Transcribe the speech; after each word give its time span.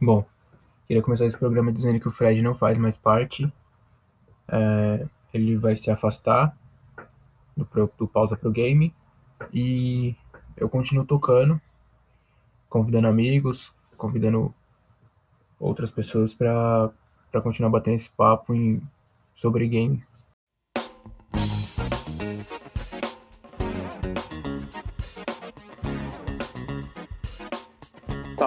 Bom, 0.00 0.24
queria 0.86 1.02
começar 1.02 1.26
esse 1.26 1.36
programa 1.36 1.72
dizendo 1.72 2.00
que 2.00 2.08
o 2.08 2.12
Fred 2.12 2.40
não 2.42 2.54
faz 2.54 2.78
mais 2.78 2.96
parte. 2.96 3.52
É, 4.48 5.06
ele 5.32 5.56
vai 5.56 5.76
se 5.76 5.90
afastar 5.90 6.56
do, 7.56 7.66
do 7.96 8.06
Pausa 8.06 8.36
Pro 8.36 8.50
Game 8.50 8.94
e 9.52 10.14
eu 10.56 10.68
continuo 10.68 11.04
tocando, 11.04 11.60
convidando 12.68 13.08
amigos, 13.08 13.72
convidando 13.96 14.54
outras 15.58 15.90
pessoas 15.90 16.34
para 16.34 16.92
continuar 17.42 17.70
batendo 17.70 17.96
esse 17.96 18.10
papo 18.10 18.54
em, 18.54 18.82
sobre 19.34 19.68
games. 19.68 20.11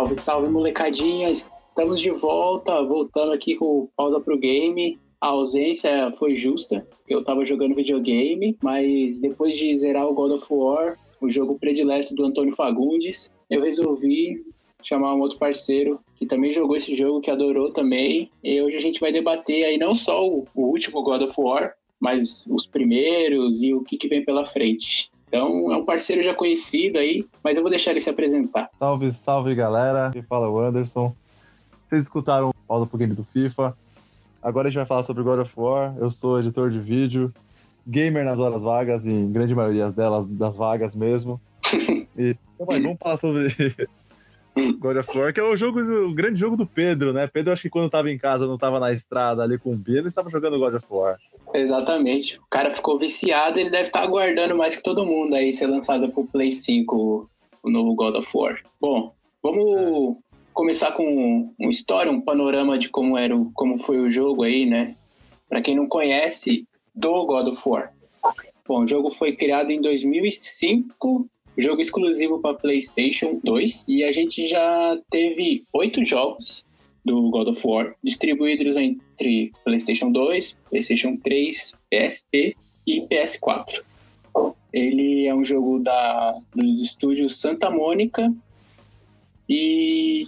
Salve, 0.05 0.15
salve, 0.17 0.49
molecadinha! 0.49 1.29
Estamos 1.29 1.99
de 1.99 2.11
volta, 2.11 2.83
voltando 2.83 3.31
aqui 3.31 3.55
com 3.55 3.65
o 3.65 3.89
Pausa 3.97 4.19
Pro 4.19 4.37
Game. 4.37 4.99
A 5.19 5.29
ausência 5.29 6.11
foi 6.11 6.35
justa, 6.35 6.87
eu 7.09 7.23
tava 7.23 7.43
jogando 7.43 7.73
videogame, 7.73 8.55
mas 8.61 9.19
depois 9.19 9.57
de 9.57 9.75
zerar 9.79 10.05
o 10.05 10.13
God 10.13 10.33
of 10.33 10.45
War, 10.51 10.95
o 11.19 11.27
jogo 11.27 11.57
predileto 11.57 12.13
do 12.13 12.23
Antônio 12.23 12.53
Fagundes, 12.53 13.31
eu 13.49 13.63
resolvi 13.63 14.45
chamar 14.83 15.15
um 15.15 15.21
outro 15.21 15.39
parceiro 15.39 15.99
que 16.17 16.27
também 16.27 16.51
jogou 16.51 16.75
esse 16.75 16.93
jogo, 16.93 17.21
que 17.21 17.31
adorou 17.31 17.71
também. 17.71 18.29
E 18.43 18.61
hoje 18.61 18.77
a 18.77 18.81
gente 18.81 18.99
vai 18.99 19.11
debater 19.11 19.65
aí 19.65 19.79
não 19.79 19.95
só 19.95 20.23
o, 20.23 20.45
o 20.53 20.65
último 20.67 21.01
God 21.01 21.23
of 21.23 21.33
War, 21.35 21.73
mas 21.99 22.45
os 22.45 22.67
primeiros 22.67 23.63
e 23.63 23.73
o 23.73 23.81
que, 23.81 23.97
que 23.97 24.07
vem 24.07 24.23
pela 24.23 24.45
frente. 24.45 25.09
Então 25.35 25.69
é 25.69 25.75
um 25.75 25.83
parceiro 25.83 26.23
já 26.23 26.33
conhecido 26.33 26.97
aí, 26.97 27.27
mas 27.43 27.57
eu 27.57 27.61
vou 27.61 27.69
deixar 27.69 27.91
ele 27.91 27.99
se 27.99 28.09
apresentar. 28.09 28.69
Salve, 28.79 29.11
salve 29.11 29.53
galera. 29.53 30.09
Quem 30.13 30.21
fala 30.21 30.45
é 30.45 30.49
o 30.49 30.57
Anderson. 30.57 31.13
Vocês 31.89 32.03
escutaram 32.03 32.53
o 32.69 32.85
pro 32.87 32.97
game 32.97 33.13
do 33.13 33.25
FIFA. 33.25 33.75
Agora 34.41 34.69
a 34.69 34.71
gente 34.71 34.77
vai 34.77 34.85
falar 34.85 35.03
sobre 35.03 35.23
God 35.23 35.39
of 35.39 35.51
War. 35.57 35.93
Eu 35.99 36.09
sou 36.09 36.39
editor 36.39 36.69
de 36.69 36.79
vídeo, 36.79 37.33
gamer 37.85 38.23
nas 38.23 38.39
horas 38.39 38.63
vagas, 38.63 39.05
em 39.05 39.29
grande 39.29 39.53
maioria 39.53 39.91
delas, 39.91 40.25
das 40.25 40.55
vagas 40.55 40.95
mesmo. 40.95 41.41
e 42.17 42.37
então, 42.57 42.81
vamos 42.81 42.97
falar 42.97 43.17
sobre 43.17 43.49
God 44.79 44.95
of 44.95 45.17
War, 45.17 45.33
que 45.33 45.41
é 45.41 45.43
o 45.43 45.57
jogo, 45.57 45.81
o 45.81 46.13
grande 46.13 46.39
jogo 46.39 46.55
do 46.55 46.65
Pedro, 46.65 47.11
né? 47.11 47.27
Pedro, 47.27 47.51
acho 47.51 47.63
que 47.63 47.69
quando 47.69 47.87
estava 47.87 48.09
em 48.09 48.17
casa, 48.17 48.47
não 48.47 48.55
estava 48.55 48.79
na 48.79 48.93
estrada 48.93 49.43
ali 49.43 49.57
com 49.57 49.73
o 49.73 49.75
Bia, 49.75 49.97
ele 49.97 50.07
estava 50.07 50.29
jogando 50.29 50.57
God 50.57 50.75
of 50.75 50.85
War. 50.89 51.17
Exatamente. 51.55 52.37
O 52.37 52.49
cara 52.49 52.69
ficou 52.69 52.99
viciado, 52.99 53.59
ele 53.59 53.69
deve 53.69 53.87
estar 53.87 53.99
tá 53.99 54.05
aguardando 54.05 54.55
mais 54.55 54.75
que 54.75 54.83
todo 54.83 55.05
mundo 55.05 55.35
aí 55.35 55.53
ser 55.53 55.67
lançado 55.67 56.09
pro 56.09 56.25
Play 56.25 56.51
5 56.51 57.29
o 57.63 57.69
novo 57.69 57.95
God 57.95 58.15
of 58.15 58.29
War. 58.35 58.61
Bom, 58.79 59.13
vamos 59.41 60.17
começar 60.53 60.91
com 60.91 61.53
uma 61.57 61.69
história, 61.69 62.11
um 62.11 62.21
panorama 62.21 62.77
de 62.77 62.89
como 62.89 63.17
era, 63.17 63.35
o, 63.35 63.51
como 63.53 63.77
foi 63.77 63.99
o 63.99 64.09
jogo 64.09 64.43
aí, 64.43 64.65
né? 64.65 64.95
Para 65.49 65.61
quem 65.61 65.75
não 65.75 65.87
conhece, 65.87 66.67
do 66.93 67.25
God 67.25 67.47
of 67.47 67.61
War. 67.65 67.91
Bom, 68.67 68.83
o 68.83 68.87
jogo 68.87 69.09
foi 69.09 69.33
criado 69.33 69.71
em 69.71 69.81
2005 69.81 71.27
jogo 71.57 71.81
exclusivo 71.81 72.39
para 72.39 72.55
PlayStation 72.55 73.39
2 73.43 73.85
e 73.87 74.03
a 74.03 74.11
gente 74.11 74.47
já 74.47 74.99
teve 75.09 75.63
oito 75.73 76.03
jogos 76.03 76.65
do 77.05 77.29
God 77.29 77.49
of 77.49 77.61
War, 77.65 77.95
distribuídos 78.03 78.75
entre 78.75 79.53
PlayStation 79.63 80.11
2, 80.11 80.57
PlayStation 80.69 81.15
3, 81.17 81.75
PSP 81.89 82.55
e 82.87 83.01
PS4. 83.07 83.81
Ele 84.73 85.27
é 85.27 85.33
um 85.33 85.45
jogo 85.45 85.79
da, 85.79 86.37
dos 86.53 86.81
estúdios 86.81 87.39
Santa 87.39 87.69
Mônica 87.69 88.33
e 89.47 90.25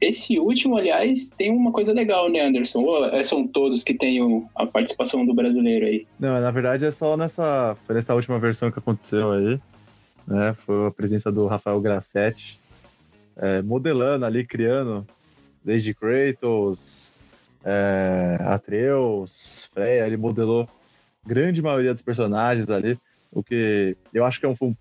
esse 0.00 0.38
último, 0.38 0.76
aliás, 0.76 1.30
tem 1.30 1.50
uma 1.50 1.70
coisa 1.70 1.92
legal, 1.92 2.28
né, 2.30 2.40
Anderson? 2.40 2.80
Ou 2.80 3.04
é, 3.06 3.22
são 3.22 3.46
todos 3.46 3.82
que 3.84 3.94
têm 3.94 4.18
a 4.54 4.66
participação 4.66 5.26
do 5.26 5.34
brasileiro 5.34 5.86
aí? 5.86 6.06
Não, 6.18 6.40
na 6.40 6.50
verdade 6.50 6.84
é 6.84 6.90
só 6.90 7.16
nessa, 7.16 7.76
nessa 7.88 8.14
última 8.14 8.38
versão 8.38 8.70
que 8.70 8.78
aconteceu 8.78 9.32
aí, 9.32 9.60
né? 10.26 10.54
Foi 10.64 10.86
a 10.86 10.90
presença 10.90 11.30
do 11.30 11.46
Rafael 11.46 11.80
Grassetti, 11.80 12.58
é, 13.36 13.62
modelando 13.62 14.24
ali, 14.24 14.44
criando 14.44 15.06
desde 15.64 15.94
Kratos, 15.94 17.14
é, 17.64 18.38
Atreus, 18.40 19.68
Freya, 19.72 20.06
ele 20.06 20.16
modelou 20.16 20.68
grande 21.24 21.62
maioria 21.62 21.92
dos 21.92 22.02
personagens 22.02 22.68
ali, 22.68 22.98
o 23.30 23.42
que 23.42 23.96
eu 24.12 24.24
acho 24.24 24.40
que 24.40 24.46
é 24.46 24.48
um, 24.48 24.56
um, 24.60 24.74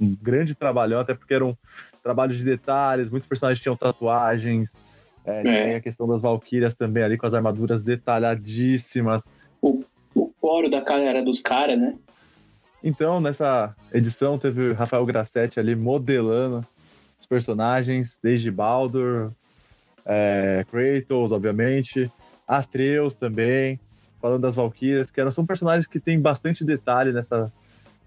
um 0.00 0.16
grande 0.20 0.54
trabalhão, 0.54 1.00
até 1.00 1.14
porque 1.14 1.34
era 1.34 1.44
um 1.44 1.56
trabalho 2.02 2.36
de 2.36 2.44
detalhes, 2.44 3.10
muitos 3.10 3.28
personagens 3.28 3.62
tinham 3.62 3.76
tatuagens, 3.76 4.70
é, 5.24 5.40
é. 5.40 5.42
tem 5.42 5.74
a 5.76 5.80
questão 5.80 6.06
das 6.06 6.20
Valkyrias 6.20 6.74
também 6.74 7.02
ali, 7.02 7.16
com 7.16 7.26
as 7.26 7.34
armaduras 7.34 7.82
detalhadíssimas. 7.82 9.24
O, 9.60 9.84
o 10.14 10.28
poro 10.40 10.68
da 10.68 10.80
cara 10.82 11.02
era 11.02 11.22
dos 11.22 11.40
caras, 11.40 11.78
né? 11.78 11.94
Então, 12.84 13.20
nessa 13.20 13.74
edição, 13.92 14.38
teve 14.38 14.70
o 14.70 14.74
Rafael 14.74 15.06
Grassetti 15.06 15.60
ali 15.60 15.76
modelando 15.76 16.66
os 17.18 17.26
personagens, 17.26 18.18
desde 18.20 18.50
Baldur, 18.50 19.32
é, 20.04 20.64
Kratos, 20.70 21.32
obviamente, 21.32 22.10
Atreus 22.46 23.14
também, 23.14 23.78
falando 24.20 24.42
das 24.42 24.54
Valkyrias, 24.54 25.10
que 25.10 25.20
eram, 25.20 25.30
são 25.30 25.46
personagens 25.46 25.86
que 25.86 26.00
têm 26.00 26.20
bastante 26.20 26.64
detalhe 26.64 27.12
nessa, 27.12 27.52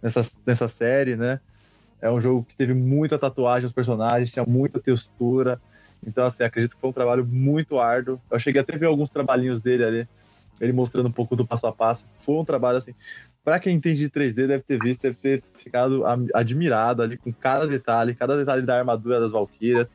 nessa, 0.02 0.22
nessa 0.46 0.68
série, 0.68 1.16
né? 1.16 1.40
É 2.02 2.12
um 2.12 2.20
jogo 2.20 2.44
que 2.44 2.56
teve 2.56 2.74
muita 2.74 3.18
tatuagem 3.18 3.64
nos 3.64 3.74
personagens, 3.74 4.32
tinha 4.32 4.46
muita 4.46 4.80
textura. 4.80 5.60
Então, 6.06 6.26
assim, 6.26 6.44
acredito 6.44 6.76
que 6.76 6.82
foi 6.82 6.90
um 6.90 6.94
trabalho 6.94 7.26
muito 7.26 7.80
árduo. 7.80 8.22
Eu 8.30 8.40
cheguei 8.40 8.62
até 8.62 8.76
a 8.76 8.78
ver 8.78 8.86
alguns 8.86 9.10
trabalhinhos 9.10 9.62
dele 9.62 9.84
ali, 9.84 10.08
ele 10.62 10.74
mostrando 10.74 11.08
um 11.08 11.12
pouco 11.12 11.36
do 11.36 11.48
passo 11.48 11.66
a 11.66 11.72
passo. 11.72 12.06
Foi 12.20 12.36
um 12.36 12.46
trabalho, 12.46 12.78
assim, 12.78 12.94
para 13.44 13.60
quem 13.60 13.76
entende 13.76 14.00
de 14.00 14.10
3D, 14.10 14.48
deve 14.48 14.64
ter 14.64 14.80
visto, 14.80 15.02
deve 15.02 15.16
ter 15.16 15.44
ficado 15.58 16.04
admirado 16.34 17.02
ali 17.02 17.18
com 17.18 17.32
cada 17.32 17.68
detalhe, 17.68 18.16
cada 18.16 18.38
detalhe 18.38 18.64
da 18.64 18.78
armadura 18.78 19.20
das 19.20 19.32
Valkyrias, 19.32 19.90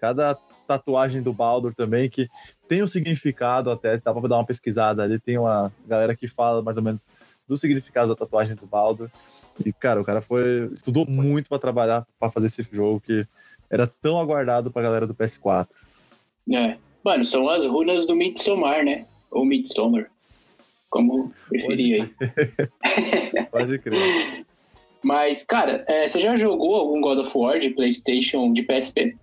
cada 0.00 0.34
tatuagem 0.66 1.22
do 1.22 1.32
Baldur 1.32 1.74
também, 1.74 2.08
que 2.08 2.28
tem 2.68 2.82
um 2.82 2.86
significado 2.86 3.70
até, 3.70 3.98
dá 3.98 4.12
pra 4.12 4.28
dar 4.28 4.36
uma 4.36 4.46
pesquisada 4.46 5.02
ali, 5.02 5.18
tem 5.18 5.38
uma 5.38 5.72
galera 5.86 6.16
que 6.16 6.26
fala 6.26 6.62
mais 6.62 6.76
ou 6.76 6.82
menos 6.82 7.06
do 7.46 7.56
significado 7.56 8.08
da 8.08 8.16
tatuagem 8.16 8.56
do 8.56 8.66
Baldur. 8.66 9.10
E, 9.64 9.72
cara, 9.72 10.00
o 10.00 10.04
cara 10.04 10.20
foi. 10.20 10.70
estudou 10.72 11.06
muito 11.06 11.48
para 11.48 11.58
trabalhar, 11.58 12.06
para 12.18 12.30
fazer 12.30 12.46
esse 12.46 12.62
jogo 12.72 13.00
que 13.00 13.26
era 13.70 13.86
tão 13.86 14.18
aguardado 14.18 14.70
pra 14.70 14.82
galera 14.82 15.06
do 15.06 15.14
PS4. 15.14 15.68
É. 16.52 16.76
Mano, 17.04 17.24
são 17.24 17.48
as 17.48 17.66
runas 17.66 18.06
do 18.06 18.16
Midsommar, 18.16 18.84
né? 18.84 19.06
Ou 19.30 19.44
Midsommar. 19.44 20.10
Como 20.88 21.32
preferia 21.48 22.04
aí. 22.04 23.46
Pode 23.50 23.78
crer. 23.78 24.44
Mas, 25.02 25.42
cara, 25.42 25.84
é, 25.86 26.08
você 26.08 26.20
já 26.20 26.36
jogou 26.36 26.74
algum 26.76 27.00
God 27.00 27.18
of 27.18 27.36
War 27.36 27.58
de 27.58 27.70
PlayStation, 27.70 28.52
de 28.52 28.62
PSP? 28.62 29.14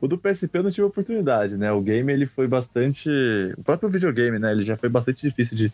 O 0.00 0.08
do 0.08 0.16
PSP 0.16 0.58
eu 0.58 0.62
não 0.62 0.70
tive 0.70 0.86
oportunidade, 0.86 1.56
né? 1.56 1.70
O 1.70 1.80
game 1.80 2.10
ele 2.12 2.26
foi 2.26 2.46
bastante. 2.46 3.10
O 3.56 3.62
próprio 3.62 3.90
videogame, 3.90 4.38
né? 4.38 4.52
Ele 4.52 4.62
já 4.62 4.76
foi 4.76 4.88
bastante 4.88 5.20
difícil 5.20 5.56
de 5.56 5.72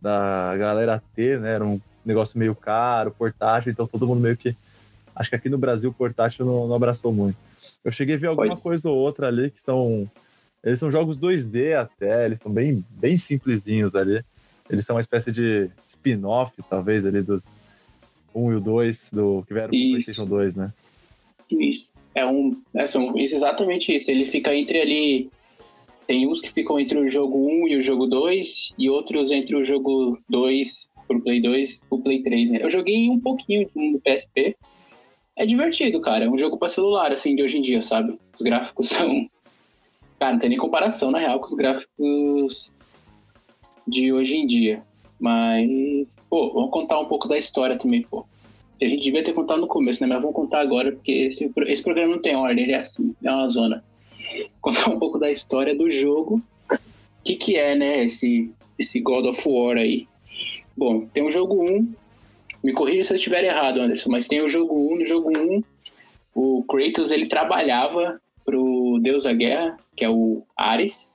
da 0.00 0.54
galera 0.58 1.02
ter, 1.14 1.40
né? 1.40 1.54
Era 1.54 1.64
um 1.64 1.80
negócio 2.04 2.38
meio 2.38 2.54
caro, 2.54 3.10
portátil, 3.10 3.72
então 3.72 3.86
todo 3.86 4.06
mundo 4.06 4.20
meio 4.20 4.36
que. 4.36 4.54
Acho 5.14 5.30
que 5.30 5.36
aqui 5.36 5.48
no 5.48 5.56
Brasil 5.56 5.88
o 5.88 5.94
portátil 5.94 6.44
não, 6.44 6.68
não 6.68 6.74
abraçou 6.74 7.12
muito. 7.12 7.38
Eu 7.82 7.90
cheguei 7.90 8.16
a 8.16 8.18
ver 8.18 8.26
alguma 8.26 8.56
coisa 8.56 8.90
ou 8.90 8.96
outra 8.96 9.28
ali 9.28 9.50
que 9.50 9.60
são. 9.60 10.08
Eles 10.62 10.78
são 10.78 10.90
jogos 10.90 11.18
2D 11.18 11.74
até, 11.74 12.26
eles 12.26 12.40
são 12.40 12.52
bem, 12.52 12.84
bem 12.90 13.16
simplesinhos 13.16 13.94
ali. 13.94 14.22
Eles 14.68 14.84
são 14.84 14.96
uma 14.96 15.00
espécie 15.00 15.30
de 15.30 15.70
spin-off, 15.86 16.52
talvez, 16.68 17.06
ali 17.06 17.22
dos 17.22 17.48
1 18.34 18.52
e 18.52 18.54
o 18.56 18.60
2, 18.60 19.08
do, 19.12 19.44
que 19.46 19.54
vieram 19.54 19.68
pro 19.68 19.78
PlayStation 19.78 20.26
2, 20.26 20.54
né? 20.56 20.72
Isso. 21.50 21.88
É 22.16 22.24
um. 22.24 22.56
É, 22.74 22.86
são, 22.86 23.16
exatamente 23.18 23.94
isso. 23.94 24.10
Ele 24.10 24.24
fica 24.24 24.56
entre 24.56 24.80
ali. 24.80 25.30
Tem 26.06 26.26
uns 26.26 26.40
que 26.40 26.50
ficam 26.50 26.80
entre 26.80 26.98
o 26.98 27.10
jogo 27.10 27.46
1 27.46 27.68
e 27.68 27.76
o 27.76 27.82
jogo 27.82 28.06
2, 28.06 28.74
e 28.78 28.88
outros 28.88 29.30
entre 29.30 29.54
o 29.56 29.64
jogo 29.64 30.18
2 30.28 30.88
pro 31.06 31.20
Play 31.20 31.42
2 31.42 31.80
e 31.80 31.82
o 31.90 31.98
Play 31.98 32.22
3, 32.22 32.50
né? 32.50 32.58
Eu 32.62 32.70
joguei 32.70 33.10
um 33.10 33.20
pouquinho 33.20 33.68
do 33.74 34.00
PSP. 34.00 34.56
É 35.36 35.44
divertido, 35.44 36.00
cara. 36.00 36.24
É 36.24 36.30
um 36.30 36.38
jogo 36.38 36.56
pra 36.56 36.70
celular, 36.70 37.12
assim, 37.12 37.36
de 37.36 37.42
hoje 37.42 37.58
em 37.58 37.62
dia, 37.62 37.82
sabe? 37.82 38.18
Os 38.34 38.40
gráficos 38.40 38.88
são. 38.88 39.28
Cara, 40.18 40.32
não 40.32 40.38
tem 40.38 40.48
nem 40.48 40.58
comparação, 40.58 41.10
na 41.10 41.18
real, 41.18 41.38
com 41.40 41.48
os 41.48 41.54
gráficos 41.54 42.72
de 43.86 44.12
hoje 44.12 44.38
em 44.38 44.46
dia. 44.46 44.82
Mas, 45.20 46.16
pô, 46.30 46.52
vamos 46.54 46.70
contar 46.70 46.98
um 46.98 47.06
pouco 47.06 47.28
da 47.28 47.36
história 47.36 47.76
também, 47.76 48.02
pô. 48.02 48.24
A 48.80 48.84
gente 48.84 49.02
devia 49.02 49.24
ter 49.24 49.32
contado 49.32 49.60
no 49.60 49.66
começo, 49.66 50.00
né? 50.02 50.06
Mas 50.06 50.20
vamos 50.20 50.36
contar 50.36 50.60
agora, 50.60 50.92
porque 50.92 51.12
esse, 51.12 51.50
esse 51.66 51.82
programa 51.82 52.14
não 52.14 52.22
tem 52.22 52.36
ordem, 52.36 52.64
ele 52.64 52.72
é 52.72 52.78
assim, 52.78 53.14
é 53.24 53.30
uma 53.30 53.48
zona. 53.48 53.84
Contar 54.60 54.90
um 54.90 54.98
pouco 54.98 55.18
da 55.18 55.30
história 55.30 55.74
do 55.74 55.90
jogo. 55.90 56.42
O 56.70 56.78
que, 57.24 57.36
que 57.36 57.56
é, 57.56 57.74
né, 57.74 58.04
esse, 58.04 58.50
esse 58.78 59.00
God 59.00 59.26
of 59.26 59.42
War 59.48 59.76
aí? 59.76 60.06
Bom, 60.76 61.06
tem 61.06 61.22
o 61.22 61.30
jogo 61.30 61.64
1. 61.64 61.92
Me 62.62 62.72
corrija 62.72 63.04
se 63.04 63.12
eu 63.12 63.16
estiver 63.16 63.44
errado, 63.44 63.80
Anderson, 63.80 64.10
mas 64.10 64.26
tem 64.26 64.42
o 64.42 64.48
jogo 64.48 64.92
1. 64.94 64.98
No 64.98 65.06
jogo 65.06 65.30
1, 65.36 65.62
o 66.34 66.64
Kratos 66.64 67.10
ele 67.10 67.26
trabalhava 67.26 68.20
pro 68.44 68.98
deus 69.00 69.24
da 69.24 69.32
guerra, 69.32 69.78
que 69.94 70.04
é 70.04 70.10
o 70.10 70.42
Ares. 70.56 71.12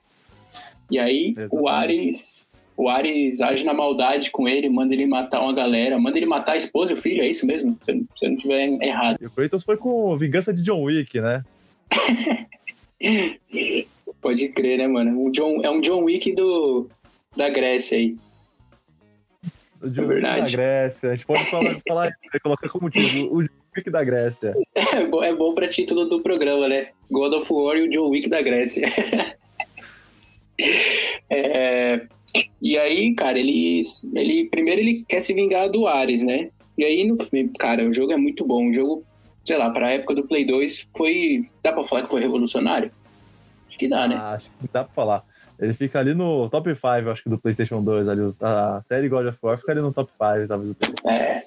E 0.89 0.97
aí 0.97 1.35
Exatamente. 1.37 1.55
o 1.55 1.67
Ares, 1.67 2.49
o 2.83 2.89
Ares 2.89 3.41
age 3.41 3.63
na 3.63 3.73
maldade 3.73 4.31
com 4.31 4.47
ele, 4.47 4.67
manda 4.69 4.93
ele 4.93 5.05
matar 5.05 5.41
uma 5.41 5.53
galera, 5.53 5.99
manda 5.99 6.17
ele 6.17 6.25
matar 6.25 6.53
a 6.53 6.57
esposa 6.57 6.93
e 6.93 6.95
o 6.95 6.97
filho, 6.97 7.21
é 7.21 7.27
isso 7.29 7.45
mesmo? 7.45 7.77
Se 7.83 7.91
eu, 7.91 7.95
não- 7.95 8.03
se 8.17 8.25
eu 8.25 8.29
não 8.29 8.35
estiver 8.37 8.83
errado. 8.83 9.17
E 9.21 9.25
o 9.25 9.29
Kratos 9.29 9.63
foi 9.63 9.77
com 9.77 10.17
Vingança 10.17 10.51
de 10.53 10.61
John 10.63 10.81
Wick, 10.83 11.19
né? 11.21 11.43
Pode 14.21 14.49
crer, 14.49 14.77
né, 14.77 14.87
mano? 14.87 15.25
Um 15.27 15.31
John, 15.31 15.61
é 15.63 15.69
um 15.69 15.81
John 15.81 16.03
Wick 16.03 16.33
do, 16.33 16.89
da 17.35 17.49
Grécia 17.49 17.97
aí. 17.97 18.15
O 19.81 19.89
John 19.89 20.01
Wick 20.03 20.13
verdade. 20.13 20.41
da 20.41 20.49
Grécia. 20.51 21.09
A 21.09 21.15
gente 21.15 21.25
pode 21.25 21.43
falar, 21.45 21.77
falar 21.87 22.07
isso, 22.09 22.41
colocar 22.43 22.69
como 22.69 22.89
título, 22.89 23.35
o 23.37 23.43
John 23.43 23.49
Wick 23.75 23.89
da 23.89 24.03
Grécia. 24.03 24.53
É 24.75 25.05
bom, 25.07 25.23
é 25.23 25.33
bom 25.35 25.53
pra 25.55 25.67
título 25.67 26.05
do 26.05 26.21
programa, 26.21 26.67
né? 26.67 26.89
God 27.09 27.33
of 27.33 27.51
War 27.51 27.77
e 27.77 27.87
o 27.87 27.89
John 27.89 28.09
Wick 28.09 28.29
da 28.29 28.41
Grécia. 28.41 28.87
É, 31.29 32.05
e 32.61 32.77
aí, 32.77 33.13
cara, 33.15 33.39
ele, 33.39 33.81
ele. 34.13 34.45
Primeiro 34.45 34.81
ele 34.81 35.05
quer 35.07 35.21
se 35.21 35.33
vingar 35.33 35.69
do 35.69 35.87
Ares, 35.87 36.21
né? 36.21 36.49
E 36.77 36.83
aí, 36.83 37.07
no, 37.07 37.17
cara, 37.57 37.87
o 37.87 37.93
jogo 37.93 38.11
é 38.11 38.17
muito 38.17 38.45
bom. 38.45 38.69
O 38.69 38.73
jogo, 38.73 39.03
sei 39.43 39.57
lá, 39.57 39.69
pra 39.69 39.91
época 39.91 40.15
do 40.15 40.27
Play 40.27 40.45
2 40.45 40.87
foi. 40.95 41.49
Dá 41.63 41.71
pra 41.71 41.83
falar 41.83 42.03
que 42.03 42.11
foi 42.11 42.21
revolucionário? 42.21 42.91
Acho 43.67 43.77
que 43.77 43.87
dá, 43.87 44.07
né? 44.07 44.15
Ah, 44.19 44.33
acho 44.33 44.49
que 44.49 44.67
dá 44.71 44.83
pra 44.83 44.93
falar. 44.93 45.23
Ele 45.59 45.73
fica 45.73 45.99
ali 45.99 46.15
no 46.15 46.49
top 46.49 46.73
5, 46.73 47.09
acho 47.09 47.23
que 47.23 47.29
do 47.29 47.37
PlayStation 47.37 47.83
2. 47.83 48.07
Ali, 48.09 48.21
a 48.41 48.81
série 48.81 49.07
God 49.07 49.27
of 49.27 49.37
War 49.41 49.57
fica 49.57 49.71
ali 49.71 49.81
no 49.81 49.93
top 49.93 50.11
5, 50.11 50.47
talvez. 50.47 50.75
É, 51.05 51.43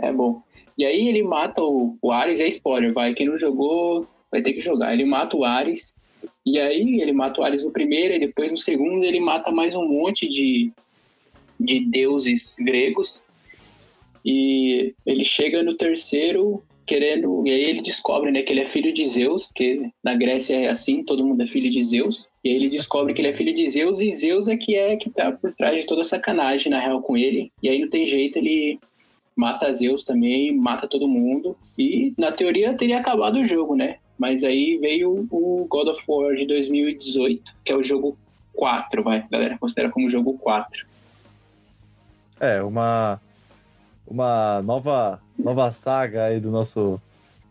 é 0.00 0.12
bom. 0.12 0.42
E 0.76 0.86
aí 0.86 1.08
ele 1.08 1.22
mata 1.22 1.60
o, 1.60 1.98
o 2.00 2.10
Ares, 2.10 2.40
é 2.40 2.46
spoiler, 2.46 2.94
vai. 2.94 3.12
Quem 3.12 3.26
não 3.26 3.38
jogou 3.38 4.06
vai 4.30 4.40
ter 4.40 4.54
que 4.54 4.60
jogar. 4.60 4.92
Ele 4.92 5.04
mata 5.04 5.36
o 5.36 5.44
Ares, 5.44 5.94
e 6.50 6.58
aí 6.58 7.00
ele 7.02 7.12
mata 7.12 7.40
o 7.40 7.44
Ares 7.44 7.62
no 7.62 7.70
primeiro, 7.70 8.14
e 8.14 8.18
depois 8.18 8.50
no 8.50 8.56
segundo 8.56 9.04
ele 9.04 9.20
mata 9.20 9.50
mais 9.50 9.74
um 9.74 9.86
monte 9.86 10.26
de, 10.26 10.72
de 11.60 11.80
deuses 11.80 12.56
gregos. 12.58 13.22
E 14.24 14.94
ele 15.04 15.24
chega 15.24 15.62
no 15.62 15.74
terceiro 15.74 16.62
querendo. 16.86 17.46
E 17.46 17.50
aí 17.50 17.64
ele 17.64 17.82
descobre 17.82 18.30
né, 18.30 18.42
que 18.42 18.50
ele 18.50 18.60
é 18.60 18.64
filho 18.64 18.94
de 18.94 19.04
Zeus, 19.04 19.52
que 19.54 19.90
na 20.02 20.14
Grécia 20.14 20.56
é 20.56 20.68
assim, 20.68 21.04
todo 21.04 21.24
mundo 21.24 21.42
é 21.42 21.46
filho 21.46 21.70
de 21.70 21.84
Zeus. 21.84 22.26
E 22.42 22.48
aí 22.48 22.56
ele 22.56 22.70
descobre 22.70 23.12
que 23.12 23.20
ele 23.20 23.28
é 23.28 23.32
filho 23.34 23.54
de 23.54 23.66
Zeus, 23.66 24.00
e 24.00 24.10
Zeus 24.10 24.48
é 24.48 24.56
que 24.56 24.74
é 24.74 24.96
que 24.96 25.10
tá 25.10 25.30
por 25.30 25.52
trás 25.52 25.78
de 25.78 25.86
toda 25.86 26.00
a 26.00 26.04
sacanagem, 26.04 26.70
na 26.70 26.80
real, 26.80 27.02
com 27.02 27.14
ele. 27.14 27.52
E 27.62 27.68
aí 27.68 27.78
não 27.78 27.90
tem 27.90 28.06
jeito, 28.06 28.38
ele 28.38 28.78
mata 29.36 29.72
Zeus 29.72 30.02
também, 30.02 30.56
mata 30.56 30.88
todo 30.88 31.06
mundo. 31.06 31.54
E 31.76 32.14
na 32.16 32.32
teoria 32.32 32.72
teria 32.72 32.98
acabado 32.98 33.38
o 33.38 33.44
jogo, 33.44 33.76
né? 33.76 33.98
Mas 34.18 34.42
aí 34.42 34.76
veio 34.78 35.26
o 35.30 35.66
God 35.68 35.88
of 35.88 36.04
War 36.08 36.34
de 36.34 36.46
2018, 36.46 37.54
que 37.64 37.72
é 37.72 37.76
o 37.76 37.82
jogo 37.82 38.18
4, 38.54 39.02
vai. 39.02 39.18
A 39.18 39.28
galera 39.30 39.58
considera 39.58 39.90
como 39.90 40.10
jogo 40.10 40.36
4. 40.38 40.86
É, 42.40 42.62
uma, 42.62 43.20
uma 44.06 44.60
nova, 44.62 45.20
nova 45.38 45.72
saga 45.72 46.24
aí 46.24 46.40
do 46.40 46.50
nosso 46.50 47.00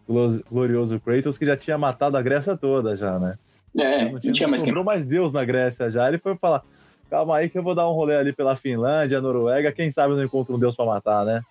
glo- 0.07 0.43
glorioso 0.51 0.99
Kratos, 0.99 1.37
que 1.37 1.45
já 1.45 1.55
tinha 1.57 1.77
matado 1.77 2.17
a 2.17 2.21
Grécia 2.21 2.55
toda 2.57 2.95
já, 2.95 3.17
né? 3.19 3.37
É, 3.77 4.05
não 4.05 4.13
não 4.13 4.19
tinha, 4.19 4.33
tinha 4.33 4.47
mais 4.49 4.61
quem. 4.61 4.73
mais 4.83 5.05
Deus 5.05 5.31
na 5.31 5.45
Grécia 5.45 5.89
já. 5.89 6.07
Ele 6.07 6.17
foi 6.17 6.35
falar, 6.35 6.63
calma 7.09 7.37
aí 7.37 7.49
que 7.49 7.57
eu 7.57 7.63
vou 7.63 7.75
dar 7.75 7.89
um 7.89 7.93
rolê 7.93 8.15
ali 8.15 8.33
pela 8.33 8.55
Finlândia, 8.55 9.21
Noruega, 9.21 9.71
quem 9.71 9.91
sabe 9.91 10.13
eu 10.13 10.17
não 10.17 10.23
encontro 10.23 10.55
um 10.55 10.59
Deus 10.59 10.75
pra 10.75 10.85
matar, 10.85 11.25
né? 11.25 11.41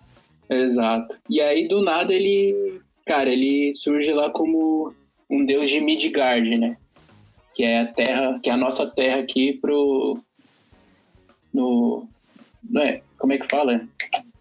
Exato. 0.49 1.17
E 1.29 1.41
aí, 1.41 1.67
do 1.67 1.81
nada, 1.81 2.13
ele. 2.13 2.81
Cara, 3.05 3.29
ele 3.29 3.73
surge 3.75 4.11
lá 4.13 4.29
como 4.29 4.93
um 5.29 5.45
deus 5.45 5.69
de 5.69 5.79
Midgard, 5.79 6.57
né? 6.57 6.77
Que 7.53 7.63
é 7.63 7.81
a 7.81 7.87
terra, 7.87 8.39
que 8.41 8.49
é 8.49 8.53
a 8.53 8.57
nossa 8.57 8.85
terra 8.87 9.19
aqui 9.19 9.53
pro. 9.53 10.19
No. 11.53 12.07
Não 12.69 12.81
é? 12.81 13.01
Como 13.17 13.33
é 13.33 13.37
que 13.37 13.47
fala? 13.47 13.81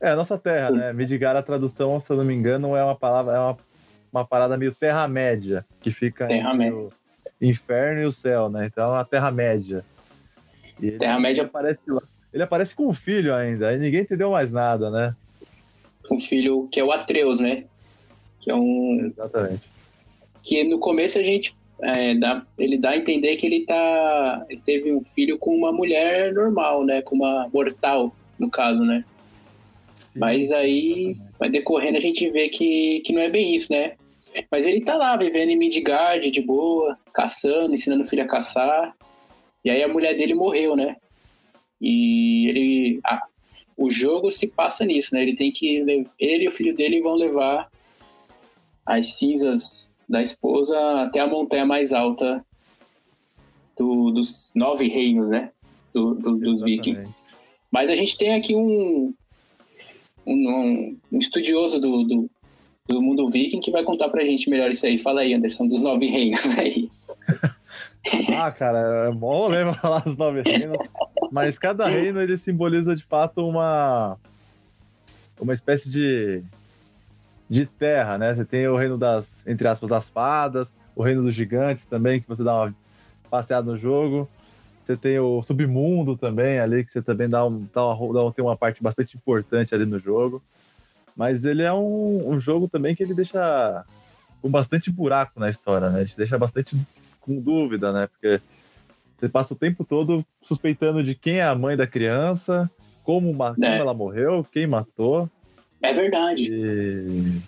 É, 0.00 0.11
a 0.11 0.17
nossa 0.17 0.37
terra, 0.37 0.71
né? 0.71 0.93
Midgar, 0.93 1.37
a 1.37 1.43
tradução, 1.43 1.99
se 2.00 2.11
eu 2.11 2.17
não 2.17 2.25
me 2.25 2.35
engano, 2.35 2.77
é 2.77 2.85
uma 2.85 2.94
palavra, 2.94 3.35
é 3.35 3.38
uma, 3.38 3.59
uma 4.12 4.25
parada 4.25 4.56
meio 4.56 4.75
Terra-média, 4.75 5.65
que 5.81 5.91
fica 5.91 6.25
entre 6.25 6.38
Terra-média. 6.38 6.77
o 6.77 6.93
inferno 7.41 8.03
e 8.03 8.05
o 8.05 8.12
céu, 8.12 8.50
né? 8.50 8.67
Então 8.67 8.85
é 8.85 8.99
uma 8.99 9.05
Terra-média. 9.05 9.85
Terra-média 10.99 11.44
aparece 11.44 11.81
lá. 11.87 12.03
Ele 12.33 12.43
aparece 12.43 12.75
com 12.75 12.88
o 12.88 12.93
filho 12.93 13.35
ainda, 13.35 13.69
aí 13.69 13.79
ninguém 13.79 14.03
entendeu 14.03 14.31
mais 14.31 14.50
nada, 14.50 14.91
né? 14.91 15.15
um 16.11 16.21
filho 16.21 16.69
que 16.71 16.81
é 16.81 16.85
o 16.85 16.93
Atreus, 16.93 17.41
né? 17.41 17.65
Que 18.41 18.50
é 18.50 18.55
um. 18.55 19.06
Exatamente. 19.06 19.69
Que 20.47 20.63
no 20.63 20.79
começo 20.79 21.19
a 21.19 21.23
gente. 21.25 21.55
é, 21.83 22.15
dá, 22.15 22.47
ele 22.57 22.79
dá 22.79 22.91
a 22.91 22.97
entender 22.97 23.35
que 23.37 23.47
ele 23.47 23.65
tá. 23.67 24.47
Ele 24.49 24.61
teve 24.65 24.93
um 24.93 25.01
filho 25.01 25.37
com 25.39 25.55
uma 25.57 25.73
mulher 25.73 26.33
normal, 26.33 26.85
né? 26.85 27.03
Com 27.03 27.17
uma 27.17 27.49
mortal, 27.53 28.15
no 28.39 28.49
caso, 28.49 28.81
né? 28.85 29.05
Mas 30.15 30.53
aí, 30.53 31.17
vai 31.39 31.51
decorrendo, 31.51 31.99
a 31.99 32.01
gente 32.01 32.31
vê 32.31 32.49
que, 32.49 33.01
que 33.05 33.13
não 33.13 33.21
é 33.21 33.29
bem 33.29 33.55
isso, 33.55 33.71
né? 33.73 33.93
Mas 34.51 34.67
ele 34.67 34.81
tá 34.83 34.95
lá, 34.97 35.17
vivendo 35.17 35.51
em 35.51 35.57
Midgard, 35.59 36.31
de 36.31 36.41
boa, 36.41 36.97
caçando, 37.13 37.75
ensinando 37.75 38.03
o 38.03 38.07
filho 38.07 38.23
a 38.23 38.27
caçar. 38.29 38.95
E 39.65 39.69
aí 39.71 39.83
a 39.83 39.89
mulher 39.89 40.17
dele 40.17 40.33
morreu, 40.35 40.77
né? 40.77 40.97
E 41.81 42.49
ele. 42.49 43.01
ah, 43.05 43.23
o 43.77 43.91
jogo 43.91 44.31
se 44.31 44.47
passa 44.47 44.85
nisso, 44.85 45.13
né? 45.13 45.23
Ele 45.23 45.35
tem 45.37 45.51
que. 45.51 45.83
le- 45.83 46.07
Ele 46.21 46.45
e 46.45 46.49
o 46.49 46.53
filho 46.53 46.75
dele 46.75 47.01
vão 47.03 47.15
levar 47.15 47.69
as 48.87 49.19
cinzas 49.19 49.91
da 50.08 50.23
esposa 50.23 50.79
até 51.03 51.20
a 51.20 51.26
montanha 51.26 51.67
mais 51.67 51.93
alta 51.93 52.44
do- 53.76 54.11
dos 54.11 54.53
nove 54.55 54.88
reinos, 54.88 55.31
né? 55.31 55.50
Do- 55.93 56.14
do- 56.14 56.37
dos 56.38 56.62
vikings. 56.62 57.14
Mas 57.70 57.91
a 57.91 57.94
gente 57.94 58.17
tem 58.17 58.35
aqui 58.35 58.55
um, 58.55 59.12
um, 60.26 60.97
um- 61.12 61.19
estudioso 61.19 61.81
do, 61.81 62.05
do, 62.05 62.31
do 62.88 63.03
mundo 63.03 63.29
viking 63.29 63.61
que 63.61 63.70
vai 63.70 63.82
contar 63.85 64.08
pra 64.08 64.25
gente 64.25 64.49
melhor 64.49 64.70
isso 64.70 64.87
aí. 64.87 64.99
Fala 64.99 65.20
aí, 65.23 65.35
Anderson, 65.35 65.67
dos 65.67 65.81
nove 65.82 66.06
reinos 66.06 66.59
aí. 66.59 66.91
Ah, 68.38 68.52
cara, 68.52 69.09
é 69.09 69.12
bom 69.12 69.49
pra 69.49 69.75
falar 69.75 69.99
dos 69.99 70.17
nove 70.17 70.41
reinos. 70.43 70.79
Mas 71.32 71.59
cada 71.59 71.88
reino 71.88 72.20
ele 72.23 72.37
simboliza 72.37 72.94
de 72.94 73.02
fato 73.02 73.44
uma 73.44 74.17
uma 75.41 75.52
espécie 75.52 75.91
de 75.91 76.41
de 77.49 77.67
terra, 77.67 78.19
né? 78.19 78.35
Você 78.35 78.45
tem 78.45 78.67
o 78.69 78.77
reino 78.77 78.99
das 78.99 79.47
entre 79.47 79.69
aspas 79.69 79.89
das 79.89 80.09
fadas, 80.09 80.73
o 80.95 81.03
reino 81.03 81.23
dos 81.23 81.35
gigantes 81.35 81.85
também 81.85 82.21
que 82.21 82.29
você 82.29 82.43
dá 82.43 82.55
uma 82.65 82.75
passeada 83.31 83.71
no 83.71 83.76
jogo. 83.79 84.29
Você 84.85 84.97
tem 84.97 85.19
o 85.19 85.43
submundo 85.43 86.17
também 86.17 86.59
ali 86.61 86.85
que 86.85 86.91
você 86.93 87.03
também 87.03 87.29
dá, 87.29 87.45
um, 87.45 87.67
dá, 87.75 87.85
uma, 87.87 88.15
dá 88.15 88.25
um- 88.25 88.33
tem 88.33 88.45
uma 88.45 88.57
parte 88.57 88.83
bastante 88.83 89.17
importante 89.17 89.75
ali 89.75 89.85
no 89.85 89.99
jogo. 89.99 90.43
Mas 91.17 91.45
ele 91.45 91.62
é 91.62 91.73
um, 91.73 92.31
um 92.31 92.41
jogo 92.41 92.69
também 92.69 92.95
que 92.95 93.03
ele 93.03 93.15
deixa 93.15 93.85
com 94.43 94.50
bastante 94.50 94.91
buraco 94.91 95.41
na 95.41 95.49
história, 95.50 95.88
né? 95.91 96.00
Ele 96.00 96.09
te 96.11 96.17
deixa 96.17 96.38
bastante 96.38 96.76
com 97.21 97.41
dúvida, 97.41 97.93
né? 97.93 98.07
Porque 98.07 98.41
você 99.19 99.29
passa 99.29 99.55
o 99.55 99.57
tempo 99.57 99.83
todo 99.85 100.25
suspeitando 100.43 101.03
de 101.03 101.15
quem 101.15 101.38
é 101.38 101.45
a 101.45 101.55
mãe 101.55 101.76
da 101.76 101.87
criança, 101.87 102.71
como, 103.03 103.33
ma- 103.33 103.55
como 103.55 103.67
É. 103.67 103.79
ela 103.79 103.95
morreu, 103.95 104.47
quem 104.53 104.67
matou. 104.67 105.29
É 105.83 105.92
verdade. 105.92 106.49
E, 106.50 107.40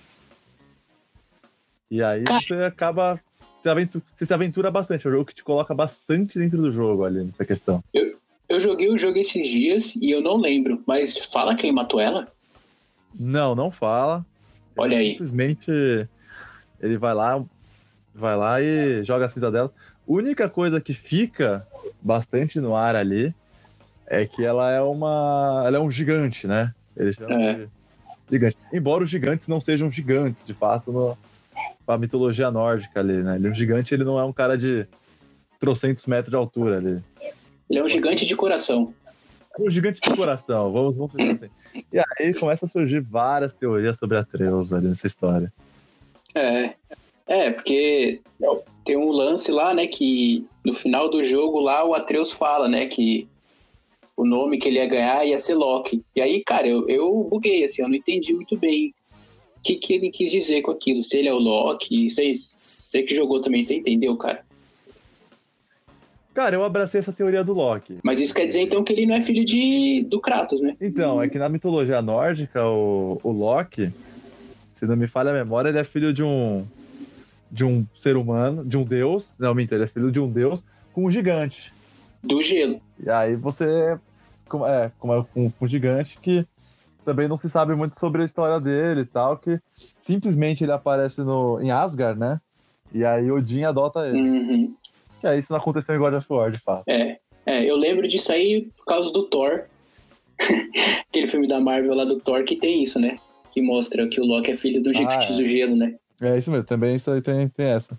e 1.91 2.03
aí 2.03 2.25
Cara. 2.25 2.41
você 2.47 2.55
acaba. 2.55 3.21
Se 3.63 3.69
aventu- 3.69 4.03
Você 4.15 4.27
se 4.27 4.35
aventura 4.35 4.71
bastante. 4.71 5.07
É 5.07 5.11
um 5.11 5.13
jogo 5.13 5.25
que 5.27 5.35
te 5.35 5.43
coloca 5.45 5.75
bastante 5.75 6.39
dentro 6.39 6.59
do 6.61 6.71
jogo 6.71 7.05
ali 7.05 7.25
nessa 7.25 7.45
questão. 7.45 7.83
Eu 8.49 8.61
joguei 8.61 8.89
o 8.89 8.97
jogo 8.99 9.19
esses 9.19 9.47
dias 9.49 9.95
e 9.97 10.11
eu 10.11 10.23
não 10.23 10.37
lembro, 10.37 10.83
mas 10.87 11.19
fala 11.19 11.55
quem 11.55 11.71
matou 11.73 12.01
ela? 12.01 12.29
Não, 13.19 13.55
não 13.55 13.71
fala. 13.71 14.25
Olha 14.77 14.95
Ele 14.95 15.03
aí. 15.03 15.11
Simplesmente 15.13 15.71
ele 16.81 16.97
vai 16.97 17.13
lá, 17.15 17.45
vai 18.15 18.37
lá 18.37 18.61
e 18.63 19.03
joga 19.05 19.25
a 19.27 19.29
cinza 19.29 19.51
dela. 19.51 19.73
Única 20.07 20.49
coisa 20.49 20.81
que 20.81 20.95
fica 20.95 21.67
bastante 22.01 22.59
no 22.61 22.75
ar 22.75 22.95
ali 22.97 23.35
é 24.07 24.25
que 24.25 24.43
ela 24.45 24.71
é 24.71 24.81
uma. 24.81 25.65
Ela 25.67 25.77
é 25.77 25.81
um 25.81 25.91
gigante, 25.91 26.47
né? 26.47 26.73
Eles 26.97 27.17
chamam 27.17 27.39
É. 27.39 27.55
de 27.55 27.69
gigante. 28.31 28.57
Embora 28.73 29.05
os 29.05 29.11
gigantes 29.11 29.47
não 29.47 29.61
sejam 29.61 29.91
gigantes, 29.91 30.45
de 30.45 30.55
fato, 30.55 30.93
no, 30.93 31.19
pra 31.85 31.99
mitologia 31.99 32.51
nórdica 32.51 33.01
ali, 33.01 33.23
né? 33.23 33.37
Ele 33.37 33.49
é 33.49 33.51
um 33.51 33.55
gigante, 33.55 33.95
ele 33.95 34.05
não 34.05 34.19
é 34.19 34.25
um 34.25 34.33
cara 34.33 34.57
de 34.57 34.87
trocentos 35.59 36.07
metros 36.07 36.31
de 36.31 36.37
altura 36.37 36.79
ali. 36.79 37.03
Ele 37.69 37.79
é 37.79 37.85
um 37.85 37.89
gigante 37.89 38.27
de 38.27 38.37
coração. 38.37 38.95
É 39.59 39.63
um 39.63 39.71
gigante 39.71 40.01
de 40.01 40.15
coração, 40.15 40.73
vamos, 40.73 40.97
vamos 40.97 41.13
dizer 41.13 41.33
assim. 41.33 41.85
E 41.93 41.99
aí 41.99 42.35
começa 42.35 42.65
a 42.65 42.69
surgir 42.69 43.01
várias 43.01 43.53
teorias 43.53 43.99
sobre 43.99 44.17
Atreus 44.17 44.73
ali 44.73 44.89
nessa 44.89 45.07
história. 45.07 45.53
É. 46.35 46.75
É, 47.27 47.51
porque 47.51 48.23
tem 48.85 48.97
um 48.97 49.11
lance 49.11 49.53
lá, 49.53 49.75
né, 49.75 49.87
que 49.87 50.47
no 50.65 50.73
final 50.73 51.11
do 51.11 51.23
jogo 51.23 51.61
lá 51.61 51.85
o 51.85 51.95
Atreus 51.95 52.33
fala, 52.33 52.67
né, 52.69 52.87
que 52.87 53.29
o 54.19 54.27
nome 54.27 54.59
que 54.59 54.69
ele 54.69 54.79
ia 54.79 54.87
ganhar 54.87 55.25
ia 55.25 55.39
ser 55.39 55.55
Loki. 55.55 56.03
E 56.15 56.21
aí, 56.21 56.43
cara, 56.43 56.67
eu, 56.67 56.89
eu 56.89 57.29
buguei, 57.31 57.63
assim, 57.63 57.83
eu 57.83 57.89
não 57.89 57.95
entendi 57.95 58.35
muito 58.35 58.57
bem 58.57 58.93
o 59.57 59.61
que, 59.63 59.77
que 59.77 59.95
ele 59.95 60.11
quis 60.11 60.29
dizer 60.33 60.61
com 60.63 60.73
aquilo. 60.73 61.05
Se 61.05 61.19
ele 61.19 61.29
é 61.29 61.33
o 61.33 61.39
Loki, 61.39 62.11
você, 62.11 62.35
você 62.37 63.05
que 63.05 63.15
jogou 63.15 63.41
também, 63.41 63.63
você 63.63 63.77
entendeu, 63.77 64.17
cara? 64.17 64.45
Cara, 66.35 66.57
eu 66.57 66.65
abracei 66.65 66.99
essa 66.99 67.13
teoria 67.13 67.45
do 67.45 67.53
Loki. 67.53 67.99
Mas 68.03 68.21
isso 68.21 68.35
quer 68.35 68.47
dizer 68.47 68.63
então 68.63 68.83
que 68.83 68.93
ele 68.93 69.07
não 69.07 69.15
é 69.15 69.23
filho 69.23 69.45
de 69.45 70.05
do 70.09 70.21
Kratos, 70.21 70.61
né? 70.61 70.77
Então, 70.81 71.23
é 71.23 71.29
que 71.29 71.39
na 71.39 71.49
mitologia 71.49 72.03
nórdica, 72.03 72.65
o, 72.67 73.21
o 73.23 73.31
Loki, 73.31 73.93
se 74.77 74.85
não 74.85 74.97
me 74.97 75.07
falha 75.07 75.31
a 75.31 75.35
memória, 75.35 75.69
ele 75.69 75.79
é 75.79 75.85
filho 75.85 76.13
de 76.13 76.25
um 76.25 76.67
de 77.51 77.65
um 77.65 77.87
ser 77.97 78.17
humano, 78.17 78.65
de 78.65 78.77
um 78.77 78.85
deus. 78.85 79.31
Não, 79.39 79.55
minto, 79.55 79.73
ele 79.75 79.85
é 79.85 79.87
filho 79.87 80.11
de 80.11 80.19
um 80.19 80.29
deus 80.29 80.65
com 80.93 81.05
um 81.05 81.11
gigante. 81.11 81.73
Do 82.23 82.43
gelo. 82.43 82.81
E 83.05 83.09
aí 83.09 83.37
você. 83.37 83.97
Como- 84.49 84.67
É, 84.67 84.87
é 84.87 84.93
com, 84.99 85.25
com 85.25 85.53
um 85.61 85.69
gigante 85.69 86.19
que 86.21 86.47
também 87.05 87.29
não 87.29 87.37
se 87.37 87.49
sabe 87.49 87.75
muito 87.75 87.99
sobre 87.99 88.23
a 88.23 88.25
história 88.25 88.61
dele 88.61 89.03
e 89.03 89.07
tal, 89.07 89.37
que 89.37 89.59
simplesmente 90.03 90.65
ele 90.65 90.73
aparece 90.73 91.21
no, 91.23 91.61
em 91.61 91.71
Asgard, 91.71 92.19
né? 92.19 92.41
E 92.93 93.05
aí 93.05 93.31
Odin 93.31 93.65
adota 93.65 94.07
ele. 94.07 94.19
Uhum. 94.19 94.75
E 95.23 95.27
aí 95.27 95.39
isso 95.39 95.51
não 95.51 95.59
aconteceu 95.59 95.95
em 95.95 95.99
God 95.99 96.15
of 96.15 96.27
War, 96.31 96.51
de 96.51 96.59
fato. 96.59 96.85
É. 96.87 97.19
É, 97.47 97.65
eu 97.65 97.77
lembro 97.77 98.07
disso 98.07 98.31
aí 98.31 98.69
por 98.77 98.85
causa 98.85 99.11
do 99.11 99.25
Thor. 99.25 99.65
Aquele 101.09 101.27
filme 101.27 101.49
da 101.49 101.59
Marvel 101.59 101.95
lá 101.95 102.05
do 102.05 102.21
Thor 102.21 102.45
que 102.45 102.57
tem 102.57 102.83
isso, 102.83 103.01
né? 103.01 103.17
Que 103.53 103.63
mostra 103.63 104.07
que 104.07 104.21
o 104.21 104.25
Loki 104.25 104.51
é 104.51 104.57
filho 104.57 104.83
do 104.83 104.93
gigante 104.93 105.33
é. 105.33 105.37
do 105.37 105.47
gelo, 105.47 105.75
né? 105.75 105.95
É 106.21 106.37
isso 106.37 106.51
mesmo, 106.51 106.67
também 106.67 106.97
isso 106.97 107.11
aí 107.11 107.23
tem, 107.23 107.49
tem 107.49 107.67
essa. 107.67 107.99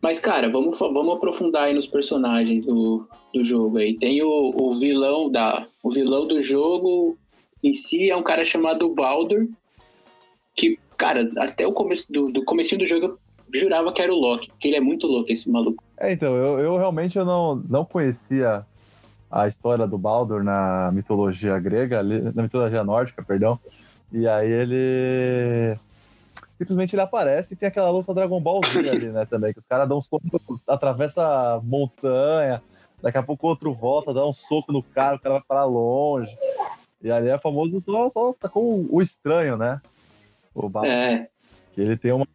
Mas, 0.00 0.18
cara, 0.18 0.48
vamos, 0.48 0.78
vamos 0.78 1.16
aprofundar 1.16 1.64
aí 1.64 1.74
nos 1.74 1.86
personagens 1.86 2.64
do, 2.64 3.06
do 3.34 3.42
jogo 3.44 3.78
aí. 3.78 3.96
Tem 3.98 4.22
o, 4.22 4.54
o 4.58 4.72
vilão 4.72 5.30
da. 5.30 5.66
O 5.82 5.90
vilão 5.90 6.26
do 6.26 6.40
jogo 6.40 7.18
em 7.62 7.72
si 7.72 8.10
é 8.10 8.16
um 8.16 8.22
cara 8.22 8.44
chamado 8.44 8.94
Baldur. 8.94 9.48
Que, 10.56 10.78
cara, 10.96 11.30
até 11.38 11.66
o 11.66 11.72
começo 11.72 12.10
do, 12.10 12.30
do 12.32 12.44
comecinho 12.44 12.80
do 12.80 12.86
jogo 12.86 13.06
eu 13.06 13.18
jurava 13.52 13.92
que 13.92 14.00
era 14.00 14.12
o 14.12 14.18
Loki, 14.18 14.48
porque 14.48 14.68
ele 14.68 14.76
é 14.76 14.80
muito 14.80 15.06
louco, 15.06 15.30
esse 15.30 15.50
maluco. 15.50 15.82
É, 15.98 16.12
então, 16.12 16.34
eu, 16.36 16.58
eu 16.58 16.76
realmente 16.78 17.18
eu 17.18 17.24
não, 17.24 17.56
não 17.56 17.84
conhecia 17.84 18.64
a 19.30 19.46
história 19.46 19.86
do 19.86 19.98
Baldur 19.98 20.42
na 20.42 20.90
mitologia 20.92 21.58
grega, 21.58 22.02
na 22.02 22.42
mitologia 22.42 22.82
nórdica, 22.82 23.22
perdão. 23.22 23.58
E 24.12 24.26
aí 24.26 24.50
ele. 24.50 25.78
Simplesmente 26.60 26.94
ele 26.94 27.00
aparece 27.00 27.54
e 27.54 27.56
tem 27.56 27.70
aquela 27.70 27.88
luta 27.88 28.12
Dragon 28.12 28.38
Ball 28.38 28.60
Z 28.62 28.80
ali, 28.80 29.08
né, 29.08 29.24
também, 29.24 29.50
que 29.50 29.58
os 29.58 29.66
caras 29.66 29.88
dão 29.88 29.96
um 29.96 30.00
soco, 30.02 30.20
atravessa 30.68 31.22
a 31.22 31.60
montanha, 31.62 32.62
daqui 33.02 33.16
a 33.16 33.22
pouco 33.22 33.46
o 33.46 33.48
outro 33.48 33.72
volta, 33.72 34.12
dá 34.12 34.26
um 34.26 34.32
soco 34.34 34.70
no 34.70 34.82
cara, 34.82 35.16
o 35.16 35.18
cara 35.18 35.36
vai 35.36 35.44
parar 35.48 35.64
longe. 35.64 36.36
E 37.02 37.10
ali 37.10 37.30
é 37.30 37.38
famoso 37.38 37.80
só, 37.80 38.10
só 38.10 38.34
tá 38.34 38.46
com 38.46 38.86
o 38.90 39.00
estranho, 39.00 39.56
né? 39.56 39.80
O 40.54 40.68
Baldur. 40.68 40.90
É, 40.90 41.28
Que 41.72 41.80
ele 41.80 41.96
tem 41.96 42.12
uma. 42.12 42.26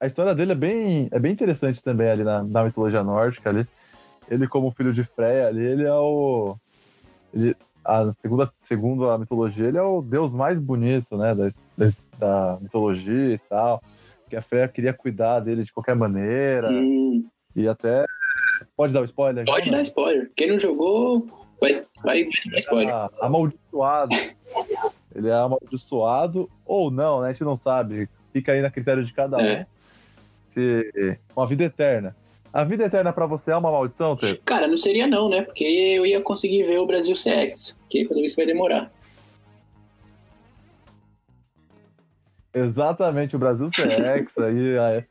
A 0.00 0.06
história 0.06 0.34
dele 0.34 0.52
é 0.52 0.54
bem, 0.54 1.08
é 1.12 1.18
bem 1.18 1.32
interessante 1.32 1.82
também 1.82 2.08
ali 2.08 2.24
na, 2.24 2.42
na 2.42 2.64
mitologia 2.64 3.04
nórdica 3.04 3.50
ali. 3.50 3.66
Ele, 4.26 4.48
como 4.48 4.70
filho 4.70 4.90
de 4.90 5.04
Freya 5.04 5.48
ali, 5.48 5.62
ele 5.62 5.84
é 5.84 5.92
o. 5.92 6.56
Ele, 7.34 7.54
a 7.84 8.12
segunda, 8.20 8.52
segundo 8.68 9.10
a 9.10 9.18
mitologia, 9.18 9.68
ele 9.68 9.78
é 9.78 9.82
o 9.82 10.02
deus 10.02 10.32
mais 10.32 10.58
bonito, 10.58 11.16
né? 11.16 11.34
Da, 11.34 11.50
da, 12.18 12.58
mitologia 12.60 13.34
e 13.34 13.38
tal. 13.38 13.82
Que 14.28 14.36
a 14.36 14.42
Freya 14.42 14.68
queria 14.68 14.92
cuidar 14.92 15.40
dele 15.40 15.64
de 15.64 15.72
qualquer 15.72 15.94
maneira. 15.94 16.70
hum, 16.70 17.26
E 17.54 17.68
até. 17.68 18.04
Pode 18.76 18.92
dar 18.92 19.00
o 19.00 19.04
spoiler? 19.04 19.44
pode 19.44 19.70
dar 19.70 19.82
spoiler. 19.82 20.30
Quem 20.36 20.50
não 20.50 20.58
jogou, 20.58 21.26
vai, 21.60 21.84
vai, 22.02 22.24
vai 22.24 22.50
dar 22.50 22.58
spoiler. 22.58 22.94
Ah, 22.94 23.10
amaldiçoado. 23.20 24.16
Ele 25.14 25.28
é 25.28 25.34
amaldiçoado 25.34 26.48
ou 26.64 26.90
não, 26.90 27.20
né? 27.20 27.28
A 27.28 27.32
gente 27.32 27.44
não 27.44 27.56
sabe. 27.56 28.08
Fica 28.32 28.52
aí 28.52 28.62
na 28.62 28.70
critério 28.70 29.04
de 29.04 29.12
cada 29.12 29.36
um. 29.36 29.40
É. 29.40 29.66
Se... 30.54 31.18
Uma 31.36 31.46
vida 31.46 31.64
eterna. 31.64 32.16
A 32.52 32.64
vida 32.64 32.84
eterna 32.84 33.12
pra 33.12 33.24
você 33.24 33.50
é 33.50 33.56
uma 33.56 33.70
maldição, 33.70 34.14
Tê? 34.14 34.38
Cara, 34.44 34.68
não 34.68 34.76
seria 34.76 35.06
não, 35.06 35.28
né? 35.28 35.42
Porque 35.42 35.64
eu 35.64 36.04
ia 36.04 36.20
conseguir 36.20 36.64
ver 36.64 36.78
o 36.78 36.86
Brasil 36.86 37.14
CX, 37.14 37.80
que 37.88 38.04
pelo 38.04 38.20
visto 38.20 38.36
vai 38.36 38.44
demorar. 38.44 38.92
Exatamente, 42.54 43.34
o 43.34 43.38
Brasil 43.38 43.70
CX, 43.70 44.36
aí, 44.36 44.78
aí, 44.78 45.04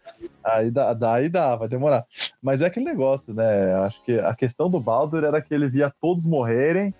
aí 0.43 0.71
dá, 0.71 0.93
daí 0.93 1.29
dá, 1.29 1.55
vai 1.55 1.67
demorar. 1.67 2.05
Mas 2.39 2.61
é 2.61 2.67
aquele 2.67 2.85
negócio, 2.85 3.33
né? 3.33 3.73
Acho 3.85 4.03
que 4.03 4.19
a 4.19 4.35
questão 4.35 4.69
do 4.69 4.79
Baldur 4.79 5.23
era 5.23 5.41
que 5.41 5.51
ele 5.51 5.67
via 5.67 5.91
todos 5.99 6.23
morrerem 6.23 6.93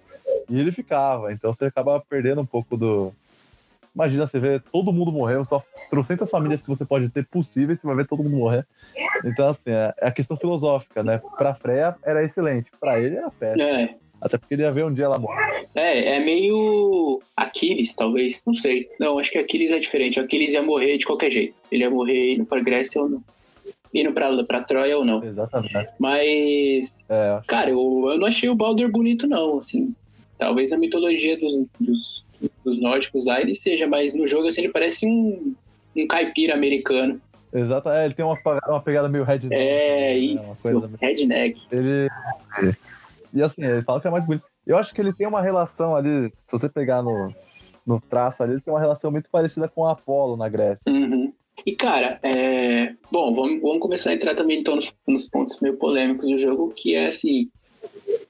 e 0.49 0.59
ele 0.59 0.71
ficava. 0.71 1.31
Então 1.31 1.53
você 1.53 1.65
acaba 1.65 2.03
perdendo 2.09 2.41
um 2.41 2.45
pouco 2.45 2.75
do. 2.75 3.13
Imagina, 3.93 4.25
você 4.25 4.39
vê 4.39 4.59
todo 4.71 4.93
mundo 4.93 5.11
morrendo, 5.11 5.43
só 5.45 5.61
trocentas 5.89 6.29
famílias 6.29 6.61
que 6.61 6.69
você 6.69 6.85
pode 6.85 7.09
ter 7.09 7.25
possíveis, 7.27 7.79
você 7.79 7.87
vai 7.87 7.95
ver 7.97 8.07
todo 8.07 8.23
mundo 8.23 8.37
morrer. 8.37 8.65
Então, 9.25 9.49
assim, 9.49 9.61
é 9.69 9.93
é 10.01 10.07
a 10.07 10.11
questão 10.11 10.37
filosófica, 10.37 11.03
né? 11.03 11.21
Pra 11.37 11.53
Freya 11.55 11.95
era 12.03 12.23
excelente, 12.23 12.71
pra 12.79 12.99
ele 12.99 13.17
era 13.17 13.29
péssimo. 13.29 13.61
É, 13.63 13.95
Até 14.21 14.37
porque 14.37 14.53
ele 14.53 14.61
ia 14.63 14.71
ver 14.71 14.85
um 14.85 14.93
dia 14.93 15.05
ela 15.05 15.19
morrer. 15.19 15.67
é, 15.75 16.15
é 16.15 16.19
meio 16.23 17.21
Aquiles, 17.35 17.93
talvez. 17.95 18.41
Não 18.47 18.53
sei. 18.53 18.87
Não, 18.99 19.19
acho 19.19 19.31
que 19.31 19.37
Aquiles 19.37 19.71
é 19.71 19.79
diferente. 19.79 20.19
Aquiles 20.19 20.53
ia 20.53 20.61
morrer 20.63 20.97
de 20.97 21.05
qualquer 21.05 21.29
jeito. 21.31 21.53
Ele 21.71 21.83
ia 21.83 21.89
morrer 21.89 22.35
indo 22.35 22.45
pra 22.45 22.61
Grécia 22.61 23.01
ou 23.01 23.09
não. 23.09 23.23
Indo 23.93 24.13
pra, 24.13 24.41
pra 24.45 24.61
Troia 24.63 24.97
ou 24.97 25.03
não. 25.03 25.21
Exatamente. 25.21 25.89
Mas, 25.99 27.03
É, 27.09 27.29
acho 27.31 27.47
cara, 27.47 27.69
eu, 27.71 28.05
eu 28.09 28.17
não 28.17 28.27
achei 28.27 28.47
o 28.49 28.55
Baldur 28.55 28.89
bonito, 28.89 29.27
não. 29.27 29.57
Assim, 29.57 29.93
talvez 30.37 30.71
na 30.71 30.77
mitologia 30.77 31.37
dos, 31.37 31.65
dos, 31.79 32.25
dos 32.63 32.79
nórdicos 32.81 33.25
lá 33.25 33.41
ele 33.41 33.53
seja, 33.55 33.87
mas 33.87 34.13
no 34.13 34.27
jogo 34.27 34.47
assim, 34.47 34.61
ele 34.61 34.71
parece 34.73 35.05
um, 35.05 35.53
um 35.95 36.07
caipira 36.07 36.53
americano. 36.53 37.21
Exato, 37.53 37.89
é, 37.89 38.05
ele 38.05 38.13
tem 38.13 38.23
uma, 38.23 38.37
uma 38.67 38.81
pegada 38.81 39.09
meio 39.09 39.23
red 39.25 39.41
É, 39.51 40.13
né, 40.13 40.17
isso. 40.17 40.67
meio- 40.67 40.89
Redneck. 41.01 41.61
Ele. 41.71 42.07
E 43.33 43.41
assim, 43.43 43.63
ele 43.63 43.81
fala 43.81 43.99
que 43.99 44.07
é 44.07 44.11
mais 44.11 44.25
bonito. 44.25 44.45
Eu 44.65 44.77
acho 44.77 44.93
que 44.93 45.01
ele 45.01 45.11
tem 45.13 45.27
uma 45.27 45.41
relação 45.41 45.95
ali, 45.95 46.29
se 46.29 46.51
você 46.51 46.69
pegar 46.69 47.01
no, 47.01 47.33
no 47.85 47.99
traço 47.99 48.41
ali, 48.43 48.53
ele 48.53 48.61
tem 48.61 48.73
uma 48.73 48.79
relação 48.79 49.11
muito 49.11 49.29
parecida 49.29 49.67
com 49.67 49.81
o 49.81 49.87
Apolo 49.87 50.37
na 50.37 50.47
Grécia. 50.47 50.81
Uhum. 50.87 51.33
E, 51.65 51.73
cara, 51.73 52.19
é... 52.23 52.93
bom, 53.11 53.31
vamos, 53.33 53.61
vamos 53.61 53.79
começar 53.79 54.11
a 54.11 54.13
entrar 54.13 54.33
também 54.35 54.59
então 54.59 54.75
nos, 54.75 54.93
nos 55.07 55.27
pontos 55.27 55.59
meio 55.59 55.77
polêmicos 55.77 56.29
do 56.29 56.37
jogo, 56.37 56.73
que 56.75 56.95
é 56.95 57.07
assim, 57.07 57.49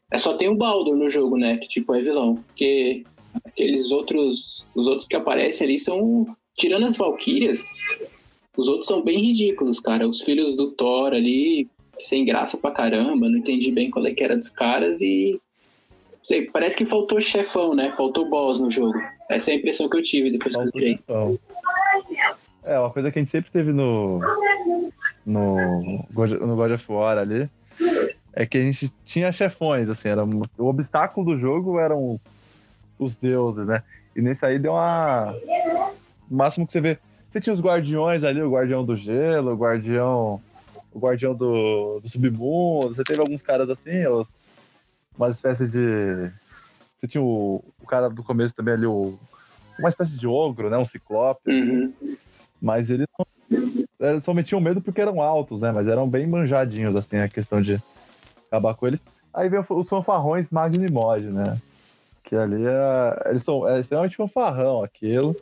é 0.09 0.17
só 0.17 0.33
tem 0.35 0.49
o 0.49 0.55
Baldur 0.55 0.95
no 0.95 1.09
jogo, 1.09 1.37
né, 1.37 1.57
que 1.57 1.67
tipo 1.67 1.93
é 1.93 2.01
vilão, 2.01 2.35
porque 2.47 3.03
aqueles 3.51 3.91
outros, 3.91 4.67
os 4.75 4.87
outros 4.87 5.07
que 5.07 5.15
aparecem 5.15 5.65
ali 5.65 5.77
são, 5.77 6.25
tirando 6.57 6.85
as 6.85 6.97
Valkyrias, 6.97 7.63
os 8.57 8.67
outros 8.67 8.87
são 8.87 9.03
bem 9.03 9.19
ridículos, 9.19 9.79
cara, 9.79 10.07
os 10.07 10.21
filhos 10.21 10.55
do 10.55 10.71
Thor 10.71 11.13
ali, 11.13 11.67
sem 11.99 12.25
graça 12.25 12.57
pra 12.57 12.71
caramba, 12.71 13.29
não 13.29 13.37
entendi 13.37 13.71
bem 13.71 13.91
qual 13.91 14.05
é 14.05 14.13
que 14.13 14.23
era 14.23 14.37
dos 14.37 14.49
caras 14.49 15.01
e, 15.01 15.39
sei, 16.23 16.49
parece 16.49 16.75
que 16.75 16.85
faltou 16.85 17.19
chefão, 17.19 17.75
né, 17.75 17.91
faltou 17.91 18.29
boss 18.29 18.59
no 18.59 18.69
jogo, 18.69 18.99
essa 19.29 19.51
é 19.51 19.53
a 19.53 19.57
impressão 19.57 19.89
que 19.89 19.97
eu 19.97 20.03
tive 20.03 20.31
depois 20.31 20.55
que 20.55 20.79
eu. 20.79 20.87
Então, 20.87 21.39
é, 22.63 22.79
uma 22.79 22.91
coisa 22.91 23.11
que 23.11 23.17
a 23.17 23.21
gente 23.21 23.31
sempre 23.31 23.51
teve 23.51 23.71
no. 23.71 24.19
No 25.25 26.05
no 26.13 26.55
God 26.55 26.71
of 26.71 26.91
War 26.91 27.17
ali. 27.17 27.49
É 28.33 28.45
que 28.45 28.57
a 28.57 28.61
gente 28.61 28.91
tinha 29.03 29.31
chefões, 29.31 29.89
assim, 29.89 30.07
era, 30.07 30.23
o 30.23 30.65
obstáculo 30.65 31.25
do 31.25 31.35
jogo 31.35 31.77
eram 31.79 32.13
os, 32.13 32.37
os 33.03 33.15
deuses, 33.15 33.67
né? 33.67 33.83
E 34.15 34.21
nesse 34.21 34.45
aí 34.45 34.59
deu 34.59 34.73
uma. 34.73 35.35
O 36.29 36.35
máximo 36.35 36.65
que 36.65 36.71
você 36.71 36.81
vê. 36.81 36.99
Você 37.29 37.39
tinha 37.39 37.53
os 37.53 37.61
guardiões 37.61 38.23
ali, 38.23 38.41
o 38.41 38.51
guardião 38.51 38.85
do 38.85 38.95
gelo, 38.95 39.53
o 39.53 39.57
guardião. 39.57 40.41
O 40.93 40.99
guardião 40.99 41.33
do, 41.33 41.99
do 42.01 42.09
submundo. 42.09 42.93
Você 42.93 43.03
teve 43.03 43.21
alguns 43.21 43.41
caras 43.41 43.69
assim, 43.69 44.05
os, 44.07 44.29
umas 45.17 45.35
espécies 45.35 45.71
de. 45.71 46.31
Você 46.97 47.07
tinha 47.07 47.21
o, 47.21 47.63
o 47.81 47.87
cara 47.87 48.09
do 48.09 48.23
começo 48.23 48.53
também 48.53 48.73
ali, 48.73 48.85
o, 48.85 49.17
uma 49.79 49.89
espécie 49.89 50.17
de 50.17 50.27
ogro, 50.27 50.69
né? 50.69 50.77
Um 50.77 50.85
ciclope. 50.85 51.49
Uhum. 51.49 51.93
Mas 52.61 52.89
eles, 52.89 53.07
não, 53.17 54.09
eles 54.09 54.23
só 54.23 54.33
metiam 54.33 54.61
medo 54.61 54.81
porque 54.81 55.01
eram 55.01 55.21
altos, 55.21 55.61
né? 55.61 55.71
Mas 55.71 55.87
eram 55.87 56.07
bem 56.07 56.27
manjadinhos, 56.27 56.95
assim, 56.95 57.17
a 57.17 57.27
questão 57.27 57.61
de 57.61 57.81
acabar 58.47 58.75
com 58.75 58.85
eles. 58.85 59.01
Aí 59.33 59.49
vem 59.49 59.63
os 59.67 59.89
fanfarrões 59.89 60.51
Magno 60.51 60.85
e 60.85 60.91
Mod, 60.91 61.25
né? 61.27 61.57
Que 62.23 62.35
ali 62.35 62.63
é, 62.65 63.29
eles 63.29 63.43
são 63.43 63.67
é 63.67 63.79
extremamente 63.79 64.15
fanfarrão 64.15 64.83
aquilo. 64.83 65.35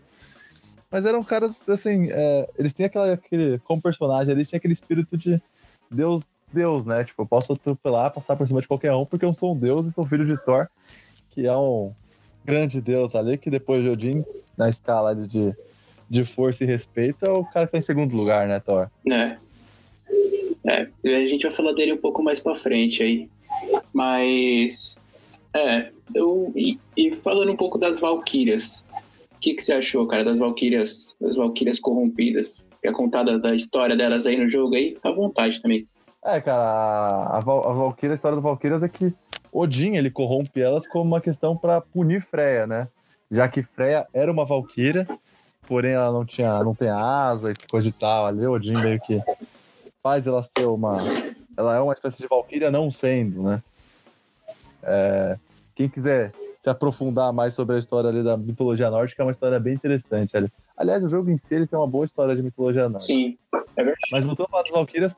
Mas 0.91 1.05
eram 1.05 1.23
caras, 1.23 1.59
assim, 1.69 2.07
é, 2.11 2.49
eles 2.57 2.73
têm 2.73 2.85
aquela, 2.87 3.13
aquele, 3.13 3.59
como 3.59 3.81
personagem, 3.81 4.33
eles 4.33 4.47
tinham 4.49 4.57
aquele 4.57 4.73
espírito 4.73 5.15
de 5.15 5.39
Deus, 5.91 6.23
Deus, 6.51 6.83
né? 6.83 7.03
Tipo, 7.03 7.21
eu 7.21 7.27
posso 7.27 7.53
atropelar, 7.53 8.11
passar 8.11 8.35
por 8.35 8.47
cima 8.47 8.59
de 8.61 8.67
qualquer 8.67 8.93
um, 8.93 9.05
porque 9.05 9.23
eu 9.25 9.33
sou 9.33 9.53
um 9.53 9.57
Deus 9.57 9.85
e 9.85 9.91
sou 9.91 10.05
filho 10.05 10.25
de 10.25 10.35
Thor, 10.43 10.67
que 11.31 11.45
é 11.45 11.55
um 11.55 11.93
grande 12.43 12.81
Deus 12.81 13.13
ali, 13.13 13.37
que 13.37 13.51
depois 13.51 13.83
de 13.83 13.89
Odin, 13.89 14.25
na 14.57 14.67
escala 14.69 15.15
de- 15.15 15.27
de 15.27 15.55
de 16.09 16.25
força 16.25 16.63
e 16.63 16.67
respeito 16.67 17.23
é 17.23 17.29
o 17.29 17.45
cara 17.45 17.67
que 17.67 17.73
tá 17.73 17.77
em 17.77 17.83
segundo 17.83 18.17
lugar, 18.17 18.47
né, 18.47 18.59
Thor? 18.59 18.87
É. 19.07 19.37
É, 20.65 20.87
a 21.05 21.27
gente 21.27 21.43
vai 21.43 21.51
falar 21.51 21.73
dele 21.73 21.93
um 21.93 21.97
pouco 21.97 22.23
mais 22.23 22.39
pra 22.39 22.55
frente 22.55 23.03
aí. 23.03 23.29
Mas. 23.93 24.97
É, 25.53 25.91
eu. 26.13 26.51
E, 26.55 26.79
e 26.95 27.13
falando 27.13 27.51
um 27.51 27.57
pouco 27.57 27.77
das 27.77 27.99
Valkyrias. 27.99 28.85
O 29.31 29.39
que, 29.39 29.53
que 29.53 29.63
você 29.63 29.71
achou, 29.73 30.05
cara, 30.05 30.25
das 30.25 30.39
Valkyrias, 30.39 31.15
das 31.19 31.37
Valkyrias 31.37 31.79
corrompidas? 31.79 32.67
Quer 32.81 32.91
contar 32.91 33.23
da, 33.23 33.37
da 33.37 33.55
história 33.55 33.95
delas 33.95 34.25
aí 34.25 34.35
no 34.37 34.49
jogo 34.49 34.75
aí? 34.75 34.95
Fica 34.95 35.09
à 35.09 35.13
vontade 35.13 35.61
também. 35.61 35.87
É, 36.25 36.41
cara, 36.41 37.37
a, 37.37 37.39
Val- 37.39 37.65
a 37.69 37.73
Valkyria, 37.73 38.11
a 38.11 38.15
história 38.15 38.35
do 38.35 38.41
Valkyrias 38.41 38.83
é 38.83 38.89
que 38.89 39.13
Odin, 39.51 39.95
ele 39.95 40.11
corrompe 40.11 40.59
elas 40.59 40.85
como 40.85 41.05
uma 41.05 41.21
questão 41.21 41.55
pra 41.55 41.79
punir 41.79 42.21
Freya, 42.21 42.67
né? 42.67 42.89
Já 43.31 43.47
que 43.47 43.63
Freya 43.63 44.05
era 44.13 44.29
uma 44.29 44.43
Valkyria, 44.43 45.07
porém 45.65 45.93
ela 45.93 46.11
não 46.11 46.25
tinha, 46.25 46.61
não 46.61 46.75
tem 46.75 46.89
asa 46.89 47.51
e 47.51 47.55
coisa 47.71 47.87
e 47.87 47.91
tal 47.93 48.25
ali, 48.25 48.45
Odin 48.45 48.73
meio 48.73 48.99
que 48.99 49.21
faz 50.03 50.27
ela 50.27 50.43
ser 50.43 50.65
uma... 50.65 50.97
Ela 51.55 51.77
é 51.77 51.79
uma 51.79 51.93
espécie 51.93 52.17
de 52.17 52.27
Valkyria 52.27 52.69
não 52.69 52.91
sendo, 52.91 53.41
né? 53.43 53.63
É, 54.83 55.37
quem 55.75 55.89
quiser 55.89 56.31
se 56.61 56.69
aprofundar 56.69 57.31
mais 57.31 57.53
sobre 57.53 57.75
a 57.75 57.79
história 57.79 58.09
ali 58.09 58.23
da 58.23 58.35
mitologia 58.35 58.89
nórdica, 58.89 59.23
é 59.23 59.25
uma 59.25 59.31
história 59.31 59.59
bem 59.59 59.73
interessante. 59.73 60.35
ali. 60.35 60.51
Aliás, 60.75 61.03
o 61.03 61.09
jogo 61.09 61.29
em 61.29 61.37
si 61.37 61.55
ele 61.55 61.67
tem 61.67 61.77
uma 61.79 61.87
boa 61.87 62.05
história 62.05 62.35
de 62.35 62.43
mitologia 62.43 62.89
nórdica. 62.89 63.13
Sim, 63.13 63.37
Mas 64.11 64.25
voltando 64.25 64.47
a 64.47 64.49
falar 64.49 64.63
das 64.63 64.71
Valkyrias, 64.71 65.15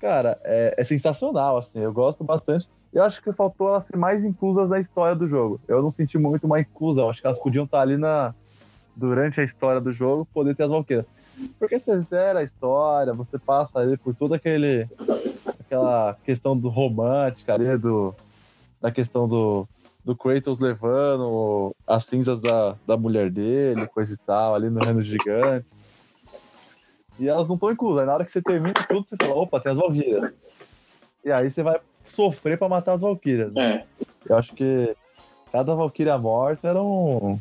cara, 0.00 0.38
é, 0.42 0.74
é 0.76 0.84
sensacional, 0.84 1.56
assim, 1.56 1.78
eu 1.78 1.92
gosto 1.92 2.24
bastante. 2.24 2.68
Eu 2.92 3.04
acho 3.04 3.22
que 3.22 3.32
faltou 3.32 3.68
elas 3.68 3.84
ser 3.84 3.96
mais 3.96 4.24
inclusas 4.24 4.68
na 4.68 4.78
história 4.78 5.14
do 5.16 5.26
jogo. 5.26 5.60
Eu 5.66 5.80
não 5.80 5.90
senti 5.90 6.18
muito 6.18 6.44
uma 6.44 6.60
inclusão, 6.60 7.08
acho 7.08 7.20
que 7.20 7.26
elas 7.26 7.38
podiam 7.38 7.64
estar 7.64 7.80
ali 7.80 7.96
na 7.96 8.34
durante 8.94 9.40
a 9.40 9.44
história 9.44 9.80
do 9.80 9.90
jogo, 9.90 10.28
poder 10.34 10.54
ter 10.54 10.64
as 10.64 10.70
Valkyrias. 10.70 11.06
Porque 11.58 11.78
você 11.78 11.98
zera 12.00 12.40
a 12.40 12.42
história, 12.42 13.14
você 13.14 13.38
passa 13.38 13.78
ali 13.78 13.96
por 13.96 14.14
toda 14.14 14.36
aquele 14.36 14.86
aquela 15.60 16.14
questão 16.22 16.56
do 16.56 16.68
romântica 16.68 17.54
ali, 17.54 17.78
do, 17.78 18.14
da 18.82 18.90
questão 18.90 19.28
do, 19.28 19.66
do 20.04 20.16
Kratos 20.16 20.58
levando 20.58 21.72
as 21.86 22.04
cinzas 22.04 22.40
da, 22.40 22.76
da 22.86 22.96
mulher 22.96 23.30
dele, 23.30 23.86
coisa 23.86 24.12
e 24.14 24.16
tal, 24.26 24.54
ali 24.54 24.68
no 24.68 24.80
Reino 24.80 24.98
dos 24.98 25.06
Gigantes. 25.08 25.72
E 27.18 27.28
elas 27.28 27.46
não 27.46 27.54
estão 27.54 27.70
inclusas. 27.70 28.04
Na 28.06 28.14
hora 28.14 28.24
que 28.24 28.32
você 28.32 28.42
termina 28.42 28.74
tudo, 28.88 29.06
você 29.06 29.16
fala, 29.20 29.34
opa, 29.36 29.60
tem 29.60 29.72
as 29.72 29.78
Valkyrias. 29.78 30.32
E 31.24 31.30
aí 31.30 31.48
você 31.50 31.62
vai 31.62 31.78
sofrer 32.06 32.58
pra 32.58 32.68
matar 32.68 32.94
as 32.94 33.02
Valkyrias. 33.02 33.52
né? 33.52 33.84
é. 33.98 34.02
Eu 34.26 34.36
acho 34.36 34.52
que 34.54 34.96
cada 35.52 35.74
Valkyria 35.74 36.18
morta 36.18 36.68
era 36.68 36.82
um. 36.82 37.38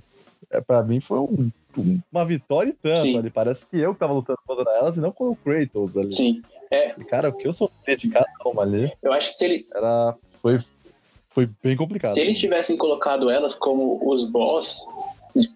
É, 0.52 0.60
pra 0.62 0.84
mim 0.84 1.00
foi 1.00 1.18
um- 1.20 1.52
um- 1.78 2.00
uma 2.12 2.26
vitória 2.26 2.70
e 2.70 2.74
tanto 2.74 3.04
Sim. 3.04 3.18
ali. 3.18 3.30
Parece 3.30 3.66
que 3.66 3.78
eu 3.80 3.94
que 3.94 4.00
tava 4.00 4.14
lutando 4.14 4.40
contra 4.46 4.70
elas 4.74 4.98
e 4.98 5.00
não 5.00 5.12
com 5.12 5.30
o 5.30 5.36
Kratos 5.36 5.98
ali. 5.98 6.14
Sim. 6.14 6.42
É, 6.72 7.00
E, 7.00 7.04
cara, 7.06 7.30
o 7.30 7.34
que 7.34 7.48
eu 7.48 7.54
sofri 7.54 7.98
de 7.98 8.10
cada 8.10 8.28
uma 8.46 8.62
ali 8.62 8.92
eu 9.02 9.12
acho 9.12 9.30
que 9.32 9.36
se, 9.36 9.46
ele, 9.46 9.64
era. 9.76 10.14
Foi, 10.42 10.58
foi 11.32 11.50
bem 11.64 11.76
complicado. 11.76 12.14
se 12.14 12.22
eles 12.22 12.38
tivessem 12.38 12.78
colocado 12.78 13.30
elas 13.30 13.56
como 13.56 14.00
os 14.10 14.26
boss 14.26 14.86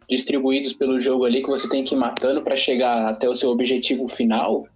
distribuídos 0.09 0.73
pelo 0.73 0.99
jogo 1.01 1.25
ali, 1.25 1.41
que 1.41 1.49
você 1.49 1.67
tem 1.67 1.83
que 1.83 1.95
ir 1.95 1.97
matando 1.97 2.41
pra 2.41 2.55
chegar 2.55 3.09
até 3.09 3.29
o 3.29 3.35
seu 3.35 3.49
objetivo 3.49 4.07
final, 4.07 4.67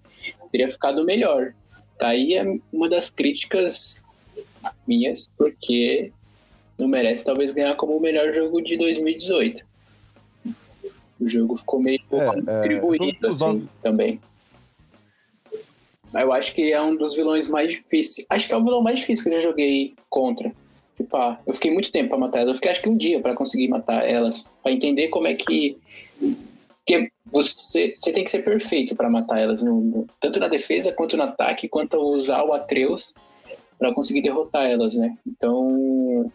teria 0.51 0.69
ficado 0.69 1.05
melhor. 1.05 1.53
Daí 1.97 2.35
é 2.35 2.45
uma 2.71 2.89
das 2.89 3.09
críticas 3.09 4.05
minhas, 4.85 5.29
porque 5.37 6.11
não 6.77 6.87
merece 6.87 7.23
talvez 7.23 7.51
ganhar 7.51 7.75
como 7.75 7.95
o 7.95 8.01
melhor 8.01 8.33
jogo 8.33 8.61
de 8.61 8.77
2018. 8.77 9.65
O 11.19 11.27
jogo 11.27 11.57
ficou 11.57 11.81
meio 11.81 12.01
É, 12.11 12.17
é, 12.17 12.59
distribuído 12.59 13.19
todos 13.19 13.35
os 13.35 13.41
assim 13.41 13.69
também. 13.81 14.19
Mas 16.11 16.23
eu 16.23 16.33
acho 16.33 16.53
que 16.53 16.71
é 16.71 16.81
um 16.81 16.95
dos 16.95 17.15
vilões 17.15 17.47
mais 17.47 17.71
difíceis. 17.71 18.25
Acho 18.29 18.47
que 18.47 18.53
é 18.53 18.57
o 18.57 18.63
vilão 18.63 18.81
mais 18.81 18.99
difícil 18.99 19.25
que 19.25 19.29
eu 19.29 19.33
já 19.35 19.41
joguei 19.41 19.95
contra. 20.09 20.51
Ah, 21.13 21.37
eu 21.47 21.53
fiquei 21.53 21.71
muito 21.71 21.91
tempo 21.91 22.09
pra 22.09 22.17
matar 22.17 22.39
elas. 22.39 22.49
Eu 22.49 22.55
fiquei 22.55 22.71
acho 22.71 22.81
que 22.81 22.89
um 22.89 22.97
dia 22.97 23.19
pra 23.21 23.35
conseguir 23.35 23.67
matar 23.67 24.07
elas. 24.07 24.49
Pra 24.61 24.71
entender 24.71 25.07
como 25.09 25.27
é 25.27 25.33
que. 25.35 25.77
que 26.85 27.09
você, 27.31 27.93
você 27.95 28.11
tem 28.11 28.23
que 28.23 28.29
ser 28.29 28.43
perfeito 28.43 28.95
pra 28.95 29.09
matar 29.09 29.39
elas. 29.39 29.61
no- 29.61 29.81
no- 29.81 30.07
tanto 30.19 30.39
na 30.39 30.47
defesa, 30.47 30.91
quanto 30.91 31.15
no 31.15 31.23
ataque, 31.23 31.67
quanto 31.69 31.97
usar 31.97 32.43
o 32.43 32.53
Atreus 32.53 33.13
pra 33.77 33.93
conseguir 33.93 34.21
derrotar 34.21 34.65
elas, 34.69 34.95
né? 34.95 35.15
Então. 35.25 36.31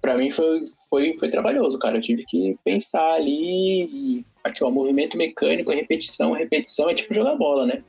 Pra 0.00 0.18
mim 0.18 0.30
foi, 0.30 0.64
foi, 0.90 1.14
foi 1.14 1.30
trabalhoso, 1.30 1.78
cara. 1.78 1.96
Eu 1.96 2.02
tive 2.02 2.24
que 2.26 2.56
pensar 2.62 3.14
ali. 3.14 4.24
Aqui, 4.42 4.62
ó, 4.62 4.70
movimento 4.70 5.16
mecânico, 5.16 5.70
repetição. 5.70 6.32
Repetição 6.32 6.90
é 6.90 6.94
tipo 6.94 7.14
jogar 7.14 7.34
bola, 7.36 7.64
né? 7.66 7.82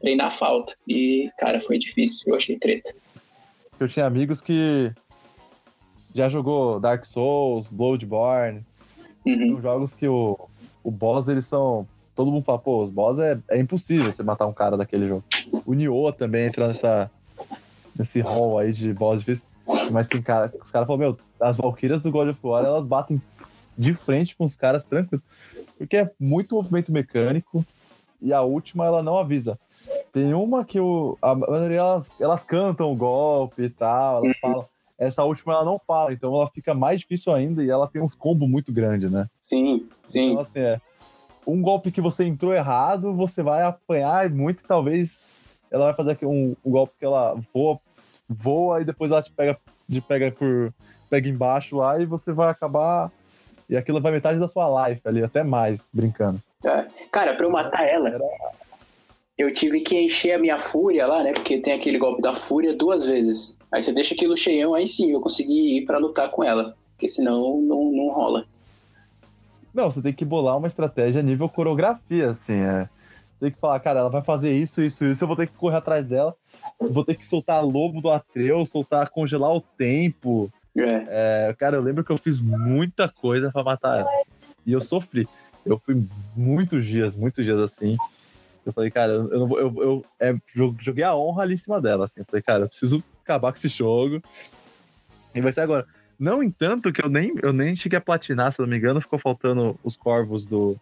Treinar 0.00 0.32
falta. 0.32 0.74
E, 0.86 1.28
cara, 1.38 1.60
foi 1.60 1.76
difícil. 1.78 2.22
Eu 2.28 2.36
achei 2.36 2.56
treta. 2.56 2.94
Eu 3.80 3.88
tinha 3.88 4.04
amigos 4.04 4.42
que 4.42 4.92
já 6.14 6.28
jogou 6.28 6.78
Dark 6.78 7.06
Souls, 7.06 7.66
Bloodborne. 7.66 8.62
Uhum. 9.24 9.52
São 9.52 9.62
jogos 9.62 9.94
que 9.94 10.06
o, 10.06 10.38
o 10.84 10.90
boss, 10.90 11.28
eles 11.28 11.46
são. 11.46 11.88
Todo 12.14 12.30
mundo 12.30 12.44
fala, 12.44 12.58
pô, 12.58 12.82
os 12.82 12.90
boss 12.90 13.18
é, 13.18 13.38
é 13.48 13.58
impossível 13.58 14.12
você 14.12 14.22
matar 14.22 14.46
um 14.46 14.52
cara 14.52 14.76
daquele 14.76 15.08
jogo. 15.08 15.24
O 15.64 15.72
Nioh 15.72 16.12
também 16.12 16.46
entra 16.46 16.68
nessa, 16.68 17.10
nesse 17.98 18.20
hall 18.20 18.58
aí 18.58 18.70
de 18.70 18.92
boss 18.92 19.20
difícil. 19.20 19.46
Mas 19.90 20.06
tem 20.06 20.20
cara. 20.20 20.52
Os 20.62 20.70
caras 20.70 20.86
falam, 20.86 20.98
meu, 20.98 21.18
as 21.40 21.56
Valkyrias 21.56 22.02
do 22.02 22.10
God 22.10 22.28
of 22.28 22.38
War, 22.42 22.62
elas 22.62 22.86
batem 22.86 23.20
de 23.78 23.94
frente 23.94 24.36
com 24.36 24.44
os 24.44 24.56
caras 24.56 24.84
tranquilos. 24.84 25.24
Porque 25.78 25.96
é 25.96 26.10
muito 26.20 26.54
movimento 26.54 26.92
mecânico. 26.92 27.64
E 28.20 28.30
a 28.34 28.42
última, 28.42 28.84
ela 28.84 29.02
não 29.02 29.16
avisa. 29.16 29.58
Tem 30.12 30.34
uma 30.34 30.64
que 30.64 30.80
o, 30.80 31.16
a 31.22 31.34
maioria 31.34 31.78
elas, 31.78 32.10
elas 32.18 32.44
cantam 32.44 32.92
o 32.92 32.96
golpe 32.96 33.62
e 33.62 33.70
tal, 33.70 34.24
elas 34.24 34.38
falam. 34.38 34.68
Essa 34.98 35.24
última 35.24 35.54
ela 35.54 35.64
não 35.64 35.80
fala, 35.86 36.12
então 36.12 36.34
ela 36.34 36.46
fica 36.48 36.74
mais 36.74 37.00
difícil 37.00 37.32
ainda 37.32 37.64
e 37.64 37.70
ela 37.70 37.88
tem 37.88 38.02
uns 38.02 38.14
combos 38.14 38.46
muito 38.46 38.70
grandes, 38.70 39.10
né? 39.10 39.28
Sim, 39.38 39.88
sim. 40.04 40.32
Então, 40.32 40.42
assim, 40.42 40.58
é. 40.58 40.78
Um 41.46 41.62
golpe 41.62 41.90
que 41.90 42.02
você 42.02 42.24
entrou 42.24 42.52
errado, 42.52 43.14
você 43.14 43.42
vai 43.42 43.62
apanhar 43.62 44.28
muito 44.28 44.62
e 44.62 44.66
talvez 44.66 45.40
ela 45.70 45.86
vai 45.86 45.94
fazer 45.94 46.18
um, 46.22 46.54
um 46.62 46.70
golpe 46.70 46.92
que 46.98 47.04
ela 47.04 47.34
voa, 47.54 47.78
voa 48.28 48.82
e 48.82 48.84
depois 48.84 49.10
ela 49.10 49.22
te 49.22 49.32
pega, 49.32 49.56
te 49.88 50.00
pega 50.02 50.30
por. 50.32 50.72
pega 51.08 51.28
embaixo 51.28 51.76
lá 51.76 51.98
e 51.98 52.04
você 52.04 52.30
vai 52.30 52.50
acabar. 52.50 53.10
E 53.70 53.76
aquilo 53.76 54.00
vai 54.00 54.12
metade 54.12 54.38
da 54.38 54.48
sua 54.48 54.88
life 54.88 55.00
ali, 55.06 55.22
até 55.22 55.42
mais, 55.44 55.88
brincando. 55.94 56.42
É. 56.64 56.86
Cara, 57.10 57.34
pra 57.34 57.46
eu 57.46 57.50
matar 57.50 57.88
ela, 57.88 58.10
eu 59.40 59.52
tive 59.52 59.80
que 59.80 59.98
encher 59.98 60.32
a 60.32 60.38
minha 60.38 60.58
fúria 60.58 61.06
lá, 61.06 61.22
né? 61.22 61.32
Porque 61.32 61.58
tem 61.58 61.72
aquele 61.72 61.98
golpe 61.98 62.20
da 62.20 62.34
fúria 62.34 62.76
duas 62.76 63.04
vezes. 63.04 63.56
Aí 63.72 63.80
você 63.80 63.92
deixa 63.92 64.14
aquilo 64.14 64.36
cheião, 64.36 64.74
aí 64.74 64.86
sim 64.86 65.10
eu 65.12 65.20
consegui 65.20 65.78
ir 65.78 65.86
pra 65.86 65.98
lutar 65.98 66.30
com 66.30 66.44
ela. 66.44 66.76
Porque 66.92 67.08
senão 67.08 67.60
não, 67.62 67.90
não 67.90 68.08
rola. 68.10 68.44
Não, 69.72 69.90
você 69.90 70.02
tem 70.02 70.12
que 70.12 70.24
bolar 70.24 70.58
uma 70.58 70.66
estratégia 70.66 71.22
nível 71.22 71.48
coreografia, 71.48 72.30
assim, 72.30 72.52
é. 72.52 72.88
Tem 73.38 73.50
que 73.50 73.58
falar, 73.58 73.80
cara, 73.80 74.00
ela 74.00 74.10
vai 74.10 74.22
fazer 74.22 74.54
isso, 74.54 74.82
isso, 74.82 75.04
isso, 75.04 75.24
eu 75.24 75.28
vou 75.28 75.36
ter 75.36 75.46
que 75.46 75.54
correr 75.54 75.76
atrás 75.76 76.04
dela, 76.04 76.36
vou 76.78 77.04
ter 77.04 77.14
que 77.14 77.26
soltar 77.26 77.64
lobo 77.64 78.02
do 78.02 78.10
Atreu, 78.10 78.66
soltar, 78.66 79.08
congelar 79.08 79.54
o 79.54 79.62
tempo. 79.62 80.52
É. 80.76 81.48
É, 81.48 81.56
cara, 81.58 81.76
eu 81.76 81.82
lembro 81.82 82.04
que 82.04 82.10
eu 82.10 82.18
fiz 82.18 82.40
muita 82.40 83.08
coisa 83.08 83.50
pra 83.50 83.64
matar 83.64 84.00
ela. 84.00 84.10
E 84.66 84.72
eu 84.72 84.80
sofri. 84.80 85.26
Eu 85.64 85.78
fui 85.78 86.04
muitos 86.36 86.84
dias, 86.84 87.16
muitos 87.16 87.44
dias 87.44 87.58
assim. 87.58 87.96
Eu 88.64 88.72
falei, 88.72 88.90
cara, 88.90 89.12
eu, 89.12 89.24
não 89.40 89.46
vou. 89.46 89.58
Eu, 89.58 89.74
eu 89.82 90.04
é, 90.18 90.34
jo- 90.54 90.76
joguei 90.80 91.02
a 91.04 91.14
honra 91.14 91.42
ali 91.42 91.54
em 91.54 91.58
cima 91.58 91.80
dela, 91.80 92.04
assim. 92.04 92.20
Eu 92.20 92.26
falei, 92.26 92.42
cara, 92.42 92.64
eu 92.64 92.68
preciso 92.68 93.02
acabar 93.24 93.52
com 93.52 93.58
esse 93.58 93.68
jogo. 93.68 94.20
E 95.34 95.40
vai 95.40 95.52
ser 95.52 95.60
agora. 95.60 95.86
Não, 96.18 96.42
entanto, 96.42 96.92
que 96.92 97.02
eu 97.02 97.08
nem, 97.08 97.32
eu 97.42 97.52
nem 97.52 97.74
cheguei 97.74 97.96
a 97.96 98.02
platinar, 98.02 98.52
se 98.52 98.60
não 98.60 98.66
me 98.68 98.76
engano, 98.76 99.00
ficou 99.00 99.18
faltando 99.18 99.74
os 99.82 99.96
corvos 99.96 100.46
do 100.46 100.76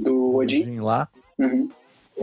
Do 0.00 0.34
Odin. 0.36 0.80
Lá. 0.80 1.08
Uhum. 1.38 1.68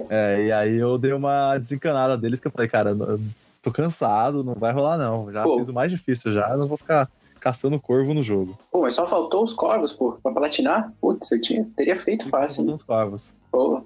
É, 0.10 0.46
e 0.46 0.52
aí 0.52 0.76
eu 0.76 0.98
dei 0.98 1.14
uma 1.14 1.58
desencanada 1.58 2.18
deles, 2.18 2.40
que 2.40 2.48
eu 2.48 2.52
falei, 2.52 2.68
cara, 2.68 2.92
eu 2.92 3.20
tô 3.62 3.72
cansado, 3.72 4.44
não 4.44 4.54
vai 4.56 4.74
rolar 4.74 4.98
não. 4.98 5.32
Já 5.32 5.44
Pô. 5.44 5.58
fiz 5.60 5.70
o 5.70 5.74
mais 5.74 5.92
difícil 5.92 6.32
já, 6.34 6.50
não 6.58 6.68
vou 6.68 6.78
ficar 6.78 7.10
caçando 7.40 7.80
corvo 7.80 8.14
no 8.14 8.22
jogo. 8.24 8.58
Pô, 8.72 8.82
mas 8.82 8.96
só 8.96 9.08
faltou 9.08 9.44
os 9.44 9.54
corvos, 9.54 9.94
pô, 9.94 10.14
pra 10.22 10.32
platinar? 10.34 10.92
Putz, 11.00 11.32
eu 11.32 11.40
tinha, 11.40 11.66
teria 11.76 11.96
feito 11.96 12.28
fácil. 12.28 12.66
hein? 12.66 12.74
Os 12.74 12.84
corvos. 12.84 13.32
Pô. 13.52 13.84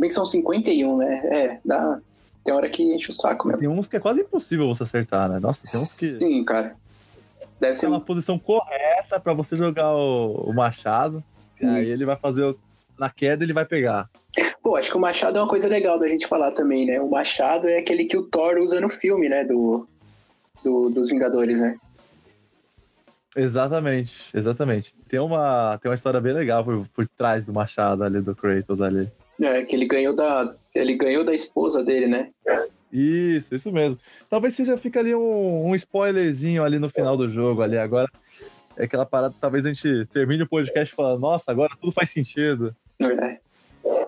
Bem 0.00 0.08
que 0.08 0.14
são 0.14 0.24
51, 0.24 0.96
né? 0.96 1.14
É, 1.26 1.60
dá. 1.62 2.00
Tem 2.42 2.54
hora 2.54 2.70
que 2.70 2.82
enche 2.82 3.10
o 3.10 3.12
saco 3.12 3.46
mesmo. 3.46 3.60
Tem 3.60 3.68
uns 3.68 3.86
que 3.86 3.98
é 3.98 4.00
quase 4.00 4.22
impossível 4.22 4.66
você 4.66 4.82
acertar, 4.84 5.28
né? 5.28 5.38
Nossa, 5.38 5.60
tem 5.70 5.78
uns 5.78 5.98
que 5.98 6.06
Sim, 6.18 6.42
cara. 6.42 6.74
Deve 7.60 7.74
ser 7.74 7.80
tem 7.82 7.90
uma 7.90 8.00
posição 8.00 8.38
correta 8.38 9.20
pra 9.20 9.34
você 9.34 9.58
jogar 9.58 9.94
o, 9.94 10.48
o 10.48 10.54
machado. 10.54 11.22
E 11.54 11.58
Sim. 11.58 11.68
aí 11.68 11.86
ele 11.90 12.06
vai 12.06 12.16
fazer. 12.16 12.44
o- 12.44 12.58
Na 12.98 13.10
queda 13.10 13.44
ele 13.44 13.52
vai 13.52 13.66
pegar. 13.66 14.08
Pô, 14.62 14.74
acho 14.76 14.90
que 14.90 14.96
o 14.96 15.00
machado 15.00 15.36
é 15.38 15.42
uma 15.42 15.48
coisa 15.48 15.68
legal 15.68 15.98
da 15.98 16.08
gente 16.08 16.26
falar 16.26 16.52
também, 16.52 16.86
né? 16.86 16.98
O 16.98 17.10
machado 17.10 17.68
é 17.68 17.76
aquele 17.78 18.06
que 18.06 18.16
o 18.16 18.22
Thor 18.22 18.56
usa 18.58 18.80
no 18.80 18.88
filme, 18.88 19.28
né? 19.28 19.44
Do, 19.44 19.86
do- 20.64 20.88
dos 20.88 21.10
Vingadores, 21.10 21.60
né? 21.60 21.76
Exatamente, 23.36 24.14
exatamente. 24.34 24.94
Tem 25.08 25.20
uma, 25.20 25.78
tem 25.78 25.90
uma 25.90 25.94
história 25.94 26.20
bem 26.20 26.32
legal 26.32 26.64
por, 26.64 26.86
por 26.88 27.06
trás 27.06 27.44
do 27.44 27.52
machado 27.52 28.02
ali 28.02 28.20
do 28.20 28.34
Kratos 28.34 28.80
ali. 28.80 29.08
É, 29.40 29.62
que 29.62 29.74
ele 29.74 29.86
ganhou 29.86 30.14
da. 30.14 30.54
Ele 30.74 30.96
ganhou 30.96 31.24
da 31.24 31.34
esposa 31.34 31.82
dele, 31.82 32.06
né? 32.06 32.30
Isso, 32.92 33.54
isso 33.54 33.72
mesmo. 33.72 33.98
Talvez 34.28 34.54
seja 34.54 34.76
fica 34.76 35.00
ali 35.00 35.14
um, 35.14 35.66
um 35.66 35.74
spoilerzinho 35.74 36.62
ali 36.62 36.78
no 36.78 36.90
final 36.90 37.16
do 37.16 37.28
jogo 37.28 37.62
ali. 37.62 37.78
Agora 37.78 38.08
é 38.76 38.84
aquela 38.84 39.06
parada, 39.06 39.34
talvez 39.40 39.64
a 39.64 39.72
gente 39.72 40.06
termine 40.06 40.42
o 40.42 40.48
podcast 40.48 40.94
falando, 40.94 41.20
nossa, 41.20 41.50
agora 41.50 41.72
tudo 41.80 41.92
faz 41.92 42.10
sentido. 42.10 42.74
É. 43.00 43.38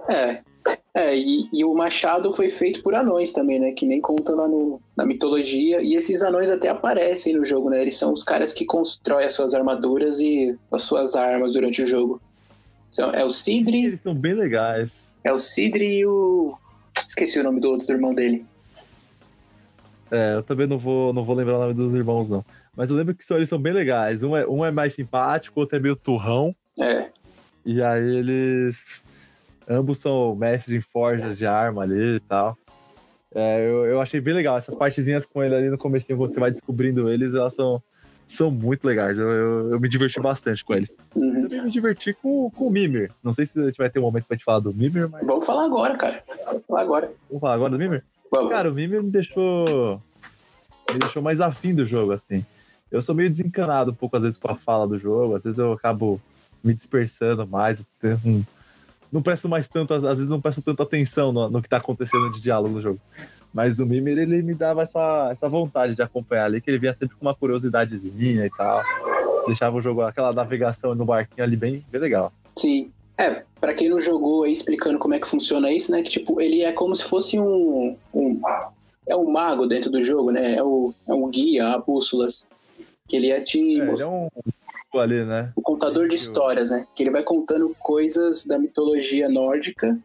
É. 0.09 0.41
É, 0.95 1.17
e, 1.17 1.49
e, 1.53 1.65
o 1.65 1.75
machado 1.75 2.31
foi 2.31 2.49
feito 2.49 2.83
por 2.83 2.95
anões 2.95 3.33
também, 3.33 3.59
né? 3.59 3.73
Que 3.73 3.87
nem 3.87 4.01
conta 4.01 4.35
lá 4.35 4.47
no, 4.47 4.81
na 4.97 5.05
mitologia. 5.05 5.81
E 5.81 5.95
esses 5.95 6.23
anões 6.23 6.51
até 6.51 6.69
aparecem 6.69 7.35
no 7.35 7.45
jogo, 7.45 7.71
né? 7.71 7.81
Eles 7.81 7.97
são 7.97 8.13
os 8.13 8.23
caras 8.23 8.53
que 8.53 8.65
constroem 8.65 9.25
as 9.25 9.33
suas 9.33 9.55
armaduras 9.55 10.21
e 10.21 10.57
as 10.71 10.83
suas 10.83 11.17
armas 11.17 11.55
durante 11.55 11.83
o 11.83 11.87
jogo. 11.87 12.21
Então, 12.93 13.11
é 13.11 13.25
o 13.25 13.31
Sidri. 13.31 13.87
Eles 13.87 14.01
são 14.01 14.15
bem 14.15 14.35
legais. 14.35 15.12
É 15.25 15.33
o 15.33 15.39
Sidri 15.39 15.99
e 15.99 16.07
o. 16.07 16.57
Esqueci 17.07 17.39
o 17.39 17.45
nome 17.45 17.61
do 17.61 17.71
outro 17.71 17.87
do 17.87 17.93
irmão 17.93 18.15
dele. 18.15 18.45
É, 20.11 20.35
eu 20.35 20.43
também 20.43 20.67
não 20.67 20.79
vou, 20.79 21.13
não 21.13 21.25
vou 21.25 21.35
lembrar 21.35 21.57
o 21.57 21.61
nome 21.61 21.75
dos 21.75 21.95
irmãos, 21.95 22.29
não. 22.29 22.45
Mas 22.77 22.91
eu 22.91 22.97
lembro 22.97 23.15
que 23.15 23.33
eles 23.33 23.49
são 23.49 23.59
bem 23.59 23.73
legais. 23.73 24.23
Um 24.23 24.37
é, 24.37 24.47
um 24.47 24.65
é 24.65 24.71
mais 24.71 24.95
simpático, 24.95 25.59
o 25.59 25.63
outro 25.63 25.77
é 25.77 25.81
meio 25.81 25.97
turrão. 25.97 26.55
É. 26.79 27.09
E 27.65 27.83
aí 27.83 28.17
eles 28.17 29.03
Ambos 29.69 29.99
são 29.99 30.35
mestres 30.35 30.77
em 30.77 30.81
forjas 30.81 31.39
de 31.39 31.47
arma 31.47 31.83
ali 31.83 32.17
e 32.17 32.21
tal. 32.21 32.57
É, 33.35 33.67
eu, 33.67 33.87
eu 33.87 34.01
achei 34.01 34.21
bem 34.21 34.35
legal. 34.35 34.57
Essas 34.57 34.75
partezinhas 34.75 35.25
com 35.25 35.43
ele 35.43 35.55
ali 35.55 35.71
no 35.71 35.79
começo, 35.79 36.07
quando 36.17 36.33
você 36.33 36.41
vai 36.41 36.51
descobrindo 36.51 37.09
eles, 37.11 37.35
elas 37.35 37.55
são, 37.55 37.83
são 38.27 38.51
muito 38.51 38.87
legais. 38.87 39.19
Eu, 39.19 39.31
eu, 39.31 39.71
eu 39.73 39.81
me 39.81 39.89
diverti 39.89 40.21
bastante 40.21 40.65
com 40.65 40.75
eles. 40.75 40.95
Uhum. 41.15 41.32
Me 41.61 41.71
diverti 41.71 42.15
com, 42.15 42.51
com 42.51 42.67
o 42.67 42.71
Mimir. 42.71 43.11
Não 43.23 43.33
sei 43.33 43.45
se 43.45 43.59
a 43.61 43.67
gente 43.67 43.77
vai 43.77 43.91
ter 43.91 43.99
um 43.99 44.03
momento 44.03 44.25
pra 44.25 44.37
gente 44.37 44.45
falar 44.45 44.61
do 44.61 44.73
Mimir, 44.73 45.09
mas. 45.09 45.27
Vamos 45.27 45.45
falar 45.45 45.65
agora, 45.65 45.97
cara. 45.97 46.23
Vamos 46.47 46.63
falar 46.67 46.81
agora. 46.81 47.13
Vamos 47.29 47.41
falar 47.41 47.55
agora 47.55 47.71
do 47.71 47.79
Mimir? 47.79 48.05
Vamos. 48.31 48.51
Cara, 48.51 48.71
o 48.71 48.75
Mimir 48.75 49.03
me 49.03 49.11
deixou. 49.11 50.01
Me 50.91 50.99
deixou 50.99 51.23
mais 51.23 51.41
afim 51.41 51.75
do 51.75 51.85
jogo, 51.85 52.13
assim. 52.13 52.45
Eu 52.91 53.01
sou 53.03 53.15
meio 53.15 53.31
desencanado 53.31 53.91
um 53.91 53.95
pouco, 53.95 54.17
às 54.17 54.23
vezes, 54.23 54.39
com 54.39 54.51
a 54.51 54.55
fala 54.55 54.87
do 54.87 54.99
jogo. 54.99 55.35
Às 55.35 55.45
vezes 55.45 55.59
eu 55.59 55.73
acabo 55.73 56.21
me 56.63 56.75
dispersando 56.75 57.47
mais. 57.47 57.79
Um, 58.25 58.43
não 59.11 59.23
presto 59.23 59.49
mais 59.49 59.69
tanto, 59.69 59.93
às 59.93 60.03
vezes 60.03 60.29
não 60.29 60.41
presto 60.41 60.63
tanta 60.63 60.83
atenção 60.83 61.33
no, 61.33 61.51
no 61.51 61.63
que 61.63 61.69
tá 61.69 61.77
acontecendo 61.77 62.33
de 62.33 62.41
diálogo 62.41 62.75
no 62.75 62.83
jogo. 62.83 63.01
Mas 63.53 63.79
o 63.79 63.85
Mimir, 63.85 64.19
ele 64.19 64.43
me 64.43 64.55
dava 64.55 64.83
essa, 64.83 65.29
essa 65.31 65.49
vontade 65.49 65.95
de 65.95 66.03
acompanhar 66.03 66.47
ali, 66.47 66.61
que 66.61 66.71
ele 66.71 66.79
vinha 66.79 66.95
sempre 66.95 67.15
com 67.17 67.27
uma 67.27 67.35
curiosidadezinha 67.35 68.47
e 68.47 68.51
tal. 68.51 68.83
Deixava 69.47 69.77
o 69.77 69.83
jogo, 69.83 70.03
aquela 70.03 70.33
navegação 70.33 70.95
no 70.95 71.05
barquinho 71.05 71.45
ali 71.45 71.57
bem, 71.57 71.85
bem 71.91 72.01
legal. 72.01 72.33
Sim. 72.57 72.91
É, 73.19 73.45
pra 73.61 73.75
quem 73.75 73.89
não 73.89 74.01
jogou 74.01 74.45
aí, 74.45 74.53
explicando 74.53 74.99
como 74.99 75.15
é 75.15 75.21
que 75.21 75.29
funciona 75.29 75.73
isso, 75.73 75.91
né? 75.91 76.03
Que, 76.03 76.11
tipo, 76.11 76.41
ele 76.41 76.63
é 76.63 76.73
como 76.73 76.95
se 76.95 77.05
fosse 77.05 77.39
um... 77.39 77.97
um 78.13 78.41
é 79.07 79.17
um 79.17 79.31
mago 79.31 79.67
dentro 79.67 79.91
do 79.91 80.03
jogo, 80.03 80.31
né? 80.31 80.55
É 80.55 80.63
o, 80.63 80.95
é 81.09 81.13
um 81.13 81.29
guia, 81.29 81.69
a 81.69 81.79
bússolas. 81.79 82.49
Que 83.09 83.17
ele 83.17 83.29
ia 83.29 83.43
te... 83.43 83.59
É, 83.59 83.85
ele 83.85 84.03
é 84.03 84.07
um 84.07 84.29
ali, 84.95 85.25
né? 85.25 85.53
O 85.57 85.63
contador 85.63 86.07
de 86.07 86.15
histórias, 86.15 86.71
né? 86.71 86.87
Que 86.95 87.03
ele 87.03 87.11
vai 87.11 87.23
contando 87.23 87.75
coisas 87.79 88.45
da 88.45 88.59
mitologia 88.59 89.29
nórdica 89.29 89.99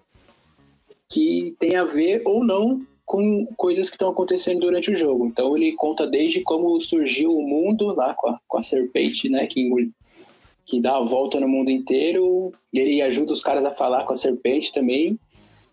que 1.09 1.55
tem 1.59 1.75
a 1.75 1.83
ver 1.83 2.21
ou 2.25 2.43
não 2.43 2.85
com 3.07 3.45
coisas 3.55 3.89
que 3.89 3.95
estão 3.95 4.09
acontecendo 4.09 4.59
durante 4.59 4.91
o 4.91 4.95
jogo. 4.95 5.25
Então 5.25 5.55
ele 5.55 5.71
conta 5.71 6.05
desde 6.05 6.41
como 6.41 6.79
surgiu 6.81 7.31
o 7.31 7.41
mundo 7.41 7.95
lá 7.95 8.13
com 8.13 8.27
a, 8.27 8.39
com 8.45 8.57
a 8.57 8.61
serpente, 8.61 9.29
né? 9.29 9.47
Que, 9.47 9.89
que 10.65 10.81
dá 10.81 10.97
a 10.97 11.01
volta 11.01 11.39
no 11.39 11.47
mundo 11.47 11.71
inteiro. 11.71 12.51
E 12.73 12.79
ele 12.79 13.01
ajuda 13.01 13.31
os 13.31 13.41
caras 13.41 13.63
a 13.63 13.71
falar 13.71 14.03
com 14.03 14.11
a 14.11 14.15
serpente 14.15 14.73
também. 14.73 15.17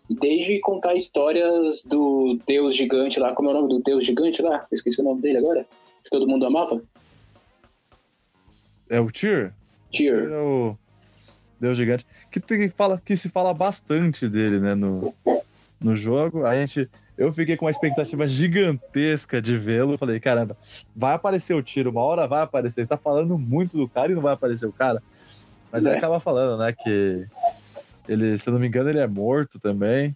Desde 0.09 0.61
contar 0.61 0.95
histórias 0.95 1.83
do 1.83 2.39
deus 2.47 2.77
gigante 2.77 3.19
lá. 3.19 3.35
Como 3.35 3.51
é 3.51 3.53
o 3.53 3.57
nome 3.57 3.69
do 3.69 3.83
deus 3.83 4.07
gigante 4.07 4.41
lá? 4.41 4.65
Esqueci 4.71 5.01
o 5.01 5.05
nome 5.05 5.21
dele 5.21 5.39
agora. 5.39 5.67
Que 6.05 6.11
todo 6.11 6.29
mundo 6.29 6.47
amava. 6.47 6.81
É 8.89 9.01
o 9.01 9.11
Tyr? 9.11 9.53
Tyr. 9.91 10.31
É 10.31 10.39
o 10.39 10.77
Deus 11.59 11.77
Gigante. 11.77 12.07
Que, 12.31 12.39
que, 12.39 12.69
fala, 12.69 13.03
que 13.05 13.17
se 13.17 13.29
fala 13.29 13.53
bastante 13.53 14.29
dele, 14.29 14.61
né, 14.61 14.77
no, 14.77 15.13
no 15.81 15.97
jogo. 15.97 16.47
A 16.47 16.55
gente. 16.55 16.89
Eu 17.17 17.33
fiquei 17.33 17.57
com 17.57 17.65
uma 17.65 17.71
expectativa 17.71 18.27
gigantesca 18.27 19.41
de 19.41 19.57
vê-lo. 19.57 19.97
Falei, 19.97 20.19
caramba, 20.19 20.57
vai 20.95 21.15
aparecer 21.15 21.55
o 21.55 21.63
Tyr, 21.63 21.87
uma 21.87 22.01
hora 22.01 22.27
vai 22.27 22.43
aparecer. 22.43 22.81
Ele 22.81 22.89
tá 22.89 22.97
falando 22.97 23.39
muito 23.39 23.77
do 23.77 23.89
cara 23.89 24.11
e 24.11 24.15
não 24.15 24.23
vai 24.23 24.35
aparecer 24.35 24.67
o 24.67 24.73
cara. 24.73 25.03
Mas 25.71 25.85
é. 25.85 25.89
ele 25.89 25.99
acaba 25.99 26.19
falando, 26.19 26.59
né, 26.59 26.73
que 26.73 27.27
ele, 28.09 28.39
se 28.39 28.49
eu 28.49 28.53
não 28.53 28.61
me 28.61 28.67
engano, 28.67 28.91
ele 28.91 28.99
é 28.99 29.07
morto 29.07 29.59
também. 29.59 30.15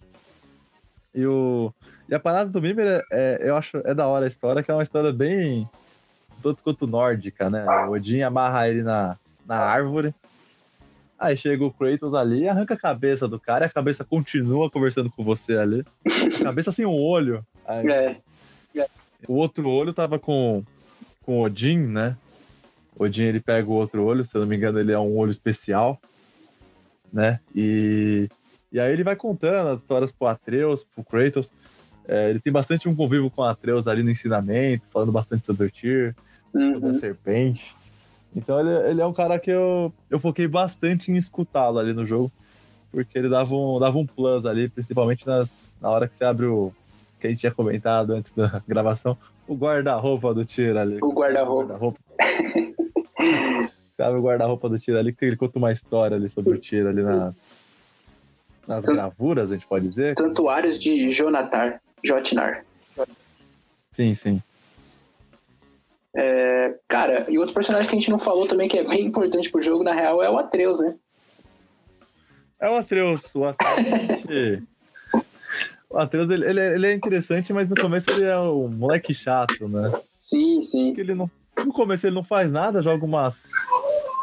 E, 1.13 1.25
o, 1.25 1.73
e 2.07 2.13
a 2.13 2.19
parada 2.19 2.49
do 2.49 2.61
Mimir, 2.61 2.85
é, 2.85 3.03
é, 3.11 3.49
eu 3.49 3.55
acho, 3.55 3.77
é 3.77 3.93
da 3.93 4.05
hora 4.07 4.25
a 4.25 4.27
história, 4.27 4.61
que 4.61 4.69
é 4.69 4.73
uma 4.73 4.83
história 4.83 5.11
bem 5.11 5.67
tanto 6.41 6.63
quanto 6.63 6.87
nórdica, 6.87 7.49
né? 7.49 7.65
O 7.87 7.91
Odin 7.91 8.21
amarra 8.21 8.69
ele 8.69 8.83
na, 8.83 9.17
na 9.45 9.57
árvore. 9.57 10.13
Aí 11.19 11.35
chega 11.35 11.65
o 11.65 11.71
Kratos 11.71 12.13
ali, 12.13 12.47
arranca 12.47 12.75
a 12.75 12.77
cabeça 12.77 13.27
do 13.27 13.37
cara 13.37 13.65
e 13.65 13.67
a 13.67 13.71
cabeça 13.71 14.05
continua 14.05 14.71
conversando 14.71 15.11
com 15.11 15.23
você 15.23 15.57
ali. 15.57 15.83
A 16.05 16.43
cabeça 16.45 16.71
sem 16.71 16.85
um 16.85 16.95
olho. 16.95 17.45
Aí, 17.65 17.85
é. 17.91 18.17
O 19.27 19.33
outro 19.33 19.69
olho 19.69 19.91
tava 19.91 20.17
com, 20.17 20.63
com 21.23 21.41
Odin, 21.41 21.79
né? 21.79 22.15
Odin 22.97 23.23
ele 23.23 23.41
pega 23.41 23.69
o 23.69 23.73
outro 23.73 24.03
olho, 24.03 24.23
se 24.23 24.33
eu 24.33 24.41
não 24.41 24.47
me 24.47 24.55
engano, 24.55 24.79
ele 24.79 24.93
é 24.93 24.99
um 24.99 25.17
olho 25.17 25.31
especial, 25.31 25.99
né? 27.11 27.41
E, 27.53 28.29
e 28.71 28.79
aí 28.79 28.93
ele 28.93 29.03
vai 29.03 29.15
contando 29.17 29.69
as 29.69 29.79
histórias 29.79 30.11
pro 30.11 30.27
Atreus, 30.27 30.85
pro 30.85 31.03
Kratos. 31.03 31.51
É, 32.07 32.29
ele 32.29 32.39
tem 32.39 32.51
bastante 32.51 32.87
um 32.87 32.95
convívio 32.95 33.29
com 33.29 33.43
Atreus 33.43 33.87
ali 33.87 34.03
no 34.03 34.09
ensinamento, 34.09 34.85
falando 34.89 35.11
bastante 35.11 35.45
sobre 35.45 35.67
o 35.67 35.69
Tyr 35.69 36.15
uhum. 36.53 36.79
da 36.79 36.99
serpente. 36.99 37.75
Então 38.35 38.59
ele, 38.59 38.89
ele 38.89 39.01
é 39.01 39.05
um 39.05 39.13
cara 39.13 39.39
que 39.39 39.49
eu, 39.49 39.91
eu 40.09 40.19
foquei 40.19 40.47
bastante 40.47 41.11
em 41.11 41.17
escutá-lo 41.17 41.79
ali 41.79 41.93
no 41.93 42.05
jogo, 42.05 42.31
porque 42.91 43.17
ele 43.17 43.29
dava 43.29 43.53
um, 43.53 43.79
dava 43.79 43.97
um 43.97 44.05
plus 44.05 44.45
ali, 44.45 44.69
principalmente 44.69 45.25
nas, 45.25 45.73
na 45.81 45.89
hora 45.89 46.07
que 46.07 46.15
você 46.15 46.23
abre 46.23 46.45
o. 46.45 46.71
que 47.19 47.27
a 47.27 47.29
gente 47.29 47.39
tinha 47.39 47.51
comentado 47.51 48.11
antes 48.11 48.31
da 48.31 48.61
gravação, 48.67 49.17
o 49.47 49.55
guarda-roupa 49.55 50.33
do 50.33 50.45
Tira 50.45 50.81
ali. 50.81 50.99
O 51.01 51.11
guarda-roupa. 51.11 51.77
Guarda 51.77 51.99
você 53.95 54.03
abre 54.03 54.19
o 54.19 54.23
guarda-roupa 54.23 54.69
do 54.69 54.79
Tira 54.79 54.99
ali, 54.99 55.11
que 55.11 55.25
ele 55.25 55.35
conta 55.35 55.57
uma 55.57 55.71
história 55.71 56.15
ali 56.15 56.29
sobre 56.29 56.53
o 56.53 56.57
Tira 56.57 56.89
ali 56.89 57.01
nas, 57.01 57.65
nas 58.67 58.85
gravuras, 58.85 59.51
a 59.51 59.55
gente 59.55 59.67
pode 59.67 59.87
dizer. 59.87 60.15
Santuários 60.17 60.77
de 60.77 61.09
Jonatar, 61.09 61.81
Jotnar. 62.05 62.63
Sim, 63.91 64.13
sim. 64.13 64.41
É, 66.15 66.75
cara, 66.87 67.25
e 67.29 67.37
outro 67.37 67.53
personagem 67.53 67.89
que 67.89 67.95
a 67.95 67.99
gente 67.99 68.09
não 68.09 68.19
falou 68.19 68.47
também, 68.47 68.67
que 68.67 68.77
é 68.77 68.87
bem 68.87 69.05
importante 69.05 69.51
pro 69.51 69.61
jogo, 69.61 69.83
na 69.83 69.93
real, 69.93 70.23
é 70.23 70.29
o 70.29 70.37
Atreus, 70.37 70.79
né? 70.79 70.95
É 72.59 72.69
o 72.69 72.75
Atreus. 72.75 73.33
O 73.35 73.45
Atreus, 73.45 73.73
o 75.89 75.97
Atreus 75.97 76.29
ele, 76.29 76.45
ele, 76.45 76.59
é, 76.59 76.73
ele, 76.73 76.87
é 76.87 76.93
interessante, 76.93 77.53
mas 77.53 77.69
no 77.69 77.75
começo 77.75 78.09
ele 78.11 78.25
é 78.25 78.37
um 78.37 78.67
moleque 78.67 79.13
chato, 79.13 79.67
né? 79.67 79.91
Sim, 80.17 80.61
sim. 80.61 80.93
Ele 80.97 81.13
não, 81.13 81.29
no 81.57 81.71
começo 81.71 82.05
ele 82.05 82.15
não 82.15 82.23
faz 82.23 82.51
nada, 82.51 82.81
joga 82.81 83.05
umas. 83.05 83.49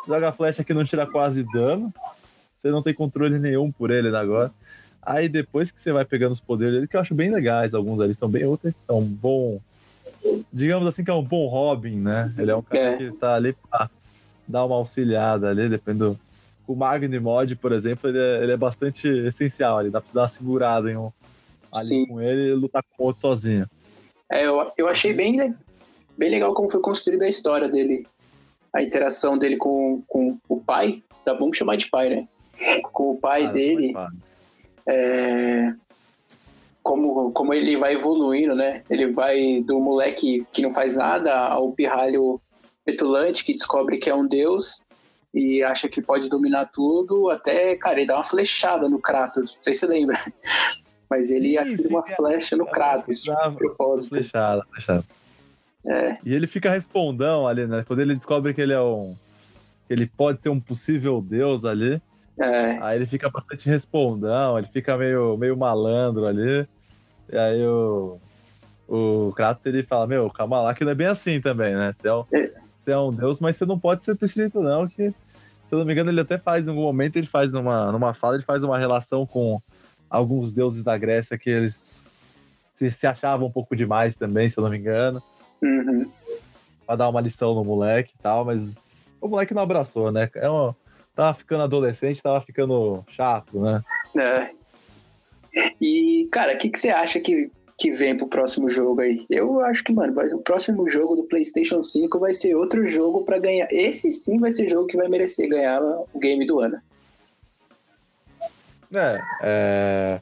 Joga 0.07 0.33
flecha 0.33 0.63
que 0.63 0.75
não 0.75 0.85
tira 0.85 1.07
quase 1.07 1.43
dano. 1.45 1.93
Você 2.61 2.71
não 2.71 2.83
tem 2.83 2.95
controle 2.95 3.39
nenhum 3.39 3.71
por 3.71 3.91
ele 3.91 4.15
agora. 4.15 4.53
Aí 5.01 5.29
depois 5.29 5.71
que 5.71 5.81
você 5.81 5.93
vai 5.93 6.05
pegando 6.05 6.33
os 6.33 6.41
poderes 6.41 6.75
dele, 6.75 6.89
que 6.89 6.97
eu 6.97 7.01
acho 7.01 7.15
bem 7.15 7.31
legais, 7.31 7.75
alguns 7.75 8.01
ali 8.01 8.13
são 8.15 8.29
bem 8.29 8.45
outros, 8.45 8.75
são 8.87 9.01
bom 9.03 9.61
digamos 10.53 10.87
assim, 10.89 11.05
que 11.05 11.11
é 11.11 11.15
um 11.15 11.23
bom 11.23 11.47
Robin, 11.47 11.97
né? 11.97 12.33
Ele 12.39 12.51
é 12.51 12.57
um 12.57 12.63
cara 12.63 12.93
é. 12.93 12.97
que 12.97 13.11
tá 13.13 13.35
ali 13.35 13.53
pra 13.53 13.91
dar 14.47 14.65
uma 14.65 14.77
auxiliada 14.77 15.49
ali, 15.49 15.69
dependendo. 15.69 16.19
O 16.67 16.75
Magni 16.75 17.19
Mod, 17.21 17.55
por 17.57 17.73
exemplo, 17.73 18.11
ele 18.11 18.19
é, 18.19 18.43
ele 18.43 18.53
é 18.53 18.57
bastante 18.57 19.07
essencial 19.09 19.79
ali, 19.79 19.91
dá 19.91 20.01
pra 20.01 20.11
dar 20.13 20.23
uma 20.23 20.29
segurada 20.29 20.91
em 20.91 20.97
um, 20.97 21.13
ali 21.73 21.87
Sim. 21.87 22.07
com 22.07 22.21
ele 22.21 22.49
e 22.49 22.55
lutar 22.55 22.83
com 22.83 23.05
o 23.05 23.07
outro 23.07 23.21
sozinho. 23.21 23.67
É, 24.31 24.47
eu, 24.47 24.73
eu 24.77 24.89
achei 24.89 25.13
bem, 25.13 25.55
bem 26.19 26.31
legal 26.31 26.53
como 26.55 26.69
foi 26.69 26.81
construída 26.81 27.25
a 27.25 27.29
história 27.29 27.69
dele. 27.69 28.07
A 28.73 28.83
interação 28.83 29.39
dele 29.39 29.57
com, 29.57 30.03
com 30.09 30.39
o 30.49 30.61
pai, 30.61 31.03
tá 31.25 31.33
bom 31.33 31.53
chamar 31.53 31.77
de 31.77 31.89
pai, 31.89 32.09
né? 32.11 32.29
Com 32.93 33.13
o 33.13 33.17
pai 33.17 33.47
ah, 33.47 33.53
dele. 33.53 33.95
É, 34.89 35.73
como, 36.87 37.33
como 37.33 37.53
ele 37.53 37.77
vai 37.77 37.95
evoluindo, 37.95 38.55
né? 38.55 38.85
Ele 38.89 39.13
vai 39.13 39.61
do 39.61 39.81
moleque 39.81 40.47
que 40.53 40.63
não 40.63 40.71
faz 40.71 40.95
nada 40.95 41.37
ao 41.37 41.73
pirralho 41.73 42.41
petulante 42.85 43.45
que 43.45 43.53
descobre 43.53 43.99
que 43.99 44.09
é 44.09 44.15
um 44.15 44.25
deus 44.25 44.81
e 45.35 45.65
acha 45.65 45.89
que 45.89 46.01
pode 46.01 46.29
dominar 46.29 46.67
tudo, 46.67 47.29
até, 47.29 47.75
cara, 47.75 47.99
ele 47.99 48.07
dá 48.07 48.15
uma 48.15 48.23
flechada 48.23 48.89
no 48.89 49.01
Kratos, 49.01 49.57
não 49.57 49.63
sei 49.65 49.75
se 49.75 49.81
você 49.81 49.87
lembra. 49.87 50.17
Mas 51.11 51.31
ele 51.31 51.59
atira 51.59 51.89
uma 51.89 52.05
flecha 52.05 52.57
no 52.57 52.67
Kratos, 52.67 53.21
de 53.21 53.33
propósito. 53.57 54.15
Flechada, 54.15 54.63
flechada. 54.73 55.05
É. 55.85 56.19
E 56.25 56.33
ele 56.33 56.47
fica 56.47 56.71
respondão 56.71 57.49
ali, 57.49 57.67
né? 57.67 57.85
Quando 57.87 58.01
ele 58.01 58.15
descobre 58.15 58.55
que 58.55 58.61
ele 58.61 58.73
é 58.73 58.81
um. 58.81 59.15
que 59.87 59.93
ele 59.93 60.07
pode 60.07 60.41
ser 60.41 60.49
um 60.49 60.61
possível 60.61 61.21
deus 61.21 61.65
ali. 61.65 62.01
É. 62.39 62.79
Aí 62.81 62.97
ele 62.97 63.07
fica 63.07 63.29
bastante 63.29 63.69
respondão, 63.69 64.59
ele 64.59 64.69
fica 64.69 64.97
meio, 64.97 65.37
meio 65.37 65.57
malandro 65.57 66.27
ali. 66.27 66.67
E 67.31 67.37
aí 67.37 67.67
o, 67.67 68.19
o 68.89 69.33
Kratos 69.35 69.65
ele 69.67 69.83
fala: 69.83 70.07
Meu, 70.07 70.31
calma 70.31 70.61
lá, 70.61 70.75
que 70.75 70.85
não 70.85 70.93
é 70.93 70.95
bem 70.95 71.07
assim 71.07 71.41
também, 71.41 71.75
né? 71.75 71.93
Você 71.93 72.09
é 72.09 72.15
um. 72.15 72.25
Você 72.25 72.93
é 72.93 72.99
um 72.99 73.13
deus, 73.13 73.41
mas 73.41 73.57
você 73.57 73.67
não 73.67 73.79
pode 73.79 74.05
ser 74.05 74.17
escrito, 74.23 74.61
não. 74.61 74.87
Que, 74.87 75.11
se 75.11 75.15
eu 75.73 75.79
não 75.79 75.85
me 75.85 75.93
engano, 75.93 76.11
ele 76.11 76.21
até 76.21 76.39
faz 76.39 76.67
em 76.67 76.71
algum 76.71 76.83
momento, 76.83 77.17
ele 77.17 77.27
faz 77.27 77.53
numa, 77.53 77.91
numa 77.91 78.15
fala, 78.15 78.37
ele 78.37 78.45
faz 78.45 78.63
uma 78.63 78.79
relação 78.79 79.27
com, 79.27 79.61
alguns 80.09 80.53
deuses 80.53 80.83
da 80.83 80.97
Grécia 80.97 81.39
que 81.39 81.51
eles 81.51 82.07
se, 82.75 82.91
se 82.91 83.07
achavam 83.07 83.49
um 83.49 83.53
pouco 83.53 83.77
demais 83.77 84.15
também, 84.15 84.49
se 84.49 84.59
eu 84.59 84.63
não 84.63 84.71
me 84.71 84.79
engano. 84.79 85.23
Uhum. 85.63 86.11
Pra 86.87 86.97
dar 86.97 87.09
uma 87.09 87.21
lição 87.21 87.55
no 87.55 87.65
moleque 87.65 88.15
e 88.19 88.23
tal, 88.23 88.45
mas 88.45 88.77
o 89.21 89.29
moleque 89.29 89.55
não 89.55 89.63
abraçou, 89.63 90.13
né? 90.13 90.31
É 90.35 90.51
um, 90.51 90.75
tava 91.15 91.35
ficando 91.35 91.65
adolescente, 91.65 92.23
tava 92.23 92.41
ficando 92.41 93.05
chato, 93.09 93.61
né? 93.61 93.83
É. 94.17 94.51
E, 95.81 96.29
cara, 96.31 96.55
o 96.55 96.59
que, 96.59 96.69
que 96.69 96.79
você 96.79 96.91
acha 96.91 97.19
que, 97.21 97.51
que 97.79 97.91
vem 97.91 98.17
pro 98.17 98.27
próximo 98.27 98.69
jogo 98.69 99.01
aí? 99.01 99.25
Eu 99.31 99.61
acho 99.61 99.83
que, 99.83 99.93
mano, 99.93 100.13
vai, 100.13 100.29
o 100.33 100.39
próximo 100.39 100.89
jogo 100.89 101.17
do 101.17 101.25
PlayStation 101.25 101.83
5 101.83 102.19
vai 102.19 102.33
ser 102.33 102.55
outro 102.55 102.87
jogo 102.87 103.25
para 103.25 103.39
ganhar. 103.39 103.69
Esse 103.71 104.11
sim 104.11 104.39
vai 104.39 104.51
ser 104.51 104.69
jogo 104.69 104.87
que 104.87 104.97
vai 104.97 105.09
merecer 105.09 105.49
ganhar 105.49 105.81
o 105.83 106.19
game 106.19 106.47
do 106.47 106.61
ano. 106.61 106.79
É, 108.93 109.21
é... 109.43 110.21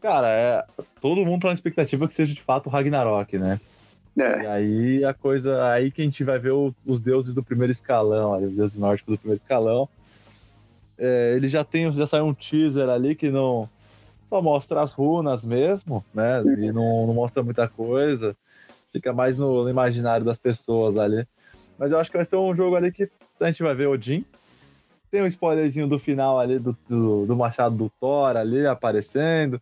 Cara, 0.00 0.28
é... 0.28 0.64
todo 1.00 1.24
mundo 1.24 1.42
tá 1.42 1.48
na 1.48 1.54
expectativa 1.54 2.06
que 2.06 2.14
seja 2.14 2.34
de 2.34 2.42
fato 2.42 2.70
Ragnarok, 2.70 3.38
né? 3.38 3.60
É. 4.18 4.42
E 4.42 4.46
aí 4.46 5.04
a 5.04 5.14
coisa. 5.14 5.64
Aí 5.70 5.90
que 5.90 6.02
a 6.02 6.04
gente 6.04 6.24
vai 6.24 6.38
ver 6.38 6.50
o- 6.50 6.74
os 6.84 6.98
deuses 6.98 7.34
do 7.34 7.42
primeiro 7.42 7.72
escalão, 7.72 8.34
ali, 8.34 8.46
os 8.46 8.52
deuses 8.52 8.76
nórdicos 8.76 9.14
do 9.14 9.18
primeiro 9.18 9.40
escalão. 9.40 9.88
É, 10.98 11.34
ele 11.36 11.46
já 11.46 11.62
tem, 11.62 11.92
já 11.92 12.06
saiu 12.06 12.26
um 12.26 12.34
teaser 12.34 12.88
ali 12.88 13.14
que 13.14 13.30
não 13.30 13.68
só 14.28 14.42
mostra 14.42 14.82
as 14.82 14.92
runas 14.92 15.44
mesmo, 15.44 16.04
né? 16.14 16.42
E 16.58 16.70
não, 16.70 17.06
não 17.06 17.14
mostra 17.14 17.42
muita 17.42 17.66
coisa. 17.66 18.36
Fica 18.92 19.12
mais 19.12 19.36
no, 19.36 19.64
no 19.64 19.70
imaginário 19.70 20.24
das 20.24 20.38
pessoas 20.38 20.96
ali. 20.96 21.26
Mas 21.78 21.92
eu 21.92 21.98
acho 21.98 22.10
que 22.10 22.16
vai 22.16 22.26
ser 22.26 22.36
um 22.36 22.54
jogo 22.54 22.76
ali 22.76 22.92
que 22.92 23.10
a 23.40 23.46
gente 23.46 23.62
vai 23.62 23.74
ver 23.74 23.86
Odin. 23.86 24.24
Tem 25.10 25.22
um 25.22 25.26
spoilerzinho 25.26 25.86
do 25.86 25.98
final 25.98 26.38
ali 26.38 26.58
do, 26.58 26.76
do, 26.86 27.24
do 27.24 27.36
machado 27.36 27.74
do 27.74 27.90
Thor 28.00 28.36
ali 28.36 28.66
aparecendo. 28.66 29.60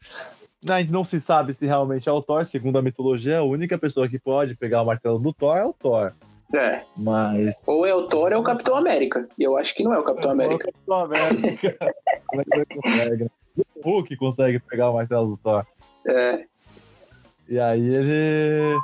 A 0.69 0.81
gente 0.81 0.91
não 0.91 1.05
se 1.05 1.21
sabe 1.21 1.55
se 1.55 1.65
realmente 1.65 2.09
é 2.09 2.13
o 2.13 2.23
Thor, 2.23 2.45
segundo 2.45 2.79
a 2.79 2.83
mitologia, 2.83 3.39
a 3.39 3.45
única 3.45 3.79
pessoa 3.79 4.09
que 4.09 4.19
pode 4.19 4.57
pegar 4.57 4.83
o 4.83 4.87
martelo 4.87 5.19
do 5.21 5.33
Thor 5.33 5.57
é 5.57 5.65
o 5.65 5.73
Thor. 5.73 6.13
É. 6.53 6.83
Mas. 6.97 7.55
Ou 7.67 7.87
é 7.87 7.95
o 7.95 8.09
Thor 8.09 8.33
ou 8.33 8.33
é 8.33 8.37
o 8.37 8.43
Capitão 8.43 8.77
América. 8.77 9.29
E 9.39 9.45
eu 9.45 9.57
acho 9.57 9.75
que 9.75 9.85
não 9.85 9.93
é 9.93 9.99
o 9.99 10.05
Capitão 10.05 10.31
América. 10.33 10.73
Capitão 10.73 11.01
América. 11.01 11.77
Como 12.27 12.43
é 12.43 12.45
que 12.45 12.57
ele 12.57 12.67
consegue? 12.83 13.31
O 13.57 13.91
Hulk 13.91 14.17
consegue 14.17 14.59
pegar 14.59 14.91
o 14.91 14.95
martelo 14.95 15.29
do 15.29 15.37
Thor. 15.37 15.67
É. 16.07 16.45
E 17.49 17.59
aí 17.59 17.95
ele. 17.95 18.79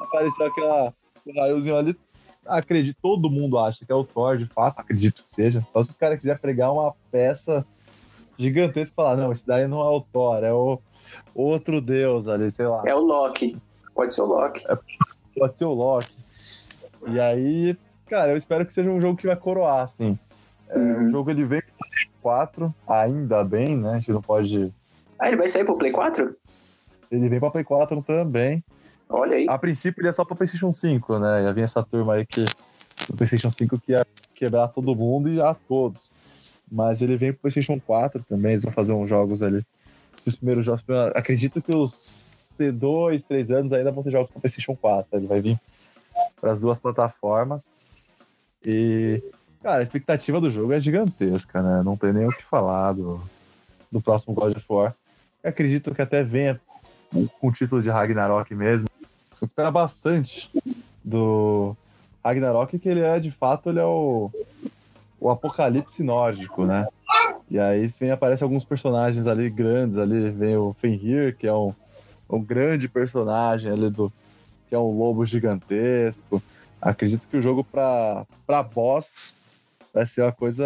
Apareceu 0.00 0.46
aquela. 0.46 0.94
Raiozinho 1.36 1.76
ali. 1.76 1.96
Acredito, 2.46 2.96
todo 3.02 3.28
mundo 3.28 3.58
acha 3.58 3.84
que 3.84 3.92
é 3.92 3.94
o 3.94 4.04
Thor, 4.04 4.38
de 4.38 4.46
fato, 4.46 4.78
acredito 4.80 5.22
que 5.22 5.34
seja. 5.34 5.66
Só 5.72 5.82
se 5.82 5.90
os 5.90 5.96
caras 5.98 6.18
quiserem 6.18 6.40
pregar 6.40 6.72
uma 6.72 6.94
peça 7.10 7.66
gigantesca 8.38 8.90
e 8.90 8.94
falar, 8.94 9.16
não, 9.16 9.32
esse 9.32 9.46
daí 9.46 9.66
não 9.66 9.80
é 9.80 9.90
o 9.90 10.00
Thor, 10.00 10.42
é 10.42 10.52
o 10.52 10.80
outro 11.34 11.80
deus 11.80 12.26
ali, 12.26 12.50
sei 12.50 12.66
lá. 12.66 12.82
É 12.86 12.94
o 12.94 13.00
Loki. 13.00 13.60
Pode 13.94 14.14
ser 14.14 14.22
o 14.22 14.26
Loki. 14.26 14.64
pode 15.36 15.58
ser 15.58 15.64
o 15.66 15.74
Loki. 15.74 16.16
E 17.08 17.20
aí, 17.20 17.76
cara, 18.06 18.32
eu 18.32 18.36
espero 18.38 18.64
que 18.64 18.72
seja 18.72 18.88
um 18.88 19.00
jogo 19.00 19.18
que 19.18 19.26
vai 19.26 19.36
coroar, 19.36 19.84
assim. 19.84 20.18
É, 20.68 20.78
Uhum. 20.78 21.06
O 21.06 21.10
jogo 21.10 21.30
ele 21.30 21.44
vem 21.44 21.60
com 21.62 21.84
4, 22.28 22.74
ainda 22.86 23.42
bem, 23.42 23.74
né? 23.74 23.92
A 23.92 23.98
gente 23.98 24.12
não 24.12 24.20
pode. 24.20 24.70
Ah, 25.18 25.28
ele 25.28 25.38
vai 25.38 25.48
sair 25.48 25.64
pro 25.64 25.78
Play 25.78 25.90
4? 25.90 26.36
Ele 27.10 27.26
vem 27.26 27.40
pra 27.40 27.50
Play 27.50 27.64
4 27.64 28.02
também. 28.02 28.62
Olha 29.08 29.38
aí. 29.38 29.46
A 29.48 29.56
princípio 29.56 30.02
ele 30.02 30.10
é 30.10 30.12
só 30.12 30.26
pra 30.26 30.36
PlayStation 30.36 30.70
5, 30.70 31.18
né? 31.18 31.42
Já 31.42 31.52
vinha 31.52 31.64
essa 31.64 31.82
turma 31.82 32.12
aí 32.12 32.26
que 32.26 32.44
o 33.08 33.16
PlayStation 33.16 33.48
5 33.48 33.80
que 33.80 33.92
ia 33.92 34.06
quebrar 34.34 34.68
todo 34.68 34.94
mundo 34.94 35.30
e 35.30 35.40
a 35.40 35.54
todos. 35.54 36.10
Mas 36.70 37.00
ele 37.00 37.16
vem 37.16 37.32
pro 37.32 37.40
PlayStation 37.40 37.80
4 37.80 38.22
também, 38.24 38.52
eles 38.52 38.64
vão 38.64 38.74
fazer 38.74 38.92
uns 38.92 39.08
jogos 39.08 39.42
ali. 39.42 39.64
Esses 40.20 40.34
primeiros 40.34 40.66
jogos. 40.66 40.84
Acredito 41.14 41.62
que 41.62 41.74
os 41.74 42.26
dois, 42.74 43.22
três 43.22 43.50
anos 43.50 43.72
ainda 43.72 43.90
vão 43.90 44.04
ter 44.04 44.10
jogos 44.10 44.30
pro 44.30 44.40
PlayStation 44.40 44.76
4. 44.76 45.18
Ele 45.18 45.26
vai 45.26 45.40
vir 45.40 45.58
para 46.38 46.52
as 46.52 46.60
duas 46.60 46.78
plataformas. 46.78 47.62
E, 48.62 49.22
cara, 49.62 49.80
a 49.80 49.82
expectativa 49.82 50.40
do 50.40 50.50
jogo 50.50 50.72
é 50.72 50.80
gigantesca, 50.80 51.62
né? 51.62 51.82
Não 51.84 51.96
tem 51.96 52.12
nem 52.12 52.26
o 52.26 52.32
que 52.32 52.44
falar 52.44 52.92
do, 52.92 53.20
do 53.90 54.00
próximo 54.00 54.34
God 54.34 54.56
of 54.56 54.64
War. 54.68 54.94
Eu 55.42 55.50
acredito 55.50 55.94
que 55.94 56.02
até 56.02 56.22
venha 56.22 56.60
com 57.40 57.48
o 57.48 57.52
título 57.52 57.82
de 57.82 57.90
Ragnarok 57.90 58.54
mesmo. 58.54 58.88
Eu 59.40 59.46
espero 59.46 59.70
bastante 59.70 60.50
do 61.04 61.76
Ragnarok, 62.24 62.78
que 62.78 62.88
ele 62.88 63.00
é, 63.00 63.18
de 63.18 63.30
fato, 63.30 63.70
ele 63.70 63.78
é 63.78 63.84
o, 63.84 64.30
o 65.20 65.30
apocalipse 65.30 66.02
nórdico, 66.02 66.64
né? 66.64 66.86
E 67.50 67.58
aí 67.58 67.92
vem, 67.98 68.10
aparece 68.10 68.42
alguns 68.42 68.64
personagens 68.64 69.26
ali 69.26 69.48
grandes 69.48 69.96
ali, 69.96 70.30
vem 70.30 70.56
o 70.56 70.76
Fenrir, 70.80 71.36
que 71.36 71.46
é 71.46 71.54
um, 71.54 71.72
um 72.28 72.42
grande 72.42 72.88
personagem 72.88 73.72
ali 73.72 73.88
do 73.88 74.12
que 74.68 74.74
é 74.74 74.78
um 74.78 74.98
lobo 74.98 75.24
gigantesco. 75.24 76.42
Acredito 76.80 77.26
que 77.26 77.36
o 77.36 77.42
jogo 77.42 77.64
pra 77.64 78.26
boss 78.74 79.34
vai 79.92 80.06
ser 80.06 80.22
uma 80.22 80.32
coisa 80.32 80.64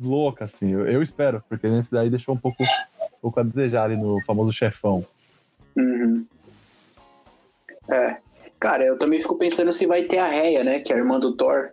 louca, 0.00 0.44
assim. 0.44 0.70
Eu, 0.70 0.86
eu 0.86 1.02
espero, 1.02 1.42
porque 1.48 1.68
nesse 1.68 1.90
daí 1.90 2.10
deixou 2.10 2.34
um 2.34 2.38
pouco, 2.38 2.62
um 2.62 3.20
pouco 3.20 3.40
a 3.40 3.42
desejar 3.42 3.84
ali 3.84 3.96
no 3.96 4.20
famoso 4.24 4.52
chefão. 4.52 5.04
Uhum. 5.76 6.24
É. 7.88 8.18
Cara, 8.58 8.84
eu 8.84 8.98
também 8.98 9.18
fico 9.18 9.36
pensando 9.36 9.72
se 9.72 9.86
vai 9.86 10.04
ter 10.04 10.18
a 10.18 10.28
Reia, 10.28 10.64
né? 10.64 10.80
Que 10.80 10.92
é 10.92 10.96
a 10.96 10.98
irmã 10.98 11.18
do 11.18 11.36
Thor. 11.36 11.70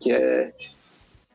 Que 0.00 0.12
é. 0.12 0.52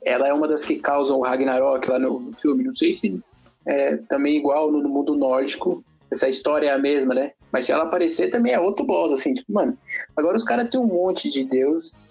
Ela 0.03 0.27
é 0.27 0.33
uma 0.33 0.47
das 0.47 0.65
que 0.65 0.79
causam 0.79 1.19
o 1.19 1.23
Ragnarok 1.23 1.89
lá 1.89 1.99
no, 1.99 2.33
filme. 2.33 2.63
Não 2.63 2.73
sei 2.73 2.91
se 2.91 3.21
é 3.65 3.97
também 4.09 4.37
igual 4.37 4.71
no, 4.71 4.81
no 4.81 4.89
mundo 4.89 5.15
nórdico. 5.15 5.83
Essa 6.09 6.27
história 6.27 6.67
é 6.67 6.71
a 6.71 6.77
mesma, 6.77 7.13
né? 7.13 7.31
Mas 7.51 7.65
se 7.65 7.71
ela 7.71 7.83
aparecer, 7.83 8.29
também 8.29 8.53
é 8.53 8.59
outro 8.59 8.85
boss, 8.85 9.11
assim. 9.11 9.33
Tipo, 9.33 9.51
mano, 9.51 9.77
agora 10.15 10.35
os 10.35 10.43
caras 10.43 10.69
têm 10.69 10.79
um 10.79 10.87
monte 10.87 11.29
de 11.29 11.43
deus 11.43 12.01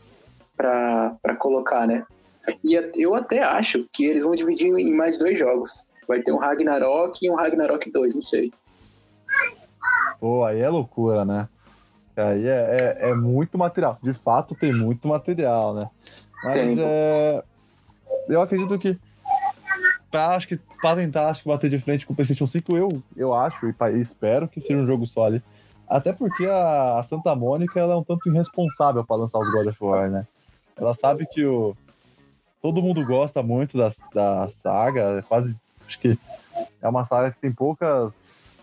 pra, 0.56 1.16
pra 1.22 1.34
colocar, 1.34 1.86
né? 1.86 2.04
E 2.64 2.74
eu 2.96 3.14
até 3.14 3.42
acho 3.42 3.86
que 3.92 4.04
eles 4.04 4.24
vão 4.24 4.34
dividir 4.34 4.68
em 4.68 4.94
mais 4.94 5.18
dois 5.18 5.38
jogos. 5.38 5.84
Vai 6.08 6.20
ter 6.20 6.32
um 6.32 6.38
Ragnarok 6.38 7.18
e 7.24 7.30
um 7.30 7.34
Ragnarok 7.34 7.90
2, 7.90 8.14
não 8.14 8.22
sei. 8.22 8.52
Pô, 10.18 10.44
aí 10.44 10.60
é 10.60 10.68
loucura, 10.68 11.24
né? 11.24 11.48
Aí 12.16 12.46
é, 12.46 12.96
é, 13.00 13.10
é 13.10 13.14
muito 13.14 13.56
material. 13.56 13.98
De 14.02 14.12
fato, 14.12 14.54
tem 14.54 14.72
muito 14.72 15.06
material, 15.06 15.74
né? 15.74 15.88
Mas 16.42 16.54
Tem. 16.54 16.76
é, 16.78 17.42
eu 18.28 18.40
acredito 18.40 18.78
que 18.78 18.98
pra, 20.10 20.34
acho 20.34 20.48
que 20.48 20.58
pra 20.80 20.96
tentar 20.96 21.28
acho 21.28 21.42
que 21.42 21.48
bater 21.48 21.70
de 21.70 21.78
frente 21.78 22.06
com 22.06 22.12
o 22.12 22.16
PlayStation 22.16 22.46
5, 22.46 22.76
eu, 22.76 23.02
eu 23.16 23.34
acho 23.34 23.66
e 23.66 23.74
e 23.94 24.00
espero 24.00 24.48
que 24.48 24.60
seja 24.60 24.78
um 24.78 24.86
jogo 24.86 25.06
sólido. 25.06 25.44
Até 25.88 26.12
porque 26.12 26.46
a, 26.46 26.98
a 26.98 27.02
Santa 27.02 27.34
Mônica 27.34 27.78
ela 27.78 27.94
é 27.94 27.96
um 27.96 28.04
tanto 28.04 28.28
irresponsável 28.28 29.04
para 29.04 29.16
lançar 29.16 29.38
os 29.38 29.50
God 29.50 29.66
of 29.66 29.84
War, 29.84 30.10
né? 30.10 30.26
Ela 30.76 30.94
sabe 30.94 31.26
que 31.26 31.44
o, 31.44 31.76
todo 32.60 32.82
mundo 32.82 33.04
gosta 33.04 33.42
muito 33.42 33.76
da, 33.76 33.90
da 34.12 34.48
saga, 34.48 35.18
é 35.18 35.22
quase 35.22 35.58
acho 35.86 35.98
que 35.98 36.18
é 36.80 36.88
uma 36.88 37.04
saga 37.04 37.32
que 37.32 37.40
tem 37.40 37.52
poucas 37.52 38.60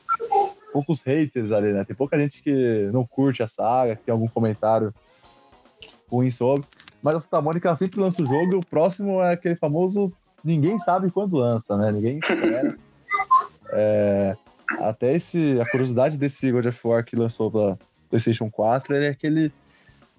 poucos 0.71 1.01
haters 1.01 1.51
ali, 1.51 1.71
né? 1.71 1.83
Tem 1.83 1.95
pouca 1.95 2.19
gente 2.19 2.41
que 2.41 2.89
não 2.93 3.05
curte 3.05 3.41
a 3.41 3.47
saga, 3.47 3.95
que 3.95 4.03
tem 4.03 4.11
algum 4.11 4.27
comentário 4.27 4.93
ruim 6.09 6.29
sobre. 6.29 6.65
Mas 7.01 7.15
a 7.15 7.19
Santa 7.19 7.41
Mônica 7.41 7.75
sempre 7.75 7.99
lança 7.99 8.21
o 8.21 8.25
jogo 8.25 8.53
e 8.53 8.55
o 8.55 8.65
próximo 8.65 9.21
é 9.21 9.33
aquele 9.33 9.55
famoso 9.55 10.11
ninguém 10.43 10.77
sabe 10.79 11.11
quando 11.11 11.37
lança, 11.37 11.75
né? 11.77 11.91
Ninguém 11.91 12.19
espera. 12.23 12.77
É, 13.71 14.35
até 14.79 15.13
esse, 15.13 15.59
a 15.59 15.69
curiosidade 15.69 16.17
desse 16.17 16.51
God 16.51 16.65
of 16.65 16.87
War 16.87 17.03
que 17.03 17.15
lançou 17.15 17.51
pra 17.51 17.77
PlayStation 18.09 18.49
4 18.49 18.95
ele 18.95 19.05
é 19.05 19.09
aquele 19.09 19.51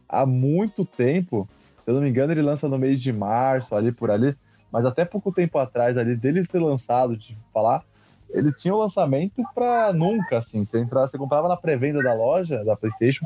há 0.08 0.24
muito 0.26 0.84
tempo, 0.84 1.48
eu 1.90 1.94
não 1.94 2.02
me 2.02 2.08
engano, 2.08 2.32
ele 2.32 2.42
lança 2.42 2.68
no 2.68 2.78
mês 2.78 3.00
de 3.00 3.12
março, 3.12 3.74
ali 3.74 3.90
por 3.92 4.10
ali, 4.10 4.36
mas 4.70 4.84
até 4.84 5.04
pouco 5.04 5.32
tempo 5.32 5.58
atrás 5.58 5.96
ali 5.96 6.14
dele 6.14 6.44
ser 6.44 6.58
lançado, 6.58 7.16
de 7.16 7.36
falar, 7.52 7.82
ele 8.30 8.52
tinha 8.52 8.74
o 8.74 8.78
lançamento 8.78 9.42
pra 9.54 9.92
nunca, 9.92 10.38
assim. 10.38 10.64
Você 10.64 10.78
entrava, 10.78 11.08
você 11.08 11.16
comprava 11.16 11.48
na 11.48 11.56
pré-venda 11.56 12.02
da 12.02 12.12
loja, 12.12 12.64
da 12.64 12.76
PlayStation, 12.76 13.24